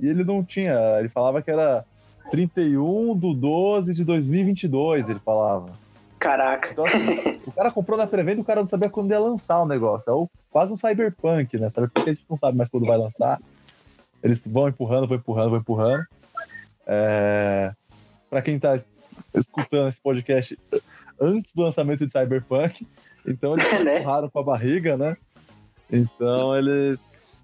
e 0.00 0.06
ele 0.06 0.24
não 0.24 0.44
tinha. 0.44 0.74
Ele 0.98 1.08
falava 1.08 1.40
que 1.40 1.50
era 1.50 1.84
31 2.30 3.16
do 3.16 3.32
12 3.32 3.94
de 3.94 4.04
2022, 4.04 5.08
ele 5.08 5.20
falava. 5.20 5.70
Caraca. 6.18 6.70
Então, 6.70 6.84
assim, 6.84 7.40
o 7.46 7.52
cara 7.52 7.70
comprou 7.70 7.98
na 7.98 8.06
pré-venda, 8.06 8.40
o 8.40 8.44
cara 8.44 8.60
não 8.60 8.68
sabia 8.68 8.90
quando 8.90 9.10
ia 9.10 9.18
lançar 9.18 9.62
o 9.62 9.66
negócio. 9.66 10.10
É 10.10 10.14
o, 10.14 10.28
quase 10.50 10.72
um 10.72 10.76
cyberpunk, 10.76 11.58
né? 11.58 11.70
Cyberpunk 11.70 12.10
a 12.10 12.12
gente 12.12 12.26
não 12.28 12.36
sabe 12.36 12.56
mais 12.56 12.68
quando 12.68 12.86
vai 12.86 12.98
lançar. 12.98 13.40
Eles 14.22 14.46
vão 14.46 14.68
empurrando, 14.68 15.08
vão 15.08 15.16
empurrando, 15.16 15.50
vão 15.50 15.58
empurrando. 15.58 16.04
É... 16.86 17.72
Para 18.32 18.40
quem 18.40 18.58
tá 18.58 18.80
escutando 19.34 19.88
esse 19.88 20.00
podcast 20.00 20.58
antes 21.20 21.52
do 21.54 21.64
lançamento 21.64 22.06
de 22.06 22.10
Cyberpunk, 22.10 22.86
então 23.26 23.52
eles 23.52 23.70
Né? 23.84 23.98
empurraram 23.98 24.30
com 24.30 24.38
a 24.38 24.42
barriga, 24.42 24.96
né? 24.96 25.18
Então 25.90 26.56
eles. 26.56 26.98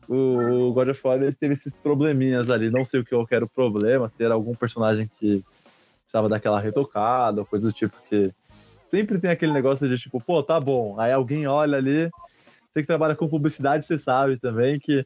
O, 0.08 0.68
o 0.68 0.72
God 0.72 0.88
of 0.88 1.00
War 1.04 1.20
ele 1.20 1.34
teve 1.34 1.52
esses 1.52 1.74
probleminhas 1.74 2.48
ali. 2.48 2.70
Não 2.70 2.86
sei 2.86 3.00
o 3.00 3.04
que 3.04 3.14
eu 3.14 3.26
quero 3.26 3.46
problema, 3.46 4.08
se 4.08 4.24
era 4.24 4.32
algum 4.32 4.54
personagem 4.54 5.06
que 5.06 5.44
precisava 6.00 6.26
daquela 6.26 6.58
retocada, 6.58 7.44
coisa 7.44 7.68
do 7.68 7.74
tipo 7.74 7.94
que. 8.08 8.32
Sempre 8.88 9.18
tem 9.18 9.30
aquele 9.30 9.52
negócio 9.52 9.86
de 9.86 9.98
tipo, 9.98 10.18
pô, 10.18 10.42
tá 10.42 10.58
bom. 10.58 10.98
Aí 10.98 11.12
alguém 11.12 11.46
olha 11.46 11.76
ali 11.76 12.08
Você 12.72 12.80
que 12.80 12.86
trabalha 12.86 13.14
com 13.14 13.28
publicidade, 13.28 13.84
você 13.84 13.98
sabe 13.98 14.38
também 14.38 14.80
que 14.80 15.04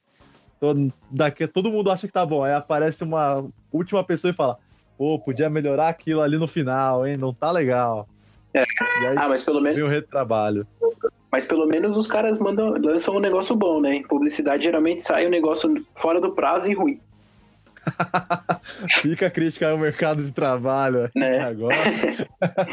todo, 0.61 0.93
daqui, 1.11 1.49
todo 1.49 1.73
mundo 1.73 1.91
acha 1.91 2.07
que 2.07 2.13
tá 2.13 2.25
bom. 2.25 2.45
Aí 2.45 2.53
aparece 2.53 3.03
uma 3.03 3.45
última 3.73 4.05
pessoa 4.05 4.31
e 4.31 4.37
fala: 4.37 4.61
pô, 5.03 5.19
podia 5.19 5.51
melhorar 5.51 5.89
aquilo 5.89 6.21
ali 6.21 6.39
no 6.39 6.47
final, 6.47 7.05
hein? 7.05 7.17
Não 7.17 7.35
tá 7.35 7.51
legal. 7.51 8.09
É. 8.55 8.61
Aí, 8.61 9.17
ah, 9.17 9.29
mas 9.29 9.43
pelo 9.43 9.61
menos. 9.61 9.83
O 9.83 9.89
retrabalho. 9.89 10.65
Mas 11.33 11.45
pelo 11.45 11.67
menos 11.67 11.97
os 11.97 12.07
caras 12.07 12.39
mandam, 12.39 12.77
lançam 12.81 13.17
um 13.17 13.19
negócio 13.19 13.57
bom, 13.57 13.81
né? 13.81 13.97
Em 13.97 14.03
publicidade 14.05 14.63
geralmente 14.63 15.03
sai 15.03 15.27
um 15.27 15.31
negócio 15.31 15.85
fora 15.93 16.21
do 16.21 16.31
prazo 16.31 16.71
e 16.71 16.75
ruim. 16.75 17.01
Fica 19.03 19.27
a 19.27 19.31
crítica 19.31 19.71
ao 19.71 19.77
mercado 19.77 20.23
de 20.23 20.31
trabalho 20.31 21.11
né? 21.17 21.41
agora. 21.41 21.75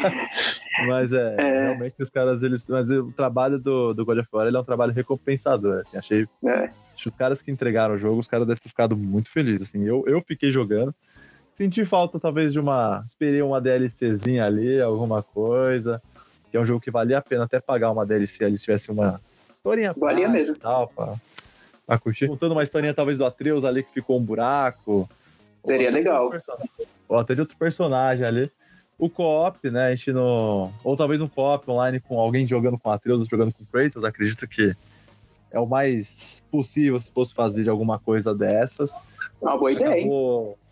mas 0.86 1.12
é, 1.12 1.34
é, 1.36 1.62
realmente 1.64 2.00
os 2.00 2.10
caras, 2.10 2.44
eles. 2.44 2.68
Mas 2.68 2.90
o 2.90 3.10
trabalho 3.10 3.58
do, 3.58 3.92
do 3.92 4.04
God 4.04 4.18
of 4.18 4.28
War 4.32 4.46
ele 4.46 4.56
é 4.56 4.60
um 4.60 4.64
trabalho 4.64 4.92
recompensador. 4.92 5.80
Assim, 5.80 5.96
achei. 5.96 6.28
É. 6.46 6.70
Os 7.04 7.16
caras 7.16 7.42
que 7.42 7.50
entregaram 7.50 7.94
o 7.94 7.98
jogo, 7.98 8.20
os 8.20 8.28
caras 8.28 8.46
devem 8.46 8.62
ter 8.62 8.68
ficado 8.68 8.96
muito 8.96 9.32
felizes. 9.32 9.68
Assim, 9.68 9.84
eu, 9.84 10.04
eu 10.06 10.22
fiquei 10.22 10.52
jogando. 10.52 10.94
Senti 11.60 11.84
falta, 11.84 12.18
talvez, 12.18 12.54
de 12.54 12.58
uma. 12.58 13.04
Esperei 13.06 13.42
uma 13.42 13.60
DLCzinha 13.60 14.46
ali, 14.46 14.80
alguma 14.80 15.22
coisa. 15.22 16.00
Que 16.50 16.56
é 16.56 16.60
um 16.60 16.64
jogo 16.64 16.80
que 16.80 16.90
valia 16.90 17.18
a 17.18 17.20
pena 17.20 17.44
até 17.44 17.60
pagar 17.60 17.90
uma 17.90 18.06
DLC 18.06 18.42
ali 18.42 18.56
se 18.56 18.64
tivesse 18.64 18.90
uma 18.90 19.20
historinha. 19.54 19.92
Valia 19.94 20.26
mesmo. 20.26 20.56
Tal, 20.56 20.88
pra, 20.88 21.16
pra 21.86 21.98
curtir. 21.98 22.28
Contando 22.28 22.52
uma 22.52 22.62
historinha, 22.62 22.94
talvez, 22.94 23.18
do 23.18 23.26
Atreus 23.26 23.62
ali 23.62 23.82
que 23.82 23.92
ficou 23.92 24.18
um 24.18 24.22
buraco. 24.22 25.06
Seria 25.58 25.90
legal. 25.90 26.32
Ou 27.06 27.18
até 27.18 27.34
de 27.34 27.42
outro 27.42 27.58
personagem 27.58 28.24
ali. 28.24 28.50
O 28.98 29.10
co-op, 29.10 29.70
né? 29.70 29.88
A 29.88 29.94
gente 29.94 30.14
não. 30.14 30.72
Ou 30.82 30.96
talvez 30.96 31.20
um 31.20 31.28
co-op 31.28 31.70
online 31.70 32.00
com 32.00 32.18
alguém 32.18 32.46
jogando 32.46 32.78
com 32.78 32.90
Atreus, 32.90 33.28
jogando 33.28 33.52
com 33.52 33.66
Kratos. 33.66 34.02
Acredito 34.02 34.48
que 34.48 34.74
é 35.50 35.60
o 35.60 35.66
mais 35.66 36.42
possível 36.50 36.98
se 36.98 37.10
fosse 37.10 37.34
fazer 37.34 37.64
de 37.64 37.68
alguma 37.68 37.98
coisa 37.98 38.34
dessas. 38.34 38.94
Uma 39.42 39.58
boa 39.58 39.72
ideia, 39.72 39.90
acabou, 39.90 40.48
hein? 40.52 40.69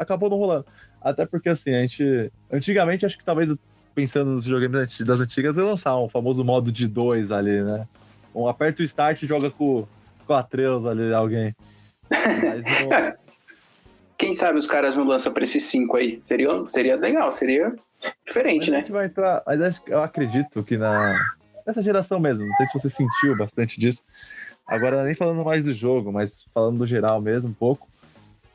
Acabou 0.00 0.30
não 0.30 0.38
rolando. 0.38 0.64
Até 1.00 1.26
porque, 1.26 1.50
assim, 1.50 1.74
a 1.74 1.82
gente. 1.82 2.32
Antigamente, 2.50 3.04
acho 3.04 3.18
que 3.18 3.24
talvez 3.24 3.54
pensando 3.94 4.30
nos 4.30 4.44
videogames 4.44 5.00
das 5.02 5.20
antigas, 5.20 5.58
ia 5.58 5.64
lançar 5.64 5.96
um 5.98 6.08
famoso 6.08 6.42
modo 6.42 6.72
de 6.72 6.88
dois 6.88 7.30
ali, 7.30 7.62
né? 7.62 7.86
Um 8.34 8.48
aperta 8.48 8.80
o 8.80 8.84
start 8.84 9.22
e 9.22 9.26
joga 9.26 9.50
com, 9.50 9.86
com 10.26 10.32
a 10.32 10.38
Atreus 10.38 10.86
ali, 10.86 11.12
alguém. 11.12 11.54
Não... 12.10 13.20
Quem 14.16 14.34
sabe 14.34 14.58
os 14.58 14.66
caras 14.66 14.96
não 14.96 15.04
lançam 15.04 15.32
pra 15.32 15.44
esses 15.44 15.64
cinco 15.64 15.96
aí? 15.96 16.18
Seria, 16.22 16.48
seria 16.68 16.96
legal, 16.96 17.30
seria 17.32 17.74
diferente, 18.24 18.60
Mas 18.60 18.68
né? 18.68 18.76
A 18.76 18.80
gente 18.80 18.92
vai 18.92 19.06
entrar. 19.06 19.42
Eu 19.86 20.02
acredito 20.02 20.62
que 20.62 20.76
na. 20.76 21.14
Nessa 21.66 21.82
geração 21.82 22.18
mesmo, 22.18 22.46
não 22.46 22.54
sei 22.54 22.66
se 22.66 22.72
você 22.72 22.88
sentiu 22.88 23.36
bastante 23.36 23.78
disso. 23.78 24.02
Agora, 24.66 25.04
nem 25.04 25.14
falando 25.14 25.44
mais 25.44 25.62
do 25.62 25.74
jogo, 25.74 26.12
mas 26.12 26.44
falando 26.54 26.78
do 26.78 26.86
geral 26.86 27.20
mesmo, 27.20 27.50
um 27.50 27.54
pouco. 27.54 27.89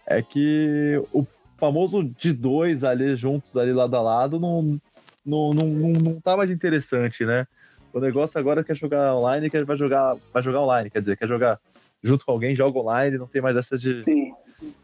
É 0.07 0.21
que 0.21 1.01
o 1.11 1.25
famoso 1.57 2.03
de 2.03 2.33
dois 2.33 2.83
ali 2.83 3.15
juntos, 3.15 3.57
ali 3.57 3.73
lado 3.73 3.95
a 3.95 4.01
lado, 4.01 4.39
não, 4.39 4.79
não, 5.25 5.53
não, 5.53 5.65
não, 5.67 6.21
tá 6.21 6.37
mais 6.37 6.51
interessante, 6.51 7.25
né? 7.25 7.47
O 7.93 7.99
negócio 7.99 8.39
agora 8.39 8.61
é 8.61 8.63
quer 8.63 8.75
jogar 8.75 9.15
online, 9.15 9.49
quer 9.49 9.63
vai 9.63 9.77
jogar, 9.77 10.15
vai 10.33 10.43
jogar 10.43 10.61
online, 10.61 10.89
quer 10.89 10.99
dizer, 10.99 11.17
quer 11.17 11.27
jogar 11.27 11.59
junto 12.03 12.25
com 12.25 12.31
alguém, 12.31 12.55
joga 12.55 12.77
online, 12.77 13.17
não 13.17 13.25
tem 13.25 13.41
mais 13.41 13.57
essa 13.57 13.77
de 13.77 14.03
Sim. 14.03 14.33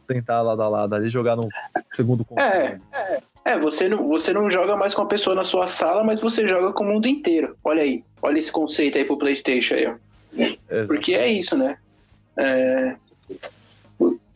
tentar 0.07 0.41
lado 0.41 0.61
a 0.61 0.67
lado 0.67 0.95
ali, 0.95 1.09
jogar 1.09 1.35
no 1.35 1.47
segundo 1.93 2.25
controle. 2.25 2.51
É, 2.51 2.79
é, 2.93 3.21
é, 3.45 3.59
você 3.59 3.87
não, 3.87 4.07
você 4.07 4.33
não 4.33 4.49
joga 4.49 4.75
mais 4.75 4.95
com 4.95 5.03
a 5.03 5.07
pessoa 5.07 5.35
na 5.35 5.43
sua 5.43 5.67
sala, 5.67 6.03
mas 6.03 6.19
você 6.19 6.47
joga 6.47 6.73
com 6.73 6.83
o 6.83 6.87
mundo 6.87 7.07
inteiro. 7.07 7.55
Olha 7.63 7.83
aí, 7.83 8.03
olha 8.21 8.39
esse 8.39 8.51
conceito 8.51 8.97
aí 8.97 9.05
pro 9.05 9.17
Playstation 9.17 9.75
aí, 9.75 9.87
ó. 9.87 9.95
Exatamente. 10.33 10.87
Porque 10.87 11.13
é 11.13 11.27
isso, 11.31 11.57
né? 11.57 11.77
É, 12.37 12.95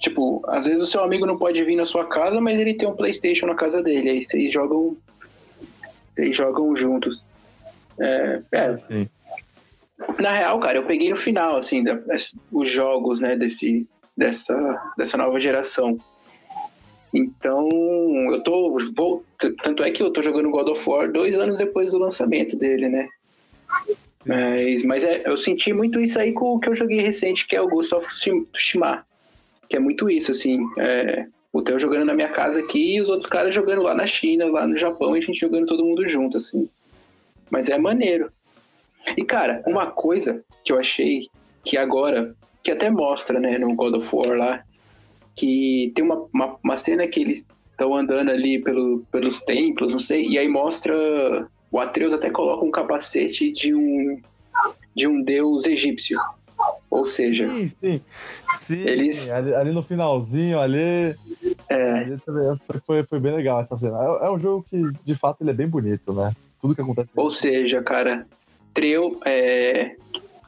tipo, 0.05 0.43
às 0.47 0.67
vezes 0.67 0.87
o 0.87 0.91
seu 0.91 1.03
amigo 1.03 1.25
não 1.25 1.37
pode 1.37 1.63
vir 1.63 1.75
na 1.75 1.85
sua 1.85 2.05
casa, 2.05 2.39
mas 2.39 2.59
ele 2.59 2.75
tem 2.75 2.87
um 2.87 2.95
Playstation 2.95 3.47
na 3.47 3.55
casa 3.55 3.81
dele, 3.81 4.09
aí 4.09 4.23
vocês 4.23 4.53
jogam 4.53 4.95
eles 6.15 6.37
jogam 6.37 6.75
juntos. 6.77 7.25
É, 7.99 8.41
é. 8.51 9.07
Na 10.19 10.33
real, 10.35 10.59
cara, 10.59 10.77
eu 10.77 10.85
peguei 10.85 11.09
no 11.09 11.17
final, 11.17 11.57
assim, 11.57 11.83
da, 11.83 11.99
os 12.51 12.69
jogos, 12.69 13.19
né, 13.19 13.35
desse, 13.35 13.87
dessa, 14.15 14.93
dessa 14.97 15.17
nova 15.17 15.39
geração. 15.39 15.97
Então, 17.13 17.67
eu 18.31 18.43
tô. 18.43 18.77
Vou, 18.95 19.25
tanto 19.63 19.83
é 19.83 19.91
que 19.91 20.03
eu 20.03 20.11
tô 20.11 20.21
jogando 20.21 20.51
God 20.51 20.69
of 20.69 20.89
War 20.89 21.11
dois 21.11 21.37
anos 21.37 21.57
depois 21.57 21.91
do 21.91 21.97
lançamento 21.97 22.55
dele, 22.57 22.89
né? 22.89 23.07
Mas, 24.25 24.83
mas 24.83 25.03
é, 25.03 25.23
eu 25.25 25.37
senti 25.37 25.73
muito 25.73 25.99
isso 25.99 26.19
aí 26.19 26.33
com 26.33 26.55
o 26.55 26.59
que 26.59 26.69
eu 26.69 26.75
joguei 26.75 27.01
recente, 27.01 27.47
que 27.47 27.55
é 27.55 27.61
o 27.61 27.69
Ghost 27.69 27.93
of 27.95 28.07
Tsushima. 28.09 29.05
Que 29.69 29.77
é 29.77 29.79
muito 29.79 30.09
isso, 30.09 30.31
assim. 30.31 30.59
É, 30.77 31.27
o 31.51 31.61
Theo 31.61 31.79
jogando 31.79 32.05
na 32.05 32.13
minha 32.13 32.29
casa 32.29 32.59
aqui 32.59 32.95
e 32.95 33.01
os 33.01 33.09
outros 33.09 33.29
caras 33.29 33.55
jogando 33.55 33.81
lá 33.81 33.95
na 33.95 34.05
China, 34.05 34.45
lá 34.45 34.67
no 34.67 34.77
Japão, 34.77 35.15
e 35.15 35.19
a 35.19 35.21
gente 35.21 35.39
jogando 35.39 35.67
todo 35.67 35.85
mundo 35.85 36.07
junto, 36.07 36.37
assim. 36.37 36.69
Mas 37.49 37.69
é 37.69 37.77
maneiro. 37.77 38.29
E, 39.15 39.23
cara, 39.23 39.63
uma 39.65 39.87
coisa 39.87 40.43
que 40.63 40.71
eu 40.71 40.79
achei 40.79 41.29
que 41.63 41.77
agora, 41.77 42.35
que 42.63 42.71
até 42.71 42.89
mostra, 42.89 43.39
né, 43.39 43.57
no 43.57 43.73
God 43.75 43.95
of 43.95 44.15
War 44.15 44.37
lá, 44.37 44.63
que 45.35 45.91
tem 45.95 46.03
uma, 46.03 46.27
uma, 46.33 46.57
uma 46.63 46.77
cena 46.77 47.07
que 47.07 47.21
eles 47.21 47.47
estão 47.71 47.95
andando 47.95 48.31
ali 48.31 48.61
pelo, 48.61 49.05
pelos 49.11 49.41
templos, 49.41 49.91
não 49.91 49.99
sei, 49.99 50.27
e 50.27 50.37
aí 50.37 50.47
mostra. 50.47 51.47
O 51.71 51.79
Atreus 51.79 52.13
até 52.13 52.29
coloca 52.29 52.63
um 52.63 52.71
capacete 52.71 53.51
de 53.51 53.73
um, 53.73 54.21
de 54.95 55.07
um 55.07 55.21
deus 55.21 55.65
egípcio. 55.65 56.17
Ou 56.95 57.03
seja, 57.03 57.45
sim, 57.49 57.67
sim. 57.81 58.01
Sim, 58.67 58.87
eles... 58.87 59.29
Ali, 59.29 59.53
ali, 59.53 59.71
no 59.73 59.83
finalzinho, 59.83 60.61
ali. 60.61 61.13
É. 61.67 61.91
Ali 61.91 62.17
foi, 62.85 63.03
foi 63.03 63.19
bem 63.19 63.35
legal 63.35 63.59
essa 63.59 63.77
cena. 63.77 63.97
É, 64.01 64.27
é, 64.27 64.31
um 64.31 64.39
jogo 64.39 64.65
que, 64.69 64.81
de 65.03 65.13
fato, 65.15 65.41
ele 65.41 65.49
é 65.49 65.53
bem 65.53 65.67
bonito, 65.67 66.13
né? 66.13 66.31
Tudo 66.61 66.73
que 66.73 66.81
acontece. 66.81 67.09
Ou 67.13 67.29
seja, 67.29 67.83
cara, 67.83 68.25
Treu, 68.73 69.19
é, 69.25 69.97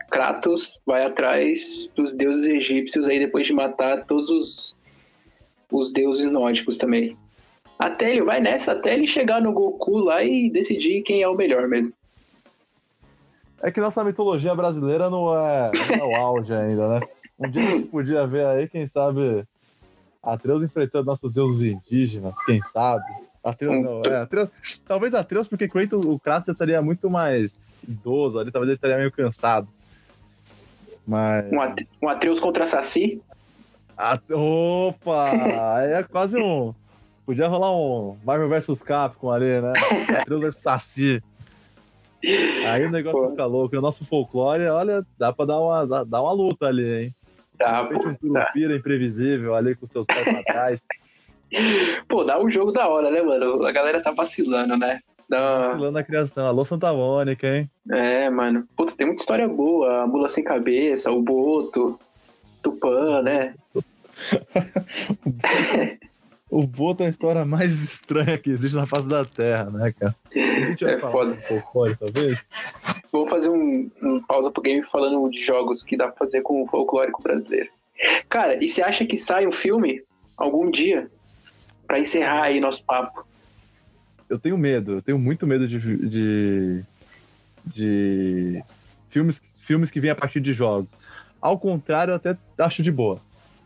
Kratos 0.09 0.79
vai 0.85 1.03
atrás 1.03 1.91
dos 1.93 2.13
deuses 2.13 2.47
egípcios 2.47 3.09
aí 3.09 3.19
depois 3.19 3.45
de 3.45 3.51
matar 3.51 4.05
todos 4.05 4.31
os, 4.31 4.75
os 5.69 5.91
deuses 5.91 6.31
nórdicos 6.31 6.77
também. 6.77 7.17
Até 7.77 8.11
ele 8.11 8.21
vai 8.21 8.39
nessa, 8.39 8.71
até 8.71 8.93
ele 8.93 9.05
chegar 9.05 9.41
no 9.41 9.51
Goku 9.51 9.97
lá 9.97 10.23
e 10.23 10.49
decidir 10.49 11.01
quem 11.01 11.21
é 11.21 11.27
o 11.27 11.35
melhor 11.35 11.67
mesmo. 11.67 11.91
É 13.61 13.71
que 13.71 13.81
nossa 13.81 14.03
mitologia 14.03 14.53
brasileira 14.53 15.09
não 15.09 15.35
é, 15.35 15.71
não 15.73 15.95
é 15.95 16.03
o 16.03 16.15
auge 16.15 16.53
ainda, 16.53 16.87
né? 16.87 17.01
Um 17.39 17.49
dia 17.49 17.61
a 17.61 17.65
gente 17.65 17.87
podia 17.87 18.27
ver 18.27 18.45
aí, 18.45 18.67
quem 18.67 18.85
sabe, 18.85 19.45
Atreus 20.21 20.63
enfrentando 20.63 21.05
nossos 21.05 21.33
deuses 21.33 21.71
indígenas, 21.71 22.35
quem 22.45 22.61
sabe? 22.73 23.05
Atreus 23.43 23.83
não, 23.83 24.01
é, 24.03 24.17
Atreus, 24.17 24.49
talvez 24.85 25.13
Atreus, 25.13 25.47
porque 25.47 25.67
Kratos, 25.67 26.05
o 26.05 26.19
Kratos 26.19 26.47
já 26.47 26.53
estaria 26.53 26.81
muito 26.81 27.09
mais 27.09 27.55
idoso 27.87 28.39
ali, 28.39 28.51
talvez 28.51 28.69
ele 28.69 28.75
estaria 28.75 28.97
meio 28.97 29.11
cansado. 29.11 29.67
Mas... 31.05 31.45
Um 32.01 32.09
Atreus 32.09 32.39
contra 32.39 32.65
Saci? 32.65 33.21
Opa! 34.31 35.31
Aí 35.77 35.93
é 35.93 36.03
quase 36.03 36.37
um. 36.37 36.73
Podia 37.25 37.47
rolar 37.47 37.75
um 37.75 38.17
Marvel 38.23 38.49
vs 38.49 38.81
Capcom 38.83 39.31
ali, 39.31 39.61
né? 39.61 39.73
Atreus 40.21 40.41
vs 40.41 40.61
Saci. 40.61 41.23
Aí 42.23 42.85
o 42.85 42.91
negócio 42.91 43.19
Pô. 43.19 43.29
fica 43.31 43.45
louco. 43.45 43.75
E 43.75 43.77
o 43.77 43.81
nosso 43.81 44.05
folclore, 44.05 44.65
olha, 44.67 45.05
dá 45.17 45.31
pra 45.31 45.45
dar 45.45 45.59
uma, 45.59 45.85
dá, 45.85 46.03
dá 46.03 46.21
uma 46.21 46.31
luta 46.31 46.67
ali, 46.67 46.85
hein? 46.85 47.15
Dá, 47.57 47.83
um 47.83 48.15
Curupira 48.15 48.75
imprevisível 48.75 49.55
ali 49.55 49.75
com 49.75 49.85
seus 49.85 50.05
pés 50.05 50.23
pra 50.23 50.43
trás. 50.43 50.81
Pô, 52.07 52.23
dá 52.23 52.39
um 52.39 52.49
jogo 52.49 52.71
da 52.71 52.87
hora, 52.87 53.09
né, 53.09 53.21
mano? 53.21 53.65
A 53.65 53.71
galera 53.71 54.01
tá 54.01 54.11
vacilando, 54.11 54.77
né? 54.77 54.99
Dá... 55.29 55.67
Vacilando 55.67 55.91
na 55.91 56.03
criação. 56.03 56.45
Alô, 56.45 56.65
Santa 56.65 56.91
Mônica, 56.93 57.47
hein? 57.47 57.69
É, 57.91 58.29
mano. 58.29 58.67
Puta, 58.75 58.93
tem 58.95 59.07
muita 59.07 59.21
história 59.21 59.47
boa. 59.47 60.03
A 60.03 60.07
Mula 60.07 60.27
Sem 60.27 60.43
Cabeça, 60.43 61.11
o 61.11 61.21
Boto, 61.21 61.99
Tupã, 62.61 63.21
né? 63.21 63.55
O 66.49 66.65
Boto 66.65 67.03
é 67.03 67.07
a 67.07 67.09
história 67.09 67.43
mais 67.45 67.73
estranha 67.83 68.37
que 68.37 68.49
existe 68.49 68.75
na 68.75 68.85
face 68.85 69.07
da 69.07 69.25
Terra, 69.25 69.69
né, 69.69 69.93
cara? 69.97 70.15
É 70.33 70.99
foda. 70.99 71.31
um 71.31 71.41
folclore, 71.41 71.95
talvez? 71.95 72.47
Vou 73.11 73.27
fazer 73.27 73.49
um, 73.49 73.89
um 74.01 74.21
pausa 74.21 74.49
pro 74.49 74.61
game 74.61 74.83
falando 74.83 75.29
de 75.29 75.41
jogos 75.41 75.83
que 75.83 75.97
dá 75.97 76.07
pra 76.07 76.17
fazer 76.17 76.41
com 76.41 76.63
o 76.63 76.67
folclórico 76.67 77.21
brasileiro. 77.21 77.69
Cara, 78.29 78.63
e 78.63 78.69
você 78.69 78.81
acha 78.81 79.05
que 79.05 79.17
sai 79.17 79.47
um 79.47 79.51
filme 79.51 80.03
algum 80.37 80.69
dia 80.69 81.09
para 81.85 81.99
encerrar 81.99 82.43
aí 82.43 82.59
nosso 82.59 82.83
papo? 82.83 83.25
Eu 84.29 84.37
tenho 84.37 84.57
medo, 84.57 84.93
eu 84.93 85.01
tenho 85.01 85.17
muito 85.17 85.47
medo 85.47 85.67
de, 85.67 85.79
de, 86.09 86.83
de 87.65 88.63
filmes, 89.09 89.41
filmes 89.59 89.89
que 89.89 89.99
vêm 89.99 90.11
a 90.11 90.15
partir 90.15 90.39
de 90.39 90.53
jogos. 90.53 90.89
Ao 91.41 91.57
contrário, 91.57 92.11
eu 92.11 92.15
até 92.15 92.37
acho 92.59 92.83
de 92.83 92.91
boa. 92.91 93.21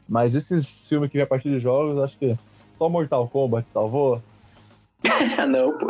Mas 0.07 0.35
esses 0.35 0.87
filmes 0.87 1.09
que 1.09 1.17
vêm 1.17 1.23
a 1.23 1.27
partir 1.27 1.49
de 1.49 1.59
jogos, 1.59 1.97
acho 2.01 2.17
que 2.17 2.37
só 2.81 2.89
Mortal 2.89 3.27
Kombat 3.27 3.69
salvou? 3.69 4.19
Não, 5.47 5.77
pô. 5.77 5.85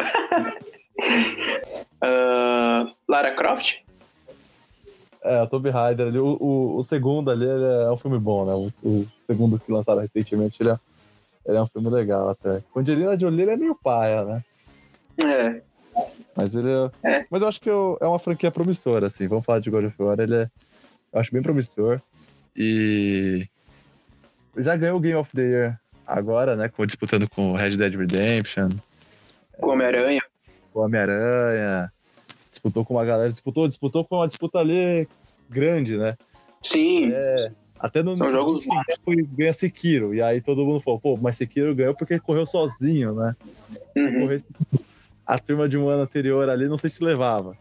uh, 2.04 2.92
Lara 3.08 3.34
Croft? 3.34 3.78
É, 5.24 5.42
o 5.42 5.48
Tomb 5.48 5.70
Raider 5.70 6.08
ali, 6.08 6.20
o, 6.20 6.36
o, 6.38 6.78
o 6.80 6.84
segundo 6.84 7.32
ali 7.32 7.48
é 7.48 7.90
um 7.90 7.96
filme 7.96 8.20
bom, 8.20 8.46
né? 8.46 8.54
O, 8.54 8.90
o 8.90 9.08
segundo 9.26 9.58
que 9.58 9.72
lançaram 9.72 10.02
recentemente, 10.02 10.62
ele 10.62 10.72
é, 10.72 10.80
ele 11.46 11.58
é 11.58 11.62
um 11.62 11.68
filme 11.68 11.90
legal 11.90 12.28
até. 12.30 12.62
Com 12.74 12.82
Angelina 12.82 13.18
Jolie 13.18 13.44
ele 13.44 13.52
é 13.52 13.58
meio 13.58 13.76
paia, 13.76 14.26
né? 14.26 14.44
É. 15.24 15.62
Mas 16.36 16.54
ele 16.56 16.70
é... 16.70 16.92
É. 17.10 17.26
Mas 17.30 17.42
eu 17.42 17.48
acho 17.48 17.62
que 17.62 17.70
eu- 17.70 17.98
é 18.02 18.06
uma 18.08 18.20
franquia 18.20 18.52
promissora, 18.52 19.08
assim. 19.08 19.28
Vamos 19.28 19.46
falar 19.46 19.60
de 19.60 19.70
God 19.70 19.86
of 19.86 19.96
War, 19.98 20.20
ele 20.20 20.36
é... 20.36 20.50
Eu 21.14 21.22
acho 21.22 21.32
bem 21.32 21.42
promissor. 21.42 22.02
E... 22.54 23.48
Já 24.58 24.76
ganhou 24.76 24.98
o 24.98 25.00
Game 25.00 25.16
of 25.16 25.32
the 25.34 25.42
Year 25.42 25.82
agora, 26.12 26.56
né? 26.56 26.70
com- 26.70 26.86
Disputando 26.86 27.30
com 27.30 27.54
Red 27.54 27.78
Dead 27.78 27.96
Redemption, 27.96 28.70
Com 29.60 29.70
Homem-Aranha. 29.72 30.22
com 30.74 30.82
Homem-Aranha. 30.82 31.92
Disputou 32.52 32.84
com 32.86 32.96
uma 32.96 33.06
galera... 33.06 33.32
Disputou, 33.32 33.68
disputou 33.68 34.04
com 34.06 34.18
uma 34.18 34.28
disputa 34.28 34.60
ali 34.60 35.08
grande, 35.50 35.98
né? 35.98 36.18
Sim. 36.62 37.12
É, 37.14 37.52
até 37.80 38.04
no 38.04 38.16
São 38.18 38.28
no 38.28 38.32
jogos 38.32 38.66
foi 39.04 39.16
ganha 39.24 39.54
Sekiro. 39.54 40.14
E 40.14 40.22
aí 40.22 40.42
todo 40.42 40.66
mundo 40.66 40.82
falou, 40.82 41.00
pô, 41.00 41.18
mas 41.20 41.38
Sekiro 41.38 41.74
ganhou 41.74 41.96
porque 41.96 42.20
correu 42.20 42.46
sozinho, 42.46 43.14
né? 43.16 43.36
Uhum. 43.96 44.20
Correr- 44.22 44.44
A 45.26 45.40
turma 45.40 45.70
de 45.70 45.78
um 45.78 45.88
ano 45.88 46.04
anterior 46.04 46.50
ali, 46.50 46.68
não 46.68 46.78
sei 46.78 46.90
se 46.90 47.04
levava. 47.04 47.56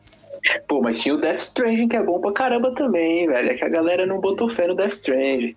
Pô, 0.67 0.81
mas 0.83 1.01
tinha 1.01 1.15
o 1.15 1.21
Death 1.21 1.37
Stranding, 1.39 1.87
que 1.89 1.97
é 1.97 2.03
bom 2.05 2.21
pra 2.21 2.33
caramba 2.33 2.75
também, 2.75 3.29
velho. 3.29 3.51
É 3.51 3.55
que 3.55 3.65
a 3.65 3.69
galera 3.69 4.07
não 4.07 4.21
botou 4.21 4.49
fé 4.49 4.67
no 4.67 4.75
Death 4.75 4.93
Stranding. 4.93 5.55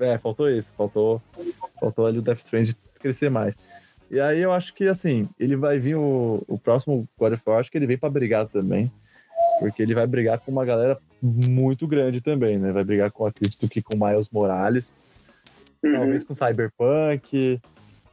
É, 0.00 0.18
faltou 0.18 0.50
isso, 0.50 0.72
faltou, 0.76 1.22
faltou 1.78 2.06
ali 2.06 2.18
o 2.18 2.22
Death 2.22 2.38
Stranding 2.38 2.74
crescer 2.98 3.30
mais. 3.30 3.54
E 4.10 4.18
aí 4.18 4.40
eu 4.40 4.52
acho 4.52 4.74
que, 4.74 4.88
assim, 4.88 5.28
ele 5.38 5.56
vai 5.56 5.78
vir 5.78 5.96
o, 5.96 6.42
o 6.48 6.58
próximo 6.58 7.06
God 7.18 7.34
of 7.34 7.42
War, 7.46 7.60
acho 7.60 7.70
que 7.70 7.78
ele 7.78 7.86
vem 7.86 7.98
pra 7.98 8.10
brigar 8.10 8.46
também. 8.46 8.90
Porque 9.58 9.82
ele 9.82 9.94
vai 9.94 10.06
brigar 10.06 10.38
com 10.40 10.50
uma 10.50 10.64
galera 10.64 10.98
muito 11.22 11.86
grande 11.86 12.20
também, 12.20 12.58
né? 12.58 12.72
Vai 12.72 12.82
brigar 12.82 13.10
com, 13.10 13.26
acredito 13.26 13.68
que 13.68 13.82
com 13.82 13.96
Miles 13.96 14.28
Morales, 14.30 14.92
Uhum. 15.82 15.92
talvez 15.92 16.24
com 16.24 16.34
Cyberpunk. 16.34 17.60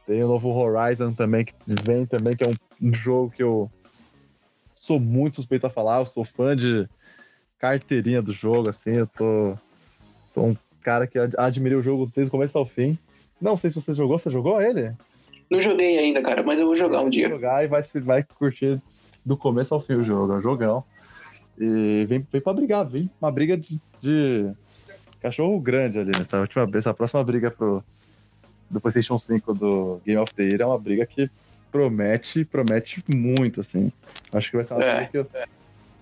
Tem 0.06 0.24
o 0.24 0.28
novo 0.28 0.48
Horizon 0.50 1.12
também, 1.12 1.44
que 1.44 1.52
vem 1.84 2.06
também, 2.06 2.34
que 2.34 2.44
é 2.44 2.48
um, 2.48 2.54
um 2.88 2.94
jogo 2.94 3.30
que 3.30 3.42
eu 3.42 3.70
sou 4.74 4.98
muito 4.98 5.36
suspeito 5.36 5.66
a 5.66 5.70
falar. 5.70 5.98
Eu 5.98 6.06
sou 6.06 6.24
fã 6.24 6.56
de 6.56 6.88
carteirinha 7.58 8.22
do 8.22 8.32
jogo, 8.32 8.70
assim. 8.70 8.92
Eu 8.92 9.06
sou, 9.06 9.58
sou 10.24 10.46
um 10.46 10.56
cara 10.88 11.06
que 11.06 11.18
ad- 11.18 11.34
admirei 11.36 11.76
o 11.76 11.82
jogo 11.82 12.10
desde 12.14 12.28
o 12.28 12.30
começo 12.30 12.56
ao 12.56 12.64
fim. 12.64 12.96
Não 13.38 13.58
sei 13.58 13.68
se 13.68 13.76
você 13.76 13.92
jogou. 13.92 14.18
Você 14.18 14.30
jogou 14.30 14.60
ele? 14.62 14.90
Não 15.50 15.60
joguei 15.60 15.98
ainda, 15.98 16.22
cara, 16.22 16.42
mas 16.42 16.60
eu 16.60 16.66
vou 16.66 16.74
jogar 16.74 17.00
um 17.00 17.02
Vai 17.04 17.10
dia. 17.10 17.28
jogar 17.28 17.62
e 17.62 17.66
vai, 17.68 17.82
vai 18.02 18.22
curtir 18.22 18.80
do 19.24 19.36
começo 19.36 19.74
ao 19.74 19.82
fim 19.82 19.94
o 19.94 20.02
jogo. 20.04 20.32
É 20.32 20.36
um 20.36 20.40
jogão. 20.40 20.82
E 21.58 22.06
vem, 22.08 22.26
vem 22.32 22.40
pra 22.40 22.54
brigar, 22.54 22.86
vem 22.86 23.10
uma 23.20 23.30
briga 23.30 23.54
de, 23.56 23.78
de 24.00 24.50
cachorro 25.20 25.60
grande 25.60 25.98
ali 25.98 26.12
nessa 26.16 26.40
última 26.40 26.64
vez. 26.64 26.84
Essa 26.86 26.94
próxima 26.94 27.22
briga 27.22 27.50
pro, 27.50 27.84
do 28.70 28.80
PlayStation 28.80 29.18
5 29.18 29.52
do 29.54 30.00
Game 30.06 30.18
of 30.20 30.32
the 30.34 30.42
Year 30.44 30.62
é 30.62 30.66
uma 30.66 30.78
briga 30.78 31.04
que 31.04 31.28
promete, 31.70 32.46
promete 32.46 33.04
muito, 33.14 33.60
assim. 33.60 33.92
Acho 34.32 34.50
que 34.50 34.56
vai 34.56 34.64
ser 34.64 34.72
uma 34.72 34.84
É. 34.84 34.94
briga 34.96 35.10
que. 35.10 35.18
eu- 35.18 35.26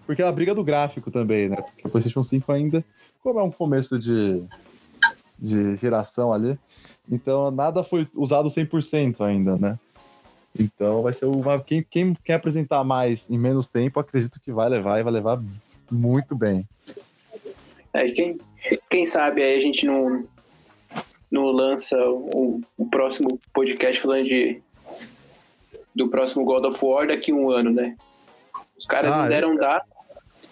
Porque 0.06 0.22
é 0.22 0.26
a 0.28 0.32
briga 0.32 0.54
do 0.54 0.62
gráfico 0.62 1.10
também, 1.10 1.48
né? 1.48 1.56
Porque 1.56 1.88
o 1.88 1.90
PlayStation 1.90 2.22
5 2.22 2.52
ainda, 2.52 2.84
como 3.22 3.40
é 3.40 3.42
um 3.42 3.50
começo 3.50 3.98
de, 3.98 4.40
de 5.38 5.76
geração 5.76 6.32
ali, 6.32 6.58
então 7.10 7.50
nada 7.50 7.84
foi 7.84 8.08
usado 8.14 8.48
100% 8.48 9.20
ainda, 9.20 9.56
né? 9.56 9.78
Então 10.58 11.02
vai 11.02 11.12
ser 11.12 11.26
uma. 11.26 11.60
Quem, 11.60 11.84
quem 11.88 12.14
quer 12.24 12.34
apresentar 12.34 12.82
mais 12.82 13.28
em 13.28 13.38
menos 13.38 13.66
tempo, 13.66 14.00
acredito 14.00 14.40
que 14.40 14.50
vai 14.50 14.68
levar 14.68 14.98
e 14.98 15.02
vai 15.02 15.12
levar 15.12 15.42
muito 15.90 16.34
bem. 16.34 16.66
É, 17.92 18.10
quem, 18.10 18.38
quem 18.90 19.04
sabe 19.04 19.42
aí 19.42 19.58
a 19.58 19.60
gente 19.60 19.86
não, 19.86 20.24
não 21.30 21.44
lança 21.46 21.96
o, 22.08 22.60
o 22.76 22.86
próximo 22.86 23.38
podcast 23.52 24.00
falando 24.00 24.24
de 24.24 24.60
do 25.94 26.08
próximo 26.08 26.44
God 26.44 26.64
of 26.66 26.84
War 26.84 27.06
daqui 27.06 27.32
a 27.32 27.34
um 27.34 27.50
ano, 27.50 27.70
né? 27.70 27.96
Os 28.78 28.84
caras 28.84 29.10
Ah, 29.10 29.16
não 29.16 29.24
eu 29.24 29.30
deram 29.30 29.56
data. 29.56 29.86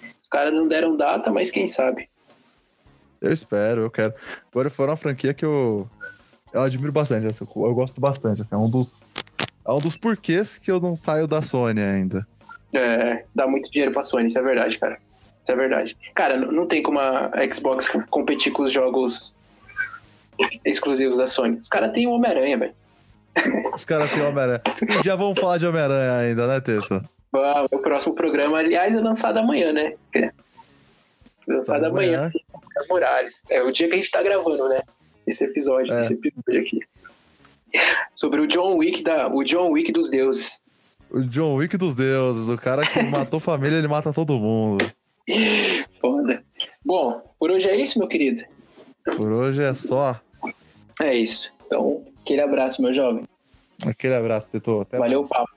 Os 0.03 0.28
caras 0.28 0.55
não 0.55 0.66
deram 0.66 0.97
data, 0.97 1.30
mas 1.30 1.51
quem 1.51 1.66
sabe? 1.66 2.09
Eu 3.25 3.33
espero, 3.33 3.83
eu 3.83 3.91
quero. 3.91 4.12
Agora 4.51 4.68
foi 4.68 4.87
uma 4.87 4.97
franquia 4.97 5.33
que 5.33 5.45
eu, 5.45 5.89
eu 6.53 6.61
admiro 6.61 6.93
bastante, 6.93 7.27
assim, 7.27 7.45
eu, 7.45 7.75
gosto 7.75 8.01
bastante. 8.01 8.43
Assim, 8.43 8.55
é 8.55 8.59
um 8.59 8.68
dos. 8.68 9.03
É 9.66 9.72
um 9.72 9.79
dos 9.79 9.97
porquês 9.97 10.59
que 10.59 10.70
eu 10.70 10.79
não 10.79 10.95
saio 10.95 11.27
da 11.27 11.41
Sony 11.41 11.81
ainda. 11.81 12.27
É, 12.75 13.25
dá 13.35 13.47
muito 13.47 13.70
dinheiro 13.70 13.93
pra 13.93 14.03
Sony, 14.03 14.27
isso 14.27 14.39
é 14.39 14.43
verdade, 14.43 14.79
cara. 14.79 14.99
Isso 15.43 15.53
é 15.53 15.57
verdade. 15.57 15.97
Cara, 16.14 16.37
não, 16.37 16.66
tem 16.66 16.83
como 16.83 16.99
a 16.99 17.31
Xbox 17.53 17.89
competir 18.11 18.53
com 18.53 18.64
os 18.64 18.72
jogos 18.72 19.35
exclusivos 20.64 21.16
da 21.16 21.27
Sony. 21.27 21.57
Os 21.57 21.68
caras 21.68 21.93
têm 21.93 22.07
o 22.07 22.11
Homem-Aranha, 22.11 22.59
velho. 22.59 22.75
Os 23.75 23.85
caras 23.85 24.11
têm 24.11 24.22
Homem-Aranha. 24.22 24.61
Um 24.83 25.01
dia 25.01 25.16
vamos 25.16 25.41
falar 25.41 25.57
de 25.57 25.66
Homem-Aranha 25.66 26.12
ainda, 26.18 26.47
né, 26.47 26.61
Teto? 26.61 27.03
Vamos, 27.33 27.68
o 27.72 27.79
próximo 27.79 28.14
programa, 28.14 28.59
aliás, 28.59 28.95
é 28.95 29.01
lançado 29.01 29.39
amanhã, 29.39 29.72
né? 29.72 29.95
Lançado 31.47 31.85
amanhã, 31.85 32.31
Lucas 32.53 32.89
Morales. 32.89 33.43
É 33.51 33.63
o 33.63 33.71
dia 33.71 33.89
que 33.89 33.95
a 33.95 33.97
gente 33.97 34.11
tá 34.11 34.23
gravando, 34.23 34.69
né? 34.69 34.81
Esse 35.27 35.45
episódio, 35.45 35.93
É. 35.93 36.01
esse 36.01 36.13
episódio 36.15 36.61
aqui. 36.61 36.81
Sobre 38.15 38.41
o 38.41 38.47
John 38.47 38.77
Wick 38.77 39.03
da, 39.03 39.29
o 39.29 39.43
John 39.45 39.71
Wick 39.71 39.91
dos 39.93 40.11
deuses. 40.11 40.63
O 41.11 41.21
John 41.21 41.55
Wick 41.57 41.77
dos 41.77 41.95
deuses, 41.95 42.49
o 42.49 42.57
cara 42.57 42.87
que 42.87 43.03
matou 43.03 43.39
família, 43.41 43.77
ele 43.79 43.89
mata 43.89 44.13
todo 44.13 44.39
mundo. 44.39 44.85
Foda. 46.01 46.43
Bom, 46.85 47.23
por 47.39 47.51
hoje 47.51 47.69
é 47.69 47.77
isso, 47.77 47.99
meu 47.99 48.09
querido. 48.09 48.43
Por 49.17 49.31
hoje 49.33 49.63
é 49.63 49.75
só. 49.75 50.21
É 51.01 51.15
isso. 51.15 51.53
Então, 51.67 52.05
aquele 52.23 52.41
abraço, 52.41 52.81
meu 52.83 52.93
jovem. 52.93 53.25
Aquele 53.85 54.15
abraço, 54.15 54.49
Teto. 54.51 54.81
Até 54.83 54.99
Valeu 54.99 55.21
mais. 55.21 55.29
papo. 55.31 55.54